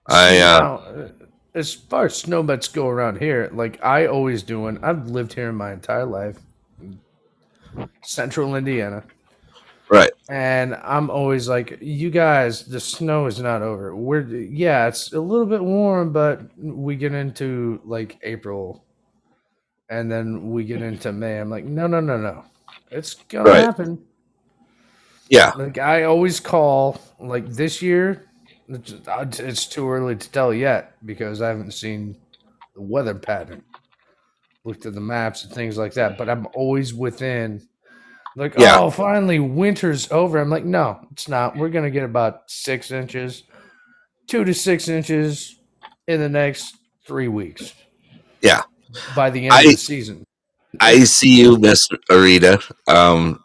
[0.07, 1.09] I uh now, uh,
[1.55, 5.33] as far as snow bets go around here, like I always do, and I've lived
[5.33, 6.37] here my entire life,
[8.03, 9.03] Central Indiana,
[9.89, 10.11] right.
[10.29, 13.95] and I'm always like, you guys, the snow is not over.
[13.95, 18.83] We're yeah, it's a little bit warm, but we get into like April,
[19.89, 21.39] and then we get into May.
[21.39, 22.45] I'm like, no, no, no, no,
[22.91, 23.61] it's gonna Right.
[23.61, 24.03] happen.
[25.29, 25.51] Yeah.
[25.55, 28.25] Like I always call like this year.
[28.67, 32.17] It's, it's too early to tell yet because I haven't seen
[32.75, 33.63] the weather pattern.
[34.63, 37.67] Looked at the maps and things like that, but I'm always within.
[38.35, 38.79] Like Yeah.
[38.79, 40.37] oh, finally winter's over.
[40.39, 41.55] I'm like, no, it's not.
[41.57, 43.43] We're gonna get about six inches,
[44.27, 45.59] two to six inches
[46.07, 46.75] in the next
[47.07, 47.73] three weeks.
[48.41, 48.61] Yeah.
[49.15, 50.23] By the end I- of the season.
[50.79, 52.61] I see you, Miss Arita.
[52.87, 53.41] Um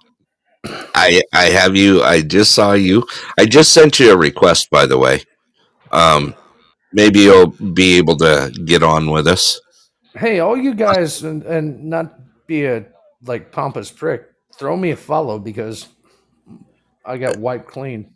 [0.94, 2.02] I I have you.
[2.02, 3.06] I just saw you.
[3.38, 5.22] I just sent you a request, by the way.
[5.92, 6.34] Um
[6.92, 9.60] maybe you'll be able to get on with us.
[10.16, 12.86] Hey, all you guys, and, and not be a
[13.24, 14.26] like pompous prick.
[14.56, 15.88] Throw me a follow because
[17.04, 18.14] I got wiped clean.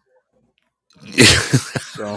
[1.99, 2.17] So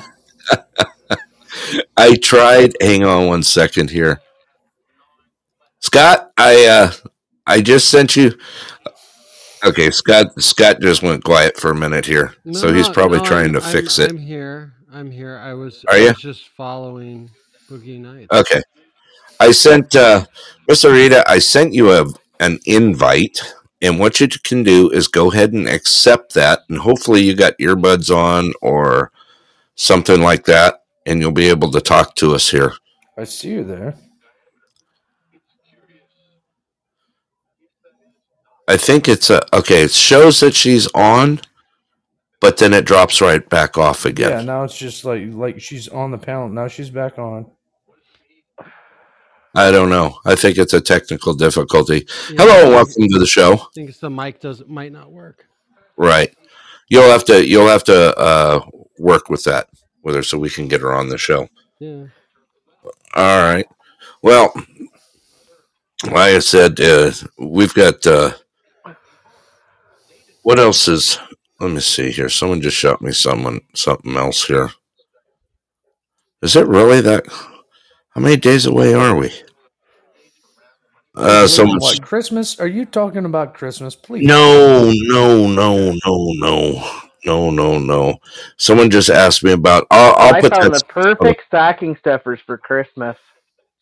[1.98, 2.74] I tried.
[2.80, 4.22] Hang on one second here.
[5.80, 6.92] Scott, I uh
[7.48, 8.34] I just sent you
[9.64, 12.34] Okay, Scott Scott just went quiet for a minute here.
[12.52, 14.10] so he's probably no, trying I'm- to fix I'm, it.
[14.12, 14.74] I'm here.
[14.92, 15.38] I'm here.
[15.38, 15.86] I was.
[15.88, 16.08] Are I you?
[16.08, 17.30] was just following
[17.70, 18.28] Boogie Nights.
[18.32, 18.62] Okay.
[19.40, 20.26] I sent uh
[20.68, 22.06] Miss Arita, I sent you a
[22.40, 23.40] an invite
[23.84, 27.58] and what you can do is go ahead and accept that and hopefully you got
[27.60, 29.12] earbuds on or
[29.76, 32.74] something like that and you'll be able to talk to us here.
[33.18, 33.96] I see you there.
[38.72, 41.42] I think it's a okay, it shows that she's on
[42.42, 44.32] but then it drops right back off again.
[44.32, 46.50] Yeah, now it's just like like she's on the panel.
[46.50, 47.46] Now she's back on.
[49.54, 50.18] I don't know.
[50.26, 52.08] I think it's a technical difficulty.
[52.30, 53.54] Yeah, Hello and welcome to the show.
[53.54, 55.46] I think the mic does might not work.
[55.98, 56.36] Right.
[56.90, 58.62] You'll have to you'll have to uh
[58.98, 59.68] work with that
[60.04, 61.48] with her so we can get her on the show.
[61.80, 62.06] Yeah.
[63.14, 63.68] All right.
[64.24, 64.52] Well,
[66.06, 68.32] like I said, uh, we've got uh
[70.44, 71.20] what else is
[71.60, 72.30] let me see here.
[72.30, 74.70] Someone just shot me someone something else here.
[76.42, 77.26] Is it really that
[78.10, 79.32] how many days away are we?
[81.16, 82.60] Uh Wait, someone's what Christmas?
[82.60, 83.96] Are you talking about Christmas?
[83.96, 84.26] Please.
[84.26, 86.84] No, no, no, no, no,
[87.26, 88.18] no, no, no.
[88.58, 89.86] Someone just asked me about.
[89.92, 90.80] I'll, I'll I put found that.
[90.80, 93.18] the perfect stocking stuffers for Christmas.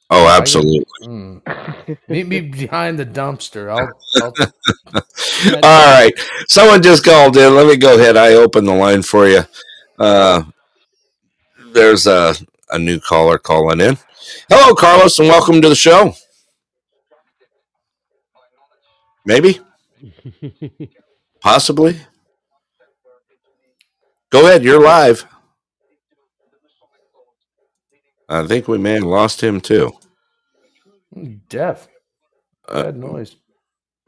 [0.10, 0.86] Oh, absolutely.
[1.04, 1.98] Mm.
[2.08, 3.70] Meet me behind the dumpster.
[3.70, 3.92] I'll,
[4.24, 4.34] I'll
[5.64, 6.12] All right.
[6.48, 7.56] Someone just called in.
[7.56, 8.18] Let me go ahead.
[8.18, 9.42] I open the line for you.
[10.00, 10.44] Uh,
[11.74, 12.34] there's a
[12.72, 13.98] a new caller calling in.
[14.50, 16.14] Hello, Carlos, and welcome to the show.
[19.26, 19.60] Maybe,
[21.42, 22.00] possibly.
[24.32, 24.64] Go ahead.
[24.64, 25.26] You're live.
[28.30, 29.92] I think we may have lost him too.
[31.50, 31.88] deaf.
[32.68, 33.36] Uh, Bad noise.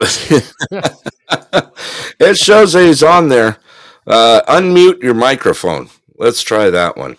[2.20, 3.58] it shows that he's on there.
[4.06, 5.88] Uh, unmute your microphone.
[6.16, 7.16] Let's try that one.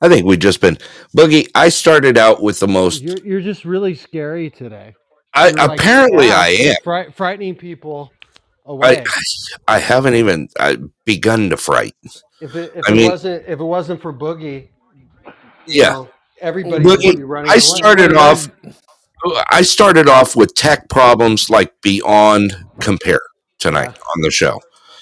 [0.00, 0.78] I think we've just been
[1.16, 1.48] Boogie.
[1.54, 3.02] I started out with the most.
[3.02, 4.94] You're you're just really scary today.
[5.34, 6.74] I You're like apparently fast I am.
[6.82, 8.10] Fri- frightening people
[8.70, 9.02] away.
[9.06, 11.94] I I haven't even I begun to fright.
[12.40, 14.68] if it, if I it mean- wasn't if it wasn't for Boogie,
[15.66, 16.08] you Yeah, know,
[16.40, 17.50] everybody Boogie, would be running.
[17.50, 17.60] I away.
[17.60, 18.48] started off.
[19.50, 23.20] I started off with tech problems like beyond compare
[23.58, 24.58] tonight on the show.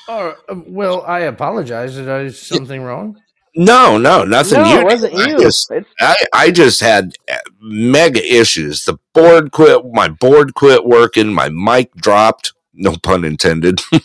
[0.08, 1.94] Oh, uh, well, I apologize.
[1.94, 3.16] Did I do something wrong?
[3.54, 4.60] No, no, nothing.
[4.62, 5.14] no, you it wasn't.
[5.14, 5.40] I you.
[5.40, 5.70] just-
[6.00, 8.84] I, I just had uh, mega issues.
[8.84, 9.84] The board quit.
[9.92, 11.32] My board quit working.
[11.32, 12.52] My mic dropped.
[12.80, 13.80] No pun intended.
[13.90, 14.02] But-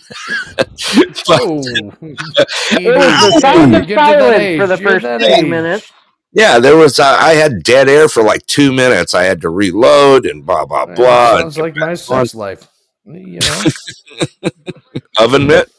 [1.30, 5.92] Oh, it was the sound of silence for the first few minutes.
[6.34, 7.00] yeah, there was.
[7.00, 9.14] Uh, I had dead air for like two minutes.
[9.14, 11.38] I had to reload and blah blah blah.
[11.40, 12.68] Sounds like my sex life.
[13.06, 14.50] You know,
[15.20, 15.70] Oven mitt.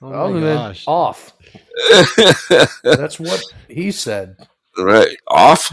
[0.00, 0.84] Oh other my than gosh.
[0.86, 1.32] off.
[2.82, 4.36] That's what he said.
[4.78, 5.70] right off.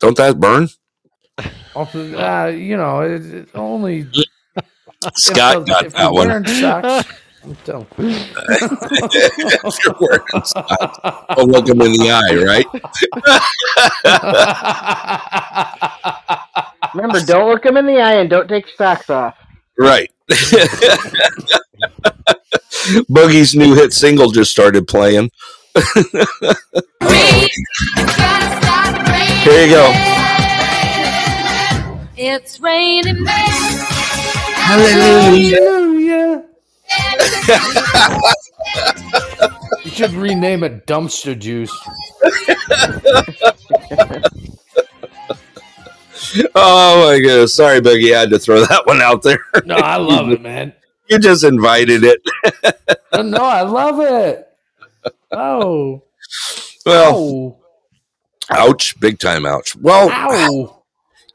[0.00, 0.68] Don't that burn?
[1.74, 4.06] Off, uh, you know, it, it only
[5.14, 6.44] Scott if, got if that one.
[6.46, 7.08] Socks,
[7.64, 7.88] don't.
[9.60, 10.98] If you're wearing socks,
[11.36, 12.66] Don't look him in the eye, right?
[16.94, 19.36] Remember, don't look them in the eye and don't take socks off.
[19.78, 20.10] Right.
[23.08, 25.30] Boogie's new hit single just started playing.
[29.44, 29.92] Here you go.
[32.16, 33.97] It's raining men.
[34.68, 36.44] Hallelujah.
[39.84, 41.72] you should rename it dumpster juice.
[46.54, 47.54] Oh my goodness.
[47.54, 48.14] Sorry, Boogie.
[48.14, 49.42] I had to throw that one out there.
[49.64, 50.74] No, I love it, man.
[51.08, 52.20] You just invited it.
[53.14, 54.46] No, I love it.
[55.32, 56.02] Oh,
[56.84, 57.56] Well, oh,
[58.50, 59.00] ouch.
[59.00, 59.74] Big time ouch.
[59.76, 60.77] Well, ow.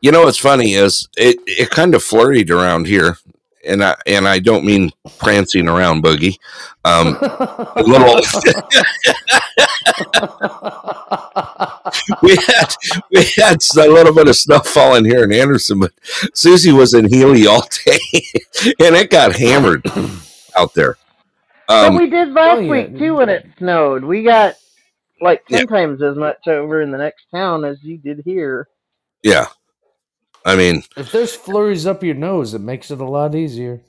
[0.03, 3.17] You know what's funny is it, it kind of flurried around here.
[3.65, 6.37] And I and I don't mean prancing around, Boogie.
[6.83, 8.15] Um, a little.
[12.21, 12.75] we had
[13.11, 15.93] we had a little bit of snow falling here in Anderson, but
[16.33, 17.99] Susie was in Healy all day,
[18.79, 19.85] and it got hammered
[20.57, 20.97] out there.
[21.67, 22.69] But Um, we did last oh, yeah.
[22.71, 24.03] week too when it snowed.
[24.03, 24.55] We got
[25.21, 25.65] like ten Yeah.
[25.67, 28.67] times as much over in the next town as you did here.
[29.23, 29.47] yeah,
[30.45, 33.81] I mean, if there's flurries up your nose, it makes it a lot easier.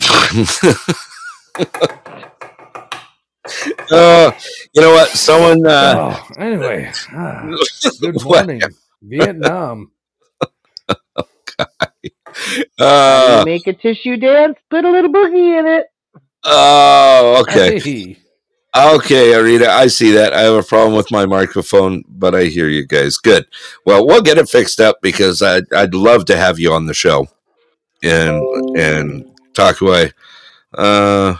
[3.92, 4.32] uh,
[4.74, 5.08] you know what?
[5.10, 7.48] Someone, uh, oh, anyway, ah,
[8.00, 8.60] good morning,
[9.02, 9.92] Vietnam.
[12.78, 15.86] uh, Make a tissue dance, put a little boogie in it.
[16.44, 17.78] oh, okay.
[17.78, 18.16] Hey,
[18.76, 20.34] Okay, Arita, I see that.
[20.34, 23.16] I have a problem with my microphone, but I hear you guys.
[23.16, 23.46] Good.
[23.86, 26.94] Well, we'll get it fixed up because I'd, I'd love to have you on the
[26.94, 27.26] show
[28.02, 28.42] and
[28.76, 30.12] and talk away.
[30.74, 31.36] Uh,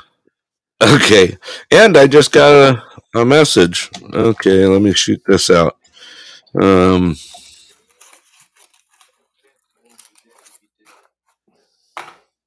[0.83, 1.37] okay,
[1.71, 2.83] and I just got
[3.15, 3.91] a, a message.
[4.15, 5.77] Okay, let me shoot this out.
[6.61, 7.15] Um,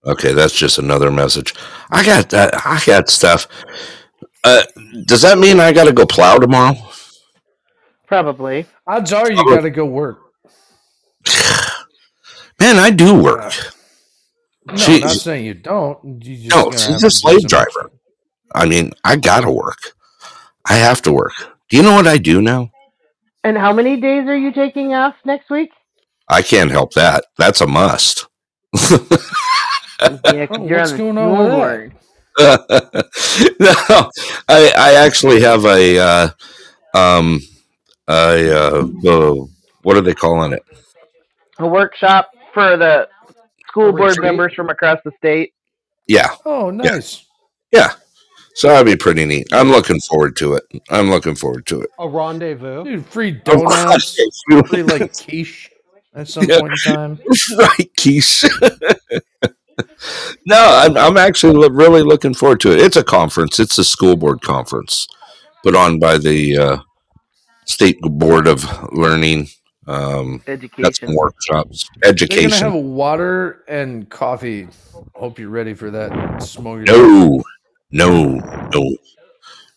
[0.06, 1.54] okay, that's just another message.
[1.92, 2.66] I got that.
[2.66, 3.48] I got stuff.
[5.02, 6.76] Uh, does that mean I got to go plow tomorrow?
[8.08, 8.66] Probably.
[8.88, 9.56] odds are you Oh.
[9.56, 10.20] got to go work.
[12.60, 13.54] Man, I do work.
[14.68, 16.24] No, She- I'm not saying you don't.
[16.24, 17.92] You just No, she's a slave some- driver.
[18.54, 19.78] I mean, I gotta work.
[20.66, 21.32] I have to work.
[21.70, 22.70] Do you know what I do now?
[23.46, 25.72] And how many days are you taking off next week?
[26.28, 27.26] I can't help that.
[27.38, 28.28] That's a must.
[30.34, 31.92] Yeah, 'cause Oh, you're what's on going on school board.
[32.40, 34.10] no,
[34.48, 36.30] I, I actually have a, uh,
[36.94, 37.40] um,
[38.08, 39.46] a, uh, uh,
[39.84, 40.64] what are they calling it?
[41.60, 43.08] A workshop for the
[43.68, 44.24] school board retreat?
[44.26, 45.54] members from across the state.
[46.08, 46.30] Yeah.
[46.46, 47.26] Oh, nice.
[47.72, 47.94] Yeah.
[48.56, 49.48] So that'd be pretty neat.
[49.54, 50.64] I'm looking forward to it.
[50.90, 51.90] I'm looking forward to it.
[52.00, 52.84] A rendezvous.
[52.84, 54.18] Dude, free donuts,
[54.68, 55.70] free like quiche
[56.14, 56.60] at some Yeah.
[56.60, 57.20] point in time.
[57.58, 58.44] right, Keith.
[60.46, 62.80] no, I'm, I'm actually lo- really looking forward to it.
[62.80, 63.60] It's a conference.
[63.60, 65.08] It's a school board conference
[65.64, 66.78] put on by the uh,
[67.66, 69.48] State Board of Learning.
[69.88, 71.16] Um, got some Education.
[71.16, 74.68] workshops, They're gonna have water and coffee.
[75.16, 76.42] Hope you're ready for that.
[76.44, 76.82] Smoke.
[76.88, 77.42] No,
[77.92, 78.36] no,
[78.74, 78.96] no,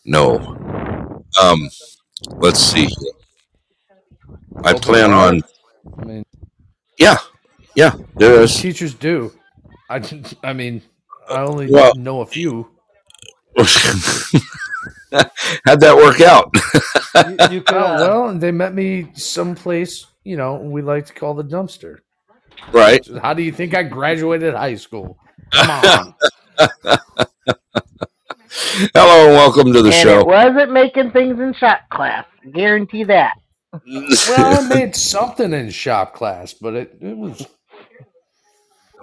[0.05, 1.23] no.
[1.41, 1.69] Um,
[2.37, 2.87] let's see.
[4.63, 5.41] I plan on.
[5.99, 6.25] I mean,
[6.97, 7.17] Yeah,
[7.75, 7.95] yeah.
[8.15, 9.33] There's teachers do.
[9.89, 10.01] I,
[10.43, 10.81] I mean,
[11.29, 12.71] I only Well- know a few.
[15.65, 16.49] how'd that work out?
[17.15, 21.13] You, you could, Oh, uh, well, they met me someplace, you know, we like to
[21.13, 21.99] call the dumpster.
[22.73, 23.07] right.
[23.21, 25.17] How do you think I graduated high school?
[25.51, 26.15] Come on.
[28.93, 30.19] Hello and welcome to the and show.
[30.19, 32.25] it wasn't making things in shop class.
[32.53, 33.35] Guarantee that.
[33.85, 37.45] well, I made something in shop class, but it, it was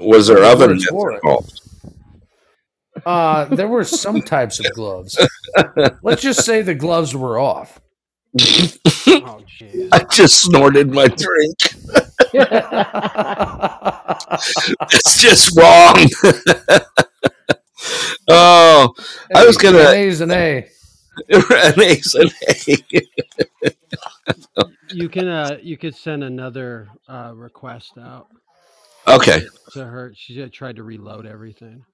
[0.01, 1.13] was there That's what oven mitts for.
[1.13, 1.61] involved?
[3.07, 5.19] Uh, there were some types of gloves.
[6.03, 7.81] Let's just say the gloves were off.
[9.15, 9.89] Oh, jeez.
[9.93, 11.59] I just snorted my drink.
[14.95, 15.97] It's just wrong.
[18.29, 18.93] oh,
[19.35, 20.69] I was gonna- An A's an A.
[21.29, 22.77] an ace and A.
[24.93, 28.29] You can uh you could send another uh request out
[29.07, 29.43] Okay,
[29.73, 30.13] to her.
[30.17, 31.85] She tried to reload everything.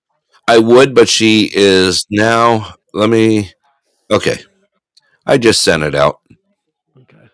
[0.48, 2.74] I would, but she is now.
[2.92, 3.52] Let me.
[4.10, 4.38] Okay,
[5.26, 6.20] I just sent it out.
[7.00, 7.28] Okay.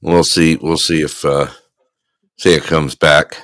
[0.00, 0.56] We'll see.
[0.56, 1.48] We'll see if uh
[2.38, 3.38] see it comes back.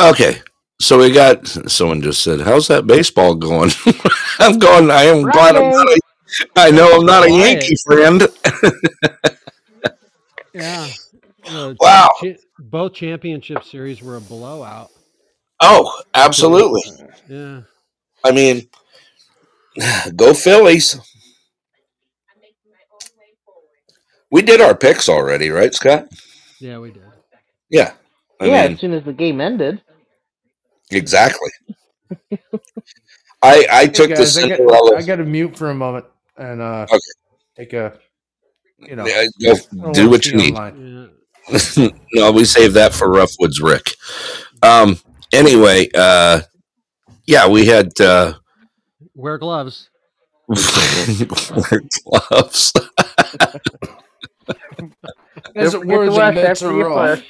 [0.00, 0.40] Okay.
[0.80, 3.70] So we got someone just said, "How's that baseball going?"
[4.38, 4.90] I'm going.
[4.90, 5.86] I am glad I'm not.
[5.88, 6.00] A,
[6.56, 8.22] I know I'm not a Yankee friend.
[10.52, 10.94] Yeah.
[11.46, 12.08] Uh, Wow.
[12.20, 14.90] cha- both championship series were a blowout.
[15.60, 16.82] Oh, absolutely.
[17.28, 17.62] Yeah.
[18.24, 18.68] I mean,
[20.16, 20.98] go Phillies.
[24.30, 26.08] We did our picks already, right, Scott?
[26.60, 27.02] Yeah, we did.
[27.68, 27.92] Yeah.
[28.40, 29.82] I yeah, mean, as soon as the game ended.
[30.90, 31.50] exactly.
[33.42, 34.96] I I Hey, took the guys, I got, Cinderella.
[34.96, 36.04] I got to mute for a moment
[36.36, 36.98] and uh, Okay.
[37.56, 37.98] take a,
[38.78, 40.54] you know, Yeah, go don't do wanna what see you need.
[41.50, 41.60] Online.
[41.76, 41.88] Yeah.
[42.14, 43.94] no, we saved that for Roughwoods Rick.
[44.62, 44.98] Um.
[45.32, 46.40] Anyway, uh,
[47.26, 48.34] yeah, we had uh,
[49.14, 49.90] Wear gloves.
[50.48, 52.72] wear gloves.
[55.56, 57.22] As Don't it forget were, the wash mitts are off.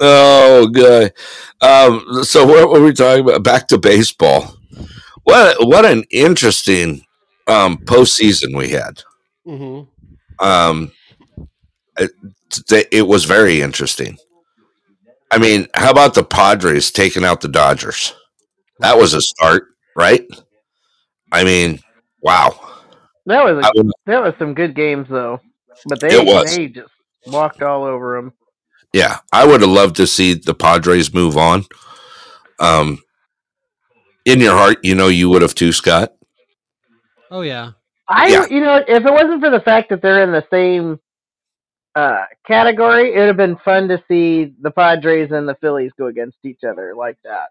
[0.00, 1.12] oh, good.
[1.60, 2.24] Um.
[2.24, 3.44] So what were we talking about?
[3.44, 4.54] Back to baseball.
[5.24, 7.04] What what an interesting
[7.46, 9.02] um postseason we had.
[9.46, 10.44] Mm-hmm.
[10.46, 10.92] Um.
[11.98, 14.16] It, it was very interesting.
[15.30, 18.14] I mean, how about the Padres taking out the Dodgers?
[18.80, 19.64] That was a start,
[19.96, 20.22] right?
[21.30, 21.80] I mean,
[22.20, 22.58] wow.
[23.26, 25.40] That was I a, would- that was some good games though.
[25.86, 26.56] But they It was.
[26.56, 26.90] they just
[27.26, 28.32] walked all over them.
[28.92, 31.64] yeah, I would have loved to see the Padres move on.
[32.60, 32.98] Um,
[34.24, 36.12] in your heart, you know, you would have too, Scott.
[37.32, 37.72] Oh yeah.
[38.08, 38.46] I Yeah.
[38.50, 41.00] you know if it wasn't for the fact that they're in the same
[41.94, 46.06] uh, category, it would have been fun to see the Padres and the Phillies go
[46.06, 47.48] against each other like that.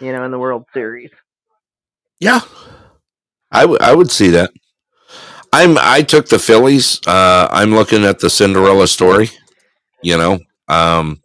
[0.00, 1.10] You know, in the World Series.
[2.20, 2.40] Yeah,
[3.50, 4.50] I would I would see that.
[5.52, 7.00] I'm I took the Phillies.
[7.06, 9.30] Uh, I'm looking at the Cinderella story.
[10.02, 10.38] You know,
[10.68, 11.20] um,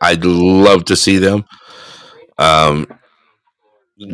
[0.00, 1.44] I'd love to see them.
[2.38, 2.86] Um,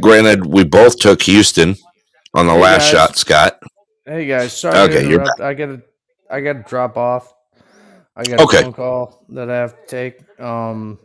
[0.00, 1.76] granted, we both took Houston
[2.34, 2.90] on the Hey, last guys.
[2.90, 3.62] shot, Scott.
[4.06, 5.40] Hey guys, sorry Okay, to you're interrupt.
[5.40, 5.82] I gotta,
[6.30, 7.34] I gotta drop off.
[8.16, 8.58] I got Okay.
[8.58, 10.40] a phone call that I have to take.
[10.40, 10.98] Um,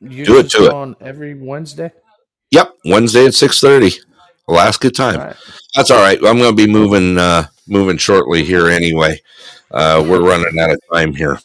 [0.00, 0.72] you Do it, it.
[0.72, 1.92] on every Wednesday.
[2.50, 3.92] Yep, Wednesday at six thirty,
[4.48, 5.20] Alaska time.
[5.20, 5.36] All right.
[5.74, 6.18] That's all right.
[6.24, 9.20] I'm going to be moving uh, moving shortly here anyway.
[9.70, 11.38] Uh, we're running out of time here.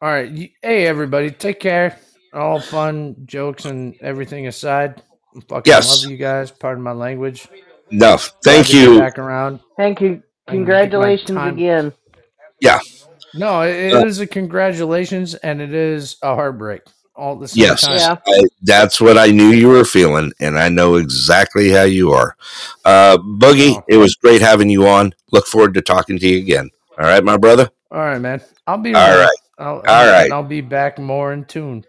[0.00, 0.52] All right.
[0.62, 1.98] Hey everybody, take care.
[2.32, 5.02] All fun jokes and everything aside.
[5.36, 6.02] I fucking Yes.
[6.02, 6.50] love you guys.
[6.50, 7.48] Pardon my language.
[7.90, 8.98] No, thank to you.
[8.98, 9.60] Back around.
[9.76, 10.22] Thank you.
[10.46, 11.92] I can get my Congratulations again.
[12.60, 12.80] Yeah.
[13.34, 16.82] No, it, it Uh, is a congratulations and it is a heartbreak
[17.14, 17.96] all at the same Yes, time.
[17.96, 18.16] Yeah.
[18.26, 22.36] I, that's what I knew you were feeling, and I know exactly how you are.
[22.84, 23.84] Uh, Boogie, Oh.
[23.88, 25.12] it was great having you on.
[25.32, 26.70] Look forward to talking to you again.
[26.98, 27.70] All right, my brother.
[27.90, 28.40] All right, man.
[28.66, 29.18] I'll be All around.
[29.20, 29.36] right.
[29.58, 30.32] I'll, All I'll, right.
[30.32, 31.84] I'll be back more in tune.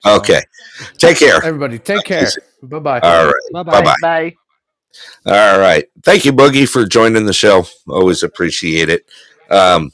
[0.00, 0.42] So, Okay,
[0.98, 1.42] take care.
[1.44, 2.28] Everybody, take care.
[2.62, 3.00] Bye bye.
[3.00, 3.34] All right.
[3.52, 4.34] Bye Bye bye.
[5.26, 5.84] All right.
[6.04, 7.64] Thank you, Boogie, for joining the show.
[7.88, 9.06] Always appreciate it.
[9.50, 9.92] Um,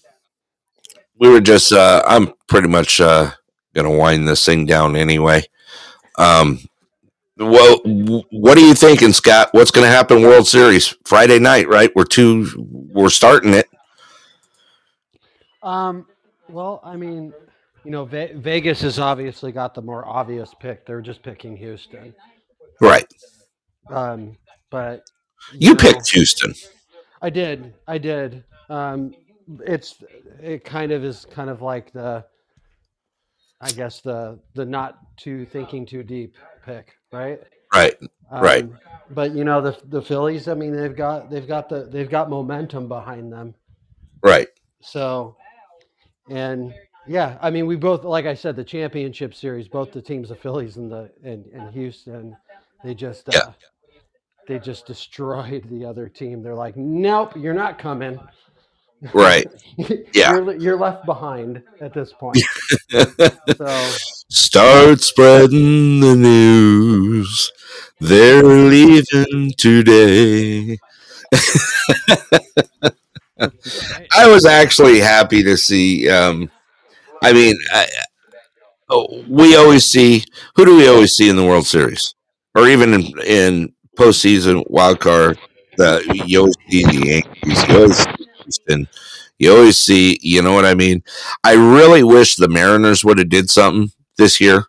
[1.19, 3.31] we were just, uh, I'm pretty much uh,
[3.75, 5.45] going to wind this thing down anyway.
[6.19, 6.61] Um,
[7.37, 9.49] well, w- what are you thinking, Scott?
[9.53, 11.95] What's going to happen World Series Friday night, right?
[11.97, 12.49] We're two,
[12.93, 13.69] we're starting it.
[15.63, 16.07] Um.
[16.49, 17.33] Well, I mean,
[17.85, 20.85] you know, Ve- Vegas has obviously got the more obvious pick.
[20.85, 22.15] They're just picking Houston.
[22.81, 23.07] Right.
[23.89, 24.37] Um.
[24.75, 25.05] But
[25.53, 26.53] You know, picked Houston.
[27.23, 27.75] I did.
[27.87, 28.43] I did.
[28.69, 29.15] Um.
[29.67, 30.03] It's
[30.41, 32.25] it kind of is kind of like the,
[33.61, 36.35] I guess the the not too thinking too deep
[36.65, 37.41] pick, right?
[37.73, 37.95] Right.
[38.33, 38.65] Right.
[38.65, 38.79] Um,
[39.11, 40.49] But you know the the Phillies.
[40.49, 43.55] I mean, they've got they've got the they've got momentum behind them.
[44.25, 44.49] Right.
[44.81, 45.37] So,
[46.31, 46.75] and
[47.07, 50.37] yeah, I mean, we both, like I said, the championship series, both the teams, the
[50.37, 52.35] Phillies and the and, and Houston,
[52.83, 53.53] they just Yeah.
[54.45, 56.43] Uh, they just destroyed the other team.
[56.43, 58.19] They're like, nope, you're not coming.
[59.13, 59.47] Right.
[60.15, 60.35] Yeah.
[60.35, 62.39] you're, you're left behind at this point.
[63.57, 63.91] so
[64.31, 67.51] Start spreading the news.
[68.01, 70.79] They're leaving today.
[74.17, 76.09] I was actually happy to see.
[76.09, 76.51] Um,
[77.23, 77.87] I mean, I,
[78.89, 82.15] oh, we always see who do we always see in the World Series,
[82.55, 85.39] or even in, in postseason wild card.
[85.77, 87.69] The you always see the Yankees.
[87.69, 88.89] You always see Houston.
[89.39, 90.19] You always see.
[90.23, 91.03] You know what I mean?
[91.43, 94.67] I really wish the Mariners would have did something this year.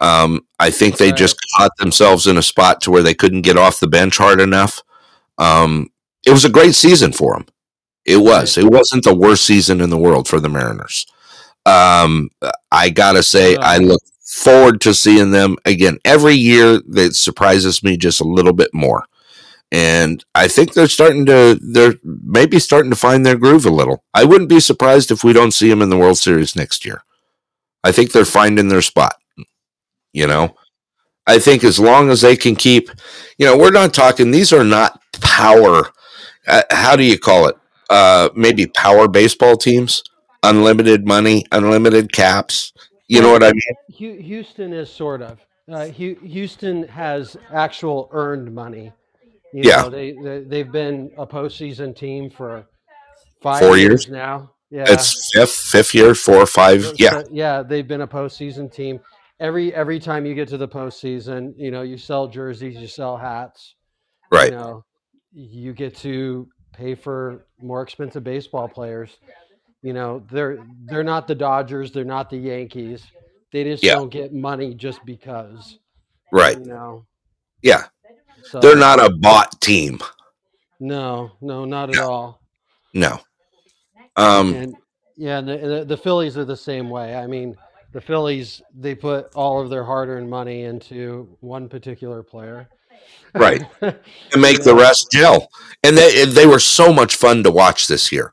[0.00, 3.56] Um, I think they just caught themselves in a spot to where they couldn't get
[3.56, 4.82] off the bench hard enough.
[5.38, 5.90] Um,
[6.26, 7.46] it was a great season for them.
[8.04, 8.58] It was.
[8.58, 11.06] It wasn't the worst season in the world for the Mariners.
[11.64, 12.30] Um,
[12.72, 16.80] I gotta say, I look forward to seeing them again every year.
[16.88, 19.04] That surprises me just a little bit more,
[19.70, 21.58] and I think they're starting to.
[21.60, 24.04] They're maybe starting to find their groove a little.
[24.14, 27.02] I wouldn't be surprised if we don't see them in the World Series next year.
[27.84, 29.16] I think they're finding their spot.
[30.12, 30.56] You know,
[31.26, 32.90] I think as long as they can keep,
[33.38, 34.30] you know, we're not talking.
[34.30, 35.90] These are not power.
[36.46, 37.56] Uh, how do you call it?
[37.88, 40.02] Uh, maybe power baseball teams,
[40.42, 42.72] unlimited money, unlimited caps.
[43.08, 44.20] You know what I mean?
[44.22, 45.38] Houston is sort of.
[45.70, 48.92] Uh, Houston has actual earned money.
[49.52, 49.82] You Yeah.
[49.82, 52.66] know, they, they they've been a postseason team for
[53.42, 54.08] five Four years years?
[54.08, 54.52] now.
[54.70, 56.94] Yeah, It's fifth, fifth year, four or five.
[56.96, 59.00] Yeah, yeah, they've been a postseason team.
[59.38, 63.16] Every every time you get to the postseason, you know, you sell jerseys, you sell
[63.18, 63.74] hats.
[64.30, 64.50] right.
[64.52, 64.84] You know,
[65.32, 69.18] you get to pay for more expensive baseball players.
[69.82, 73.04] You know, they're they're not the Dodgers, they're not the Yankees.
[73.52, 73.94] They just Yeah.
[73.94, 75.78] don't get money just because.
[76.30, 76.58] Right.
[76.58, 77.06] You know.
[77.62, 77.84] Yeah.
[78.44, 80.00] So, They're not a bought team.
[80.80, 82.10] No, no, not at No.
[82.10, 82.40] all.
[82.94, 83.20] No.
[84.16, 84.74] Um, and
[85.16, 87.14] yeah, and the, the Phillies are the same way.
[87.14, 87.56] I mean,
[87.92, 92.68] the Phillies they put all of their hard-earned money into one particular player.
[93.34, 93.62] Right.
[93.80, 93.96] and
[94.38, 95.48] make the rest gel.
[95.84, 98.32] And they they were so much fun to watch this year.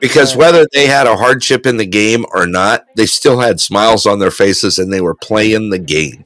[0.00, 0.38] Because Right.
[0.40, 4.18] whether they had a hardship in the game or not, they still had smiles on
[4.18, 6.24] their faces and they were playing the game.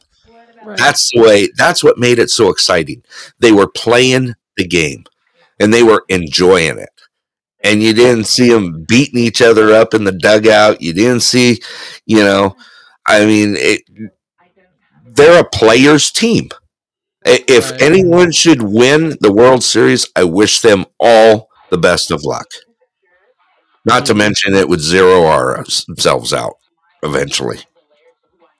[0.64, 0.76] Right.
[0.76, 3.02] That's the way that's what made it so exciting.
[3.38, 5.04] They were playing the game
[5.58, 6.90] and they were enjoying it.
[7.62, 10.80] And you didn't see them beating each other up in the dugout.
[10.80, 11.60] You didn't see,
[12.06, 12.56] you know,
[13.06, 13.82] I mean, it,
[15.06, 16.48] they're a players team.
[17.24, 17.82] If Right.
[17.82, 22.46] anyone should win the World Series, I wish them all the best of luck.
[23.84, 26.54] Not to mention it would zero ourselves out
[27.02, 27.60] eventually.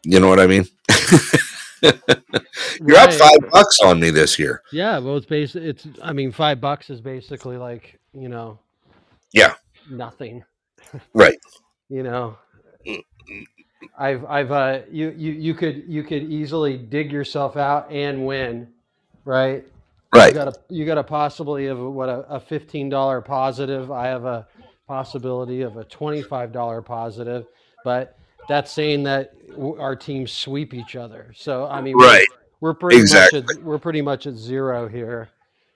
[0.05, 0.67] You know what I mean?
[1.83, 4.63] You're up five bucks on me this year.
[4.73, 8.59] Yeah, well, it's bas It's I mean, five bucks is basically like you know.
[9.33, 9.55] Yeah.
[9.91, 10.45] Nothing.
[11.15, 11.39] Right.
[11.89, 12.37] You know.
[13.97, 18.69] I've I've uh you you you could you could easily dig yourself out and win,
[19.25, 19.65] right?
[20.13, 20.29] Right.
[20.29, 23.93] You got a you got a possibly of what a, a fifteen dollar positive.
[23.93, 24.49] I have a
[24.91, 27.47] possibility of a twenty five dollar positive,
[27.85, 28.19] but
[28.49, 29.33] that's saying that
[29.79, 31.33] our teams sweep each other.
[31.37, 32.27] So I mean, we're- Right.
[32.61, 33.43] we're, pretty Exactly.
[33.43, 35.29] much at, we're pretty much at zero here.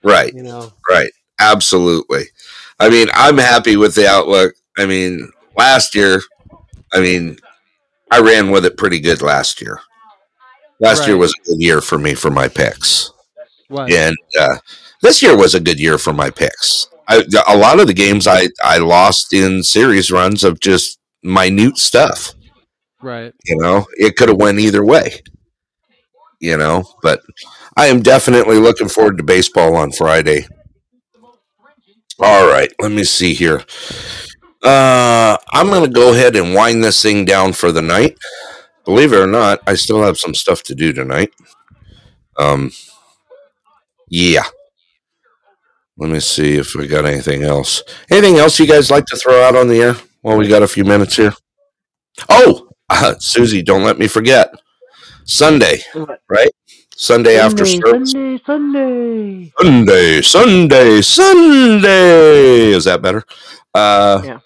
[0.03, 0.33] Right.
[0.33, 1.11] You know, Right.
[1.39, 2.25] Absolutely.
[2.79, 4.53] I mean, I'm happy with the outlook.
[4.77, 6.21] I mean, last year,
[6.93, 7.37] I mean,
[8.11, 9.79] I ran with it pretty good last year.
[10.81, 13.11] Last year was a good year for me for my picks.
[13.69, 14.57] And uh,
[15.01, 16.87] this year was a good year for my picks.
[17.07, 21.77] I, a lot of the games I, I lost in series runs of just minute
[21.77, 22.33] stuff.
[23.01, 23.33] Right.
[23.45, 25.21] You know, it could have went either way.
[26.39, 27.21] You know, but
[27.77, 30.47] I am definitely looking forward to baseball on Friday.
[32.19, 33.63] All right, let me see here.
[34.63, 38.17] Uh, I'm going to go ahead and wind this thing down for the night.
[38.85, 41.33] Believe it or not, I still have some stuff to do tonight.
[42.37, 42.71] Um,
[44.07, 44.45] yeah.
[45.97, 47.81] Let me see if we got anything else.
[48.09, 50.67] Anything else you guys like to throw out on the air while we got a
[50.67, 51.33] few minutes here?
[52.29, 54.53] Oh, uh, Susie, don't let me forget.
[55.23, 55.79] Sunday,
[56.29, 56.51] right?
[56.97, 58.11] Sunday after service.
[58.11, 59.51] Sunday, Sunday.
[59.57, 62.69] Sunday, Sunday, Sunday.
[62.71, 63.23] Is that better?
[63.73, 64.39] Uh,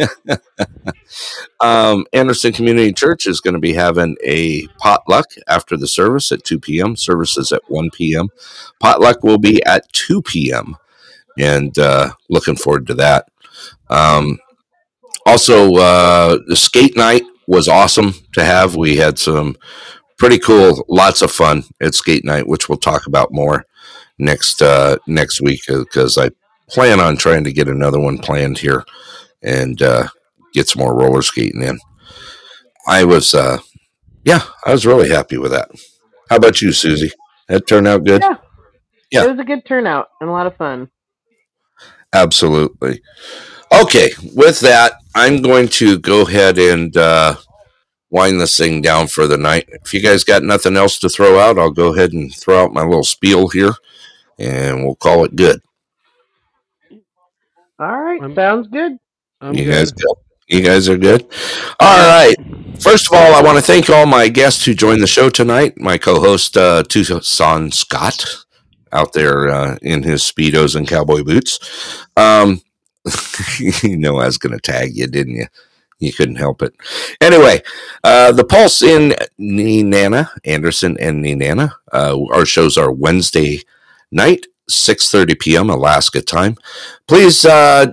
[1.60, 6.44] um, Anderson Community Church is going to be having a potluck after the service at
[6.44, 6.96] 2 p.m.
[6.96, 8.28] Services at 1 p.m.
[8.80, 10.78] Potluck will be at 2 p.m.
[11.38, 13.28] And uh, looking forward to that.
[13.90, 14.38] Um,
[15.26, 18.76] also, uh, the skate night was awesome to have.
[18.76, 19.56] We had some
[20.20, 23.64] pretty cool, lots of fun at skate night, which we'll talk about more
[24.18, 26.30] next uh, next week because I
[26.68, 28.84] plan on trying to get another one planned here
[29.42, 30.08] and uh,
[30.52, 31.80] get some more roller skating in.
[32.86, 33.58] I was, uh,
[34.24, 35.70] yeah, I was really happy with that.
[36.28, 37.10] How about you, Susie?
[37.48, 38.22] That turned out good.
[38.22, 38.36] Yeah.
[39.10, 39.24] Yeah.
[39.24, 40.90] It was a good turnout and a lot of fun.
[42.12, 43.00] Absolutely.
[43.72, 47.36] Okay, with that, I'm going to go ahead and uh,
[48.10, 49.68] wind this thing down for the night.
[49.68, 52.72] If you guys got nothing else to throw out, I'll go ahead and throw out
[52.74, 53.72] my little spiel here,
[54.38, 55.60] and we'll call it good.
[57.78, 58.98] All right, I'm- sounds good.
[59.40, 59.72] I'm you good.
[59.72, 60.16] guys good?
[60.48, 61.22] You guys are good.
[61.78, 62.34] All right.
[62.80, 65.78] First of all, I want to thank all my guests who joined the show tonight.
[65.78, 68.26] My co-host uh, Tucson Scott,
[68.92, 72.04] out there uh, in his speedos and cowboy boots.
[72.16, 72.60] Um,
[73.58, 75.46] you know, I was going to tag you, didn't you?
[76.00, 76.74] You couldn't help it.
[77.20, 77.62] Anyway,
[78.02, 81.74] uh, the Pulse in Nenana, Anderson and Nenana.
[81.92, 83.60] Uh, our shows are Wednesday
[84.10, 85.68] night, 6.30 p.m.
[85.70, 86.56] Alaska time.
[87.06, 87.86] Please uh,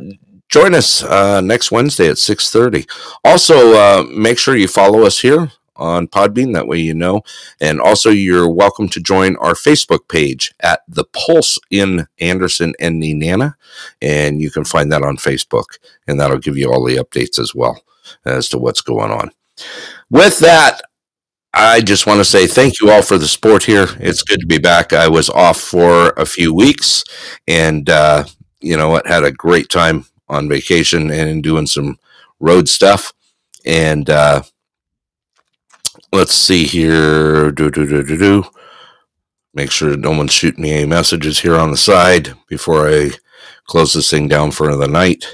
[0.47, 2.89] join us uh, next Wednesday at 6.30.
[3.25, 6.53] Also, uh, make sure you follow us here on Podbean.
[6.53, 7.23] That way you know.
[7.59, 13.03] And also, you're welcome to join our Facebook page at The Pulse in Anderson and
[13.03, 13.55] Nenana.
[14.01, 15.77] And you can find that on Facebook.
[16.07, 17.81] And that'll give you all the updates as well
[18.25, 19.31] as to what's going on.
[20.09, 20.81] With that,
[21.53, 23.87] I just want to say thank you all for the support here.
[23.99, 24.93] It's good to be back.
[24.93, 27.03] I was off for a few weeks
[27.47, 28.25] and, uh,
[28.59, 31.97] you know what, had a great time on vacation and doing some
[32.39, 33.13] road stuff.
[33.65, 34.43] And uh,
[36.11, 37.51] let's see here.
[37.51, 38.43] Do, do, do, do, do.
[39.53, 43.11] Make sure no one's shooting me any messages here on the side before I
[43.65, 45.25] close this thing down for the night.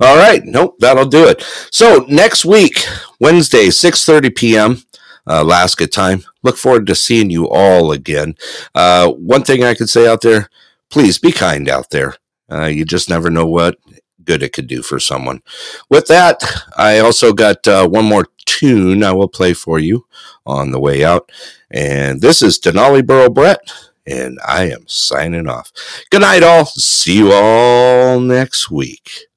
[0.00, 1.42] All right, nope, that'll do it.
[1.70, 2.84] So next week,
[3.20, 4.82] Wednesday, 6:30 p.m.
[5.26, 6.24] Uh, Alaska time.
[6.42, 8.34] Look forward to seeing you all again.
[8.74, 10.48] Uh, one thing I could say out there:
[10.90, 12.14] please be kind out there.
[12.50, 13.76] Uh, you just never know what
[14.24, 15.42] good it could do for someone.
[15.88, 16.42] With that,
[16.76, 20.06] I also got uh, one more tune I will play for you
[20.46, 21.30] on the way out,
[21.70, 23.60] and this is Denali Borough Brett,
[24.06, 25.72] and I am signing off.
[26.10, 26.64] Good night, all.
[26.66, 29.29] See you all next week.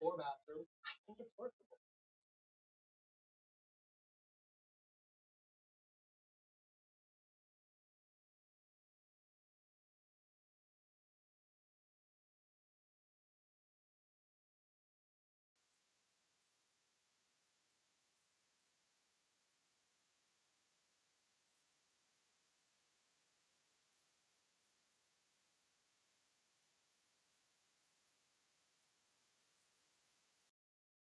[0.00, 0.37] format